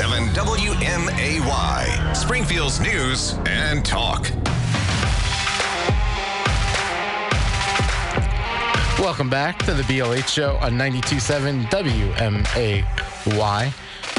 927 0.04 0.58
WMAY, 0.58 2.13
Springfield's 2.13 2.82
news 2.82 3.36
and 3.46 3.86
talk. 3.86 4.30
Welcome 9.00 9.30
back 9.30 9.60
to 9.60 9.74
the 9.74 9.84
BLH 9.84 10.28
show 10.28 10.58
on 10.58 10.74
92.7 10.74 11.68
WMAY. 11.68 13.74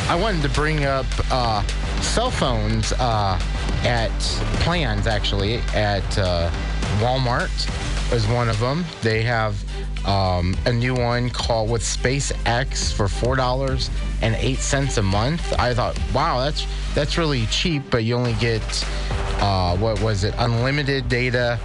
I 0.09 0.14
wanted 0.14 0.40
to 0.40 0.49
bring 0.49 0.87
up 0.87 1.05
uh, 1.31 1.62
cell 2.01 2.31
phones 2.31 2.94
uh, 2.94 3.38
at 3.85 4.11
plans, 4.61 5.07
actually, 5.07 5.57
at 5.75 6.18
uh, 6.18 6.51
Walmart 7.01 7.53
is 8.11 8.27
one 8.27 8.49
of 8.49 8.59
them. 8.59 8.87
They 9.03 9.23
have 9.23 9.62
um, 10.07 10.57
a 10.67 10.73
new 10.73 10.95
one 10.95 11.31
called 11.31 11.71
with 11.71 11.83
SpaceX 11.83 12.93
for 12.93 13.07
$4.08 13.07 14.99
a 14.99 15.03
month. 15.03 15.53
I 15.59 15.75
thought, 15.75 15.99
wow, 16.12 16.40
that's 16.40 16.67
that's 16.95 17.19
really 17.19 17.47
cheap, 17.47 17.83
but 17.90 18.05
you 18.05 18.14
only 18.14 18.35
get, 18.35 18.62
uh, 19.40 19.77
what 19.77 20.01
was 20.01 20.25
it, 20.25 20.35
unlimited 20.38 21.09
data 21.09 21.59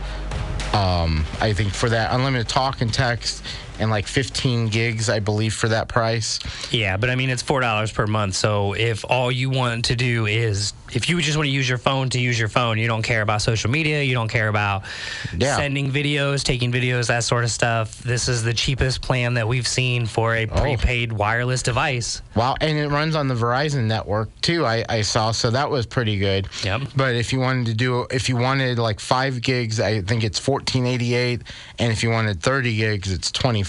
um, 0.73 1.25
I 1.41 1.53
think 1.53 1.73
for 1.73 1.89
that 1.89 2.13
unlimited 2.13 2.47
talk 2.47 2.81
and 2.81 2.93
text 2.93 3.43
and 3.79 3.89
like 3.89 4.07
15 4.07 4.67
gigs, 4.67 5.09
I 5.09 5.19
believe, 5.19 5.53
for 5.53 5.69
that 5.69 5.87
price. 5.87 6.39
Yeah, 6.71 6.97
but 6.97 7.09
I 7.09 7.15
mean, 7.15 7.29
it's 7.29 7.41
four 7.41 7.61
dollars 7.61 7.91
per 7.91 8.05
month. 8.05 8.35
So 8.35 8.73
if 8.73 9.05
all 9.09 9.31
you 9.31 9.49
want 9.49 9.85
to 9.85 9.95
do 9.95 10.25
is, 10.25 10.73
if 10.91 11.09
you 11.09 11.21
just 11.21 11.37
want 11.37 11.47
to 11.47 11.51
use 11.51 11.67
your 11.69 11.77
phone 11.77 12.09
to 12.09 12.19
use 12.19 12.37
your 12.37 12.49
phone, 12.49 12.77
you 12.77 12.87
don't 12.87 13.03
care 13.03 13.21
about 13.21 13.41
social 13.41 13.69
media, 13.69 14.01
you 14.01 14.13
don't 14.13 14.27
care 14.27 14.47
about 14.47 14.83
Yeah. 15.37 15.55
sending 15.55 15.91
videos, 15.91 16.43
taking 16.43 16.71
videos, 16.71 17.07
that 17.07 17.23
sort 17.23 17.43
of 17.43 17.51
stuff. 17.51 17.97
This 17.99 18.27
is 18.27 18.43
the 18.43 18.53
cheapest 18.53 19.01
plan 19.01 19.35
that 19.35 19.47
we've 19.47 19.67
seen 19.67 20.05
for 20.05 20.35
a 20.35 20.45
oh. 20.47 20.61
prepaid 20.61 21.11
wireless 21.13 21.63
device. 21.63 22.21
Wow, 22.35 22.55
and 22.59 22.77
it 22.77 22.89
runs 22.89 23.15
on 23.15 23.27
the 23.27 23.35
Verizon 23.35 23.85
network 23.85 24.29
too. 24.41 24.65
I, 24.65 24.83
I 24.89 25.01
saw, 25.01 25.31
so 25.31 25.51
that 25.51 25.69
was 25.69 25.85
pretty 25.85 26.17
good. 26.17 26.47
Yep. 26.63 26.81
But 26.95 27.15
if 27.15 27.31
you 27.31 27.39
wanted 27.39 27.67
to 27.67 27.73
do, 27.73 28.07
if 28.11 28.27
you 28.27 28.35
wanted 28.35 28.77
like 28.79 28.99
five 28.99 29.41
gigs, 29.41 29.79
I 29.79 30.01
think 30.01 30.23
it's 30.23 30.45
1488, 30.45 31.41
and 31.77 31.91
if 31.91 32.03
you 32.03 32.09
wanted 32.09 32.41
30 32.41 32.75
gigs, 32.75 33.11
it's 33.11 33.31
24. 33.31 33.68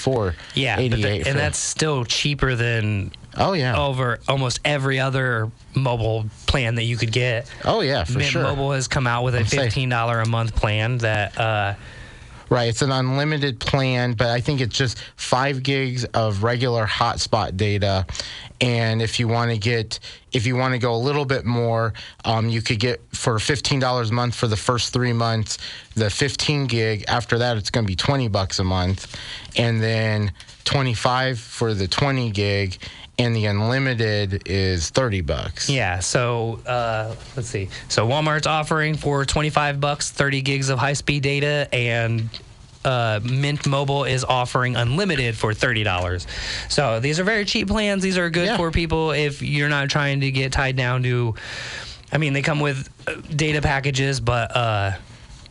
Yeah, 0.54 0.76
but 0.76 0.82
88 0.84 1.24
the- 1.24 1.30
and 1.30 1.38
that's 1.38 1.58
still 1.58 2.04
cheaper 2.04 2.54
than 2.54 3.12
oh 3.36 3.52
yeah, 3.52 3.78
over 3.78 4.18
almost 4.28 4.60
every 4.64 4.98
other 5.00 5.50
mobile 5.74 6.26
plan 6.46 6.74
that 6.76 6.84
you 6.84 6.96
could 6.96 7.12
get. 7.12 7.50
oh 7.64 7.80
yeah, 7.80 8.04
for 8.04 8.18
Mint 8.18 8.30
sure. 8.30 8.42
Mobile 8.42 8.72
has 8.72 8.88
come 8.88 9.06
out 9.06 9.22
with 9.24 9.34
a 9.34 9.44
fifteen 9.44 9.88
dollar 9.88 10.20
a 10.20 10.26
month 10.28 10.54
plan 10.56 10.98
that. 10.98 11.38
Uh, 11.38 11.74
Right, 12.48 12.68
it's 12.68 12.82
an 12.82 12.90
unlimited 12.90 13.60
plan, 13.60 14.14
but 14.14 14.26
I 14.26 14.40
think 14.40 14.60
it's 14.60 14.76
just 14.76 14.98
five 15.14 15.62
gigs 15.62 16.04
of 16.06 16.42
regular 16.42 16.84
hotspot 16.84 17.56
data. 17.56 18.06
And 18.60 19.00
if 19.00 19.18
you 19.18 19.26
want 19.26 19.50
to 19.50 19.58
get, 19.58 19.98
if 20.32 20.46
you 20.46 20.54
want 20.54 20.72
to 20.74 20.78
go 20.78 20.94
a 20.94 20.98
little 20.98 21.24
bit 21.24 21.44
more, 21.46 21.94
um, 22.24 22.48
you 22.48 22.60
could 22.60 22.78
get 22.78 23.00
for 23.12 23.38
fifteen 23.38 23.80
dollars 23.80 24.10
a 24.10 24.12
month 24.12 24.34
for 24.34 24.48
the 24.48 24.56
first 24.56 24.92
three 24.92 25.12
months, 25.12 25.58
the 25.94 26.10
fifteen 26.10 26.66
gig. 26.66 27.04
After 27.08 27.38
that, 27.38 27.56
it's 27.56 27.70
going 27.70 27.84
to 27.84 27.88
be 27.88 27.96
twenty 27.96 28.28
bucks 28.28 28.58
a 28.58 28.64
month, 28.64 29.16
and 29.56 29.82
then 29.82 30.32
twenty 30.64 30.94
five 30.94 31.38
for 31.38 31.72
the 31.72 31.88
twenty 31.88 32.30
gig, 32.30 32.76
and 33.18 33.34
the 33.34 33.46
unlimited 33.46 34.42
is 34.46 34.90
thirty 34.90 35.22
bucks. 35.22 35.70
Yeah, 35.70 36.00
so 36.00 36.60
uh, 36.66 37.14
let's 37.36 37.48
see. 37.48 37.70
So 37.88 38.06
Walmart's 38.06 38.46
offering 38.46 38.94
for 38.94 39.24
25 39.24 39.80
bucks 39.80 40.10
30 40.10 40.42
gigs 40.42 40.68
of 40.68 40.78
high-speed 40.78 41.22
data 41.22 41.68
and 41.72 42.28
uh, 42.84 43.20
Mint 43.22 43.66
Mobile 43.66 44.04
is 44.04 44.24
offering 44.24 44.76
unlimited 44.76 45.36
for 45.36 45.52
$30. 45.52 46.26
So 46.68 47.00
these 47.00 47.20
are 47.20 47.24
very 47.24 47.44
cheap 47.44 47.68
plans. 47.68 48.02
These 48.02 48.16
are 48.18 48.30
good 48.30 48.46
Yeah. 48.46 48.56
for 48.56 48.70
people 48.70 49.10
if 49.10 49.42
you're 49.42 49.68
not 49.68 49.90
trying 49.90 50.20
to 50.20 50.30
get 50.30 50.52
tied 50.52 50.76
down 50.76 51.02
to 51.04 51.34
I 52.12 52.18
mean, 52.18 52.32
they 52.32 52.42
come 52.42 52.58
with 52.58 52.88
uh, 53.06 53.14
data 53.36 53.62
packages, 53.62 54.18
but 54.18 54.56
uh, 54.56 54.92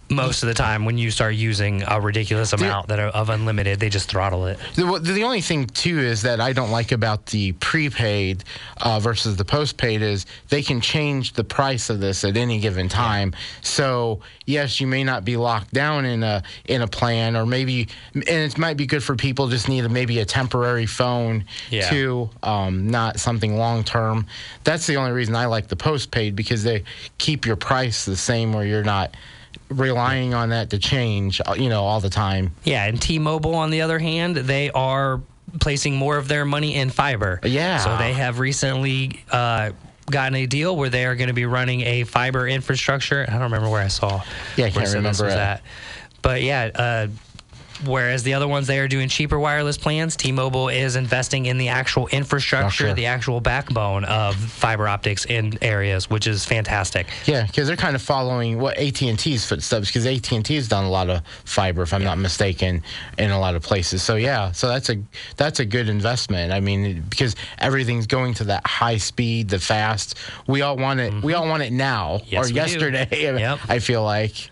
most 0.10 0.42
of 0.44 0.48
the 0.48 0.56
time 0.56 0.86
when 0.86 0.98
you 0.98 1.12
start 1.12 1.36
using 1.36 1.84
a 1.88 2.02
ridiculous 2.02 2.52
amount 2.54 2.88
that 2.88 3.00
are 3.00 3.10
of 3.10 3.30
unlimited, 3.30 3.80
they 3.80 3.90
just 3.90 4.10
throttle 4.10 4.48
it. 4.48 4.58
The, 4.76 5.00
the 5.00 5.24
only 5.24 5.42
thing 5.42 5.68
too 5.68 6.00
is 6.00 6.24
that 6.24 6.40
I 6.42 6.52
don't 6.54 6.72
like 6.72 6.92
about 6.92 7.28
the 7.28 7.52
prepaid 7.54 8.44
uh, 8.78 9.00
versus 9.00 9.36
the 9.36 9.46
postpaid 9.46 10.02
is 10.02 10.26
they 10.50 10.64
can 10.64 10.82
change 10.82 11.34
the 11.34 11.44
price 11.44 11.90
of 11.90 12.00
this 12.00 12.24
at 12.24 12.38
any 12.38 12.60
given 12.60 12.90
time. 12.90 13.34
So 13.62 14.22
yes, 14.46 14.80
you 14.82 14.88
may 14.88 15.04
not 15.04 15.24
be 15.26 15.38
locked 15.38 15.74
down 15.74 16.06
in 16.06 16.24
a 16.24 16.42
in 16.66 16.82
a 16.82 16.88
plan, 16.88 17.36
or 17.36 17.46
maybe 17.46 17.88
and 18.16 18.24
it 18.28 18.58
might 18.58 18.78
be 18.78 18.88
good 18.88 19.04
for 19.04 19.16
people 19.16 19.48
just 19.48 19.70
need 19.70 19.86
a, 19.86 19.90
maybe 19.90 20.20
a 20.20 20.26
temporary 20.26 20.88
phone 20.88 21.46
Yeah. 21.70 21.88
too, 21.90 22.30
um, 22.42 22.90
not 22.90 23.20
something 23.20 23.58
long 23.58 23.84
term. 23.84 24.26
That's 24.64 24.88
the 24.88 24.96
only 24.96 25.12
reason 25.12 25.36
I 25.36 25.46
like 25.46 25.68
the 25.68 25.76
postpaid 25.76 26.36
because 26.36 26.64
they 26.64 26.84
keep 27.20 27.46
your 27.46 27.56
price 27.56 28.06
the 28.06 28.18
same, 28.18 28.54
where 28.54 28.66
you're 28.66 28.84
not 28.84 29.14
relying 29.70 30.34
on 30.34 30.50
that 30.50 30.72
to 30.72 30.80
change, 30.80 31.42
uh, 31.46 31.56
you 31.58 31.70
know, 31.70 31.84
all 31.84 32.00
the 32.00 32.10
time. 32.10 32.54
Yeah, 32.64 32.86
and 32.86 33.02
T-Mobile, 33.02 33.56
on 33.56 33.70
the 33.70 33.82
other 33.82 34.00
hand, 34.00 34.36
they 34.36 34.72
are 34.72 35.22
placing 35.60 35.96
more 35.96 36.18
of 36.18 36.28
their 36.28 36.46
money 36.46 36.76
in 36.76 36.90
fiber. 36.90 37.40
Yeah. 37.44 37.78
So 37.78 37.98
they 37.98 38.14
have 38.14 38.40
recently 38.40 39.24
uh, 39.32 39.72
gotten 40.06 40.36
a 40.36 40.46
deal 40.46 40.76
where 40.76 40.90
they 40.90 41.06
are 41.06 41.16
going 41.16 41.28
to 41.28 41.34
be 41.34 41.46
running 41.46 41.82
a 41.82 42.04
fiber 42.04 42.48
infrastructure. 42.48 43.26
I 43.28 43.34
don't 43.34 43.44
remember 43.44 43.70
where 43.70 43.82
I 43.82 43.88
saw. 43.88 44.22
Yeah, 44.58 44.66
I 44.66 44.70
can't 44.72 44.88
some 44.88 44.98
of 45.00 45.04
this 45.06 45.20
remember 45.20 45.38
that. 45.38 45.62
But 46.22 46.42
yeah. 46.42 46.70
Uh, 46.74 47.08
Whereas 47.86 48.24
the 48.24 48.34
other 48.34 48.48
ones, 48.48 48.68
they 48.68 48.80
are 48.80 48.88
doing 48.88 49.10
cheaper 49.10 49.40
wireless 49.40 49.78
plans. 49.78 50.16
T-Mobile 50.16 50.70
is 50.70 50.96
investing 50.96 51.46
in 51.46 51.58
the 51.58 51.70
actual 51.70 52.08
infrastructure, 52.08 52.86
sure. 52.88 52.94
the 52.94 53.06
actual 53.08 53.42
backbone 53.42 54.06
of 54.06 54.36
fiber 54.36 54.88
optics 54.88 55.26
in 55.26 55.58
areas, 55.64 56.10
which 56.10 56.28
is 56.28 56.46
fantastic. 56.46 57.08
Yeah, 57.26 57.46
because 57.46 57.68
they're 57.68 57.78
kind 57.78 57.96
of 57.96 58.02
following 58.02 58.60
what 58.60 58.78
AT 58.78 59.02
and 59.02 59.18
T's 59.18 59.46
footsteps. 59.46 59.88
Because 59.88 60.06
AT&T 60.06 60.54
has 60.56 60.68
done 60.68 60.86
a 60.86 60.90
lot 60.90 61.10
of 61.10 61.22
fiber, 61.46 61.84
if 61.84 61.94
I'm 61.94 62.04
not 62.04 62.18
mistaken, 62.18 62.84
in 63.18 63.32
a 63.32 63.40
lot 63.40 63.56
of 63.56 63.64
places. 63.64 64.04
So 64.04 64.16
yeah, 64.16 64.52
so 64.52 64.68
that's 64.68 64.90
a 64.90 65.02
that's 65.38 65.60
a 65.60 65.66
good 65.66 65.90
investment. 65.90 66.52
I 66.52 66.60
mean, 66.60 67.04
because 67.10 67.36
everything's 67.58 68.08
going 68.08 68.34
to 68.36 68.46
that 68.46 68.66
high 68.68 68.98
speed, 68.98 69.50
the 69.50 69.60
fast. 69.60 70.18
We 70.48 70.62
all 70.62 70.78
want 70.78 71.00
it. 71.00 71.24
We 71.24 71.34
all 71.34 71.48
want 71.48 71.64
it 71.64 71.72
now 71.72 72.20
Mm-hmm. 72.20 72.36
Yes, 72.36 72.50
or 72.50 72.54
yesterday. 72.54 73.08
Yep. 73.40 73.60
I 73.70 73.80
feel 73.80 74.04
like. 74.04 74.50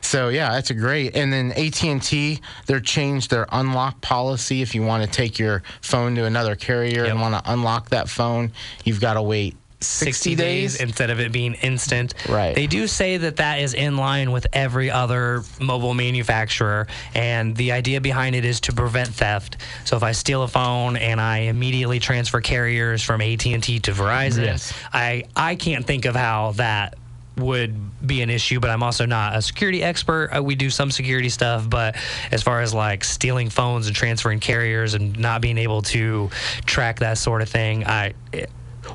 So 0.00 0.28
yeah, 0.28 0.50
that's 0.52 0.70
a 0.70 0.74
great. 0.74 1.16
And 1.16 1.32
then 1.32 1.52
AT 1.52 1.82
and 1.84 2.02
T, 2.02 2.40
they're 2.70 2.78
changed 2.78 3.30
their 3.30 3.48
unlock 3.50 4.00
policy. 4.00 4.62
If 4.62 4.76
you 4.76 4.84
want 4.84 5.02
to 5.02 5.10
take 5.10 5.40
your 5.40 5.64
phone 5.82 6.14
to 6.14 6.24
another 6.24 6.54
carrier 6.54 7.02
Yep. 7.02 7.10
and 7.10 7.20
want 7.20 7.34
to 7.44 7.52
unlock 7.52 7.88
that 7.88 8.08
phone, 8.08 8.52
you've 8.84 9.00
got 9.00 9.14
to 9.14 9.22
wait 9.22 9.56
60, 9.80 10.36
days. 10.36 10.76
instead 10.76 11.10
of 11.10 11.18
it 11.18 11.32
being 11.32 11.54
instant. 11.54 12.14
Right. 12.28 12.54
They 12.54 12.68
do 12.68 12.86
say 12.86 13.16
that 13.16 13.36
that 13.36 13.58
is 13.60 13.74
in 13.74 13.96
line 13.96 14.30
with 14.30 14.46
every 14.52 14.88
other 14.88 15.42
mobile 15.58 15.94
manufacturer, 15.94 16.86
and 17.14 17.56
the 17.56 17.72
idea 17.72 18.00
behind 18.00 18.36
it 18.36 18.44
is 18.44 18.60
to 18.60 18.72
prevent 18.72 19.08
theft. 19.08 19.56
So 19.84 19.96
if 19.96 20.04
I 20.04 20.12
steal 20.12 20.42
a 20.44 20.48
phone 20.48 20.96
and 20.96 21.20
I 21.20 21.38
immediately 21.38 21.98
transfer 21.98 22.40
carriers 22.40 23.02
from 23.02 23.20
AT&T 23.20 23.80
to 23.80 23.90
Verizon, 23.92 24.44
Yes. 24.44 24.72
I 24.92 25.24
I 25.34 25.56
can't 25.56 25.84
think 25.84 26.04
of 26.04 26.14
how 26.14 26.52
that 26.52 26.94
would 27.36 28.06
be 28.06 28.22
an 28.22 28.30
issue 28.30 28.60
but 28.60 28.70
i'm 28.70 28.82
also 28.82 29.06
not 29.06 29.36
a 29.36 29.42
security 29.42 29.82
expert. 29.82 30.30
Uh, 30.34 30.42
we 30.42 30.54
do 30.54 30.70
some 30.70 30.90
security 30.90 31.28
stuff 31.28 31.68
but 31.68 31.96
as 32.30 32.42
far 32.42 32.60
as 32.60 32.74
like 32.74 33.04
stealing 33.04 33.48
phones 33.48 33.86
and 33.86 33.96
transferring 33.96 34.40
carriers 34.40 34.94
and 34.94 35.18
not 35.18 35.40
being 35.40 35.58
able 35.58 35.82
to 35.82 36.28
track 36.66 36.98
that 36.98 37.18
sort 37.18 37.42
of 37.42 37.48
thing 37.48 37.86
i 37.86 38.12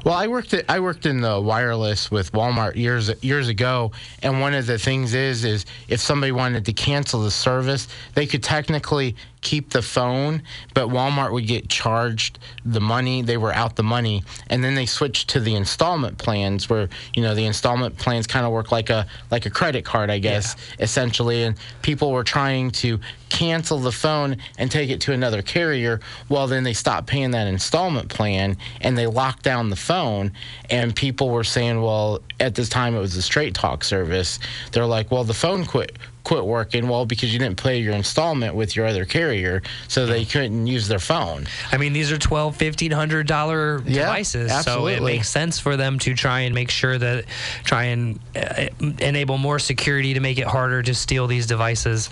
Well, 0.03 0.13
I 0.13 0.27
worked 0.27 0.53
at, 0.53 0.65
I 0.69 0.79
worked 0.79 1.05
in 1.05 1.21
the 1.21 1.39
wireless 1.39 2.11
with 2.11 2.31
Walmart 2.31 2.75
years 2.75 3.11
years 3.23 3.47
ago, 3.47 3.91
and 4.21 4.41
one 4.41 4.53
of 4.53 4.67
the 4.67 4.77
things 4.77 5.13
is 5.13 5.43
is 5.45 5.65
if 5.87 5.99
somebody 5.99 6.31
wanted 6.31 6.65
to 6.65 6.73
cancel 6.73 7.21
the 7.21 7.31
service, 7.31 7.87
they 8.13 8.27
could 8.27 8.43
technically 8.43 9.15
keep 9.41 9.69
the 9.69 9.81
phone, 9.81 10.41
but 10.73 10.89
Walmart 10.89 11.31
would 11.31 11.47
get 11.47 11.69
charged 11.69 12.39
the 12.65 12.81
money. 12.81 13.21
They 13.21 13.37
were 13.37 13.53
out 13.53 13.75
the 13.75 13.83
money, 13.83 14.23
and 14.49 14.63
then 14.63 14.75
they 14.75 14.85
switched 14.85 15.29
to 15.29 15.39
the 15.39 15.55
installment 15.55 16.17
plans, 16.17 16.69
where 16.69 16.89
you 17.15 17.23
know 17.23 17.33
the 17.33 17.45
installment 17.45 17.97
plans 17.97 18.27
kind 18.27 18.45
of 18.45 18.51
work 18.51 18.71
like 18.71 18.89
a 18.89 19.07
like 19.31 19.45
a 19.45 19.49
credit 19.49 19.85
card, 19.85 20.09
I 20.09 20.19
guess, 20.19 20.55
essentially. 20.79 21.43
And 21.43 21.55
people 21.81 22.11
were 22.11 22.23
trying 22.23 22.71
to 22.71 22.99
cancel 23.35 23.79
the 23.79 23.91
phone 23.91 24.37
and 24.57 24.71
take 24.71 24.89
it 24.89 25.01
to 25.01 25.11
another 25.11 25.41
carrier. 25.41 25.99
Well, 26.29 26.47
then 26.47 26.63
they 26.63 26.71
stopped 26.71 27.07
paying 27.07 27.31
that 27.31 27.47
installment 27.47 28.07
plan 28.07 28.55
and 28.79 28.97
they 28.97 29.07
locked 29.07 29.43
down 29.43 29.69
the 29.69 29.75
phone. 29.75 30.31
And 30.69 30.95
people 30.95 31.29
were 31.29 31.43
saying, 31.43 31.81
well, 31.81 32.21
at 32.39 32.55
this 32.55 32.69
time 32.69 32.95
it 32.95 32.99
was 32.99 33.15
a 33.15 33.21
straight 33.21 33.53
talk 33.53 33.83
service. 33.83 34.39
They're 34.71 34.85
like, 34.85 35.11
well, 35.11 35.23
the 35.23 35.33
phone 35.33 35.65
quit 35.65 35.97
quit 36.25 36.43
working. 36.43 36.89
Well, 36.89 37.05
because 37.05 37.31
you 37.31 37.39
didn't 37.39 37.61
pay 37.61 37.77
your 37.77 37.93
installment 37.93 38.55
with 38.55 38.75
your 38.75 38.85
other 38.85 39.05
carrier, 39.05 39.61
so 39.87 40.05
they 40.05 40.25
couldn't 40.25 40.67
use 40.67 40.87
their 40.87 40.99
phone. 40.99 41.45
I 41.71 41.77
mean, 41.77 41.93
these 41.93 42.11
are 42.11 42.17
twelve, 42.17 42.57
fifteen 42.57 42.91
hundred 42.91 43.27
dollar 43.27 43.81
Yeah, 43.85 44.01
devices, 44.01 44.65
so 44.65 44.87
it 44.87 45.01
makes 45.01 45.29
sense 45.29 45.59
for 45.59 45.77
them 45.77 45.99
to 45.99 46.13
try 46.15 46.41
and 46.41 46.53
make 46.53 46.69
sure 46.69 46.97
that 46.97 47.25
try 47.63 47.85
and 47.85 48.19
uh, 48.35 48.67
enable 48.99 49.37
more 49.37 49.59
security 49.59 50.15
to 50.15 50.19
make 50.19 50.37
it 50.37 50.47
harder 50.47 50.81
to 50.81 50.93
steal 50.93 51.27
these 51.27 51.45
devices. 51.45 52.09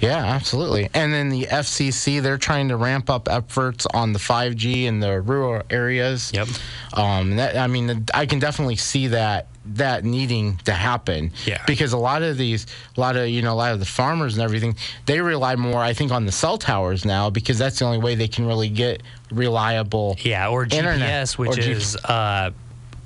Yeah, 0.00 0.16
absolutely. 0.16 0.90
And 0.92 1.12
then 1.12 1.28
the 1.30 1.44
FCC, 1.44 2.20
they're 2.20 2.38
trying 2.38 2.68
to 2.68 2.76
ramp 2.76 3.08
up 3.08 3.28
efforts 3.28 3.86
on 3.94 4.12
the 4.12 4.18
5G 4.18 4.84
in 4.84 5.00
the 5.00 5.20
rural 5.20 5.62
areas. 5.70 6.32
Yep. 6.34 6.48
Um, 6.94 7.36
that, 7.36 7.56
I 7.56 7.66
mean, 7.68 8.06
I 8.12 8.26
can 8.26 8.38
definitely 8.38 8.76
see 8.76 9.08
that 9.08 9.46
that 9.74 10.04
needing 10.04 10.56
to 10.64 10.72
happen. 10.72 11.32
Yeah. 11.44 11.62
Because 11.66 11.92
a 11.92 11.98
lot 11.98 12.22
of 12.22 12.36
these, 12.38 12.66
a 12.96 13.00
lot 13.00 13.16
of 13.16 13.28
you 13.28 13.42
know, 13.42 13.52
a 13.52 13.54
lot 13.54 13.72
of 13.72 13.80
the 13.80 13.86
farmers 13.86 14.34
and 14.34 14.42
everything, 14.44 14.76
they 15.06 15.20
rely 15.20 15.56
more, 15.56 15.80
I 15.80 15.92
think, 15.92 16.12
on 16.12 16.26
the 16.26 16.32
cell 16.32 16.58
towers 16.58 17.04
now 17.04 17.30
because 17.30 17.58
that's 17.58 17.78
the 17.78 17.84
only 17.84 17.98
way 17.98 18.14
they 18.14 18.28
can 18.28 18.46
really 18.46 18.68
get 18.68 19.02
reliable. 19.30 20.16
Yeah, 20.20 20.48
or 20.48 20.62
Internet. 20.64 20.98
GPS, 21.00 21.38
which 21.38 21.58
Or 21.58 21.60
G- 21.62 21.72
is 21.72 21.96
uh, 21.96 22.50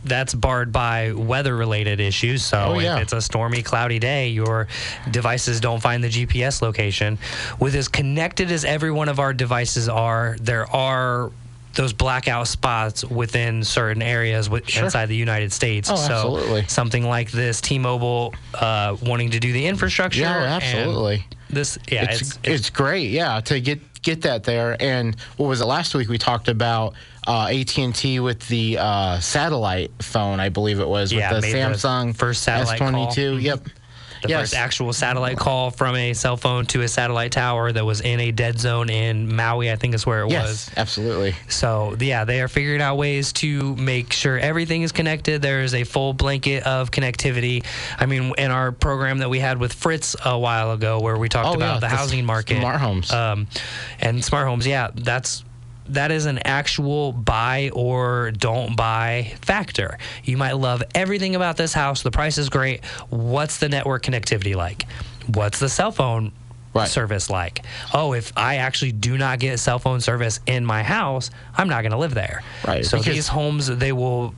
that's 0.04 0.32
barred 0.34 0.72
by 0.72 1.12
weather-related 1.12 2.00
issues. 2.00 2.42
So 2.44 2.58
Oh, 2.58 2.78
yeah. 2.78 2.96
if 2.96 3.02
it's 3.02 3.12
a 3.12 3.20
stormy, 3.20 3.62
cloudy 3.62 3.98
day, 3.98 4.28
your 4.28 4.66
devices 5.10 5.60
don't 5.60 5.80
find 5.80 6.02
the 6.02 6.08
GPS 6.08 6.62
location. 6.62 7.18
With 7.58 7.74
as 7.74 7.88
connected 7.88 8.50
as 8.50 8.64
every 8.64 8.90
one 8.92 9.08
of 9.10 9.18
our 9.20 9.32
devices 9.34 9.88
are, 9.90 10.36
there 10.40 10.66
are 10.74 11.30
those 11.74 11.92
blackout 11.92 12.48
spots 12.48 13.04
within 13.04 13.62
certain 13.64 14.02
areas 14.02 14.50
with, 14.50 14.68
Sure. 14.68 14.84
inside 14.84 15.06
the 15.06 15.16
United 15.16 15.52
States. 15.52 15.88
Oh, 15.90 15.96
so 15.96 16.12
absolutely. 16.12 16.66
something 16.66 17.04
like 17.04 17.30
this, 17.30 17.60
T-Mobile 17.60 18.34
uh, 18.54 18.96
wanting 19.02 19.30
to 19.30 19.40
do 19.40 19.52
the 19.52 19.66
infrastructure. 19.66 20.20
Yeah, 20.20 20.36
absolutely. 20.36 21.24
This, 21.48 21.78
yeah, 21.90 22.04
it's, 22.04 22.20
it's, 22.20 22.38
it's, 22.44 22.70
great, 22.70 23.10
yeah, 23.10 23.40
to 23.40 23.60
get 23.60 23.80
get 24.02 24.22
that 24.22 24.44
there. 24.44 24.76
And 24.80 25.16
what 25.36 25.46
was 25.48 25.60
it 25.60 25.66
last 25.66 25.94
week? 25.94 26.08
We 26.08 26.16
talked 26.18 26.48
about 26.48 26.94
uh, 27.26 27.48
AT 27.50 27.76
and 27.78 27.94
T 27.94 28.20
with 28.20 28.46
the 28.48 28.78
uh, 28.78 29.20
satellite 29.20 29.90
phone, 30.00 30.40
I 30.40 30.48
believe 30.48 30.80
it 30.80 30.88
was, 30.88 31.12
Yeah, 31.12 31.32
with 31.32 31.42
the 31.42 31.52
made 31.52 31.54
the 31.54 31.74
Samsung 31.74 32.16
first 32.16 32.42
satellite 32.42 32.80
S22. 32.80 32.90
call. 32.90 33.06
Mm-hmm. 33.08 33.40
Yep. 33.40 33.60
The 34.22 34.28
yes. 34.28 34.40
first 34.40 34.54
actual 34.54 34.92
satellite 34.92 35.38
call 35.38 35.70
from 35.70 35.96
a 35.96 36.12
cell 36.14 36.36
phone 36.36 36.66
to 36.66 36.82
a 36.82 36.88
satellite 36.88 37.32
tower 37.32 37.72
that 37.72 37.84
was 37.84 38.00
in 38.00 38.20
a 38.20 38.30
dead 38.32 38.58
zone 38.58 38.90
in 38.90 39.34
Maui, 39.34 39.70
I 39.70 39.76
think 39.76 39.94
is 39.94 40.04
where 40.06 40.22
it 40.24 40.30
Yes, 40.30 40.48
was. 40.68 40.70
absolutely. 40.76 41.34
So, 41.48 41.96
yeah, 41.98 42.24
they 42.24 42.40
are 42.42 42.48
figuring 42.48 42.82
out 42.82 42.96
ways 42.96 43.32
to 43.34 43.74
make 43.76 44.12
sure 44.12 44.38
everything 44.38 44.82
is 44.82 44.92
connected. 44.92 45.40
There 45.42 45.62
is 45.62 45.74
a 45.74 45.84
full 45.84 46.12
blanket 46.12 46.64
of 46.64 46.90
connectivity. 46.90 47.64
I 47.98 48.06
mean, 48.06 48.32
in 48.36 48.50
our 48.50 48.72
program 48.72 49.18
that 49.18 49.30
we 49.30 49.38
had 49.40 49.58
with 49.58 49.72
Fritz 49.72 50.14
a 50.24 50.38
while 50.38 50.72
ago, 50.72 51.00
where 51.00 51.16
we 51.16 51.28
talked 51.28 51.48
Oh, 51.48 51.54
about 51.54 51.74
yeah, 51.74 51.80
the 51.80 51.80
the 51.80 51.88
housing 51.88 52.24
market, 52.26 52.58
smart 52.58 52.80
homes. 52.80 53.10
um, 53.12 53.46
and 54.00 54.24
smart 54.24 54.46
homes, 54.46 54.66
yeah, 54.66 54.88
that's 54.94 55.44
that 55.94 56.10
is 56.10 56.26
an 56.26 56.38
actual 56.44 57.12
buy 57.12 57.70
or 57.72 58.30
don't 58.30 58.76
buy 58.76 59.34
factor. 59.42 59.98
You 60.24 60.36
might 60.36 60.52
love 60.52 60.82
everything 60.94 61.34
about 61.36 61.56
this 61.56 61.72
house. 61.72 62.02
The 62.02 62.10
price 62.10 62.38
is 62.38 62.48
great. 62.48 62.84
What's 63.08 63.58
the 63.58 63.68
network 63.68 64.02
connectivity 64.04 64.54
like? 64.54 64.86
What's 65.26 65.58
the 65.58 65.68
cell 65.68 65.92
phone 65.92 66.32
Right. 66.72 66.88
service 66.88 67.28
like? 67.28 67.64
Oh, 67.92 68.12
if 68.12 68.32
I 68.36 68.56
actually 68.56 68.92
do 68.92 69.18
not 69.18 69.40
get 69.40 69.58
cell 69.58 69.80
phone 69.80 70.00
service 70.00 70.38
in 70.46 70.64
my 70.64 70.84
house, 70.84 71.30
I'm 71.56 71.68
not 71.68 71.80
going 71.82 71.90
to 71.92 71.98
live 71.98 72.14
there. 72.14 72.42
Right, 72.64 72.84
So 72.86 72.98
because- 72.98 73.14
these 73.14 73.28
homes, 73.28 73.66
they 73.66 73.90
will 73.92 74.34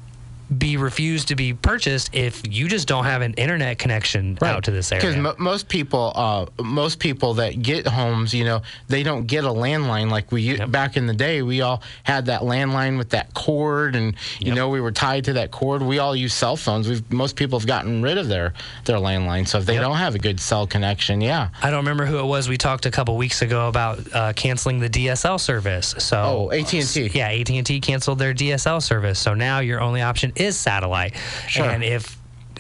be 0.59 0.77
refused 0.77 1.29
to 1.29 1.37
be 1.37 1.55
purchased 1.55 2.11
if 2.15 2.43
you 2.49 2.69
just 2.69 2.89
don't 2.89 3.05
have 3.05 3.23
an 3.23 3.35
internet 3.35 3.79
connection 3.79 4.37
out 4.43 4.65
to 4.65 4.71
this 4.71 4.91
area. 4.93 5.03
Because 5.03 5.17
mo 5.17 5.35
most 5.39 5.69
people, 5.69 6.13
uh, 6.15 6.47
most 6.63 6.99
people 6.99 7.35
that 7.35 7.63
get 7.63 7.87
homes, 7.87 8.35
you 8.35 8.45
know, 8.45 8.63
they 8.89 9.03
don't 9.03 9.27
get 9.27 9.45
a 9.45 9.49
landline 9.49 10.11
like 10.11 10.33
we 10.33 10.43
u 10.43 10.67
back 10.67 10.97
in 10.97 11.07
the 11.07 11.15
day. 11.15 11.43
We 11.43 11.61
all 11.61 11.83
had 12.03 12.27
that 12.27 12.43
landline 12.43 12.99
with 12.99 13.11
that 13.11 13.33
cord, 13.35 13.95
and 13.97 14.15
you 14.41 14.49
Yep. 14.49 14.57
know, 14.57 14.69
we 14.69 14.81
were 14.81 14.93
tied 14.93 15.25
to 15.25 15.33
that 15.35 15.51
cord. 15.51 15.83
We 15.83 15.99
all 15.99 16.15
use 16.17 16.35
cell 16.35 16.57
phones. 16.57 16.89
We've 16.89 17.11
most 17.13 17.37
people 17.37 17.59
have 17.59 17.67
gotten 17.67 18.03
rid 18.03 18.19
of 18.19 18.29
their 18.29 18.53
their 18.85 18.97
landline. 18.99 19.47
So 19.47 19.59
if 19.59 19.67
they 19.67 19.75
Yep. 19.75 19.83
don't 19.83 19.97
have 19.97 20.15
a 20.15 20.19
good 20.19 20.41
cell 20.41 20.67
connection, 20.67 21.21
yeah, 21.21 21.49
I 21.63 21.71
don't 21.71 21.79
remember 21.81 22.05
who 22.07 22.19
it 22.19 22.25
was. 22.27 22.49
We 22.49 22.57
talked 22.57 22.87
a 22.87 22.91
couple 22.91 23.17
weeks 23.17 23.43
ago 23.43 23.69
about 23.69 24.01
uh, 24.13 24.33
canceling 24.35 24.81
the 24.81 24.89
DSL 24.91 25.39
service. 25.39 25.95
So 25.99 26.49
Oh, 26.51 26.51
AT&T. 26.53 27.11
Yeah, 27.15 27.29
AT 27.29 27.51
and 27.51 27.67
T 27.67 27.81
canceled 27.81 28.19
their 28.19 28.35
DSL 28.35 28.81
service. 28.83 29.19
So 29.19 29.35
now 29.35 29.61
your 29.61 29.81
only 29.81 30.03
option 30.03 30.33
is 30.43 30.59
satellite. 30.59 31.15
Sure. 31.49 31.65
And 31.65 31.83
if 31.83 32.19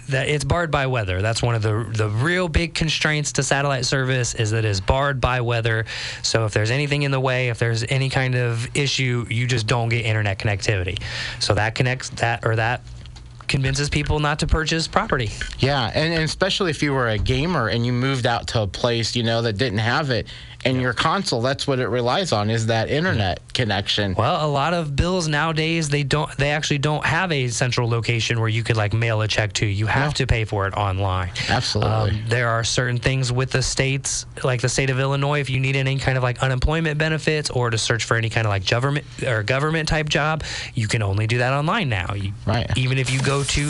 that 0.08 0.28
it's 0.28 0.44
barred 0.44 0.70
by 0.70 0.86
weather. 0.86 1.22
That's 1.22 1.42
one 1.42 1.54
of 1.54 1.62
the 1.62 1.86
the 1.90 2.08
real 2.08 2.48
big 2.48 2.74
constraints 2.74 3.32
to 3.32 3.42
satellite 3.42 3.84
service 3.84 4.34
is 4.34 4.50
that 4.50 4.64
it's 4.64 4.80
barred 4.80 5.20
by 5.20 5.40
weather. 5.40 5.84
So 6.22 6.44
if 6.44 6.52
there's 6.52 6.70
anything 6.70 7.02
in 7.02 7.10
the 7.10 7.20
way, 7.20 7.48
if 7.48 7.58
there's 7.58 7.84
any 7.88 8.08
kind 8.08 8.34
of 8.34 8.76
issue, 8.76 9.26
you 9.28 9.46
just 9.46 9.66
don't 9.66 9.88
get 9.88 10.04
internet 10.04 10.38
connectivity. 10.38 11.00
So 11.40 11.54
that 11.54 11.74
connects 11.74 12.10
that 12.10 12.44
or 12.44 12.56
that 12.56 12.82
convinces 13.48 13.90
people 13.90 14.18
not 14.18 14.38
to 14.38 14.46
purchase 14.46 14.88
property. 14.88 15.30
Yeah, 15.58 15.90
and, 15.94 16.14
and 16.14 16.22
especially 16.22 16.70
if 16.70 16.82
you 16.82 16.94
were 16.94 17.08
a 17.08 17.18
gamer 17.18 17.68
and 17.68 17.84
you 17.84 17.92
moved 17.92 18.26
out 18.26 18.46
to 18.48 18.62
a 18.62 18.66
place 18.66 19.14
you 19.14 19.22
know 19.22 19.42
that 19.42 19.58
didn't 19.58 19.78
have 19.78 20.10
it, 20.10 20.26
and 20.64 20.80
your 20.80 20.92
console 20.92 21.40
that's 21.42 21.66
what 21.66 21.78
it 21.78 21.88
relies 21.88 22.32
on 22.32 22.50
is 22.50 22.66
that 22.66 22.88
internet 22.90 23.40
connection. 23.54 24.14
Well, 24.14 24.44
a 24.44 24.48
lot 24.50 24.74
of 24.74 24.94
bills 24.96 25.28
nowadays 25.28 25.88
they 25.88 26.02
don't 26.04 26.34
they 26.36 26.50
actually 26.50 26.78
don't 26.78 27.04
have 27.04 27.30
a 27.32 27.48
central 27.48 27.88
location 27.88 28.40
where 28.40 28.48
you 28.48 28.62
could 28.62 28.76
like 28.76 28.92
mail 28.92 29.20
a 29.22 29.28
check 29.28 29.52
to. 29.54 29.66
You 29.66 29.86
have 29.86 30.10
No. 30.10 30.12
to 30.14 30.26
pay 30.26 30.44
for 30.44 30.66
it 30.66 30.74
online. 30.74 31.30
Absolutely. 31.48 31.92
Um, 32.10 32.22
there 32.28 32.48
are 32.48 32.64
certain 32.64 32.98
things 32.98 33.30
with 33.32 33.50
the 33.50 33.62
states, 33.62 34.26
like 34.44 34.60
the 34.60 34.68
state 34.68 34.90
of 34.90 34.98
Illinois, 34.98 35.40
if 35.40 35.50
you 35.50 35.60
need 35.60 35.76
any 35.76 35.98
kind 35.98 36.16
of 36.16 36.22
like 36.22 36.42
unemployment 36.42 36.98
benefits 36.98 37.50
or 37.50 37.70
to 37.70 37.78
search 37.78 38.04
for 38.04 38.16
any 38.16 38.30
kind 38.30 38.46
of 38.46 38.50
like 38.50 38.66
government 38.66 39.04
or 39.26 39.42
government 39.42 39.88
type 39.88 40.08
job, 40.08 40.42
you 40.74 40.88
can 40.88 41.02
only 41.02 41.26
do 41.26 41.38
that 41.38 41.52
online 41.52 41.88
now. 41.88 42.14
You, 42.14 42.32
Right. 42.46 42.70
Even 42.76 42.98
if 42.98 43.10
you 43.10 43.20
go 43.20 43.42
to 43.42 43.66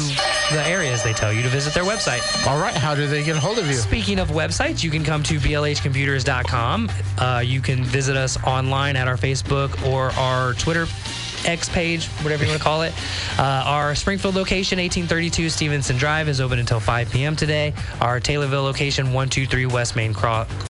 the 0.52 0.62
areas, 0.66 1.02
they 1.02 1.12
tell 1.12 1.32
you 1.32 1.42
to 1.42 1.48
visit 1.48 1.74
their 1.74 1.84
website. 1.84 2.20
All 2.46 2.58
right, 2.58 2.74
how 2.74 2.94
do 2.94 3.06
they 3.06 3.22
get 3.24 3.36
a 3.36 3.40
hold 3.40 3.58
of 3.58 3.66
you? 3.66 3.74
Speaking 3.74 4.18
of 4.18 4.28
websites, 4.28 4.82
you 4.82 4.90
can 4.90 5.04
come 5.04 5.22
to 5.24 5.38
blhcomputers.com. 5.38 6.81
Uh, 7.18 7.42
you 7.44 7.60
can 7.60 7.84
visit 7.84 8.16
us 8.16 8.42
online 8.44 8.96
at 8.96 9.08
our 9.08 9.16
Facebook 9.16 9.86
or 9.86 10.10
our 10.12 10.54
Twitter 10.54 10.86
X 11.44 11.68
page, 11.68 12.06
whatever 12.22 12.44
you 12.44 12.50
want 12.50 12.60
to 12.60 12.64
call 12.64 12.82
it. 12.82 12.94
Uh, 13.38 13.42
our 13.42 13.94
Springfield 13.94 14.34
location, 14.34 14.78
1832 14.78 15.50
Stevenson 15.50 15.96
Drive, 15.96 16.28
is 16.28 16.40
open 16.40 16.58
until 16.58 16.80
5 16.80 17.10
p.m. 17.10 17.36
today. 17.36 17.74
Our 18.00 18.20
Taylorville 18.20 18.62
location, 18.62 19.06
123 19.06 19.66
West 19.66 19.96
Main 19.96 20.14
Cro- 20.14 20.46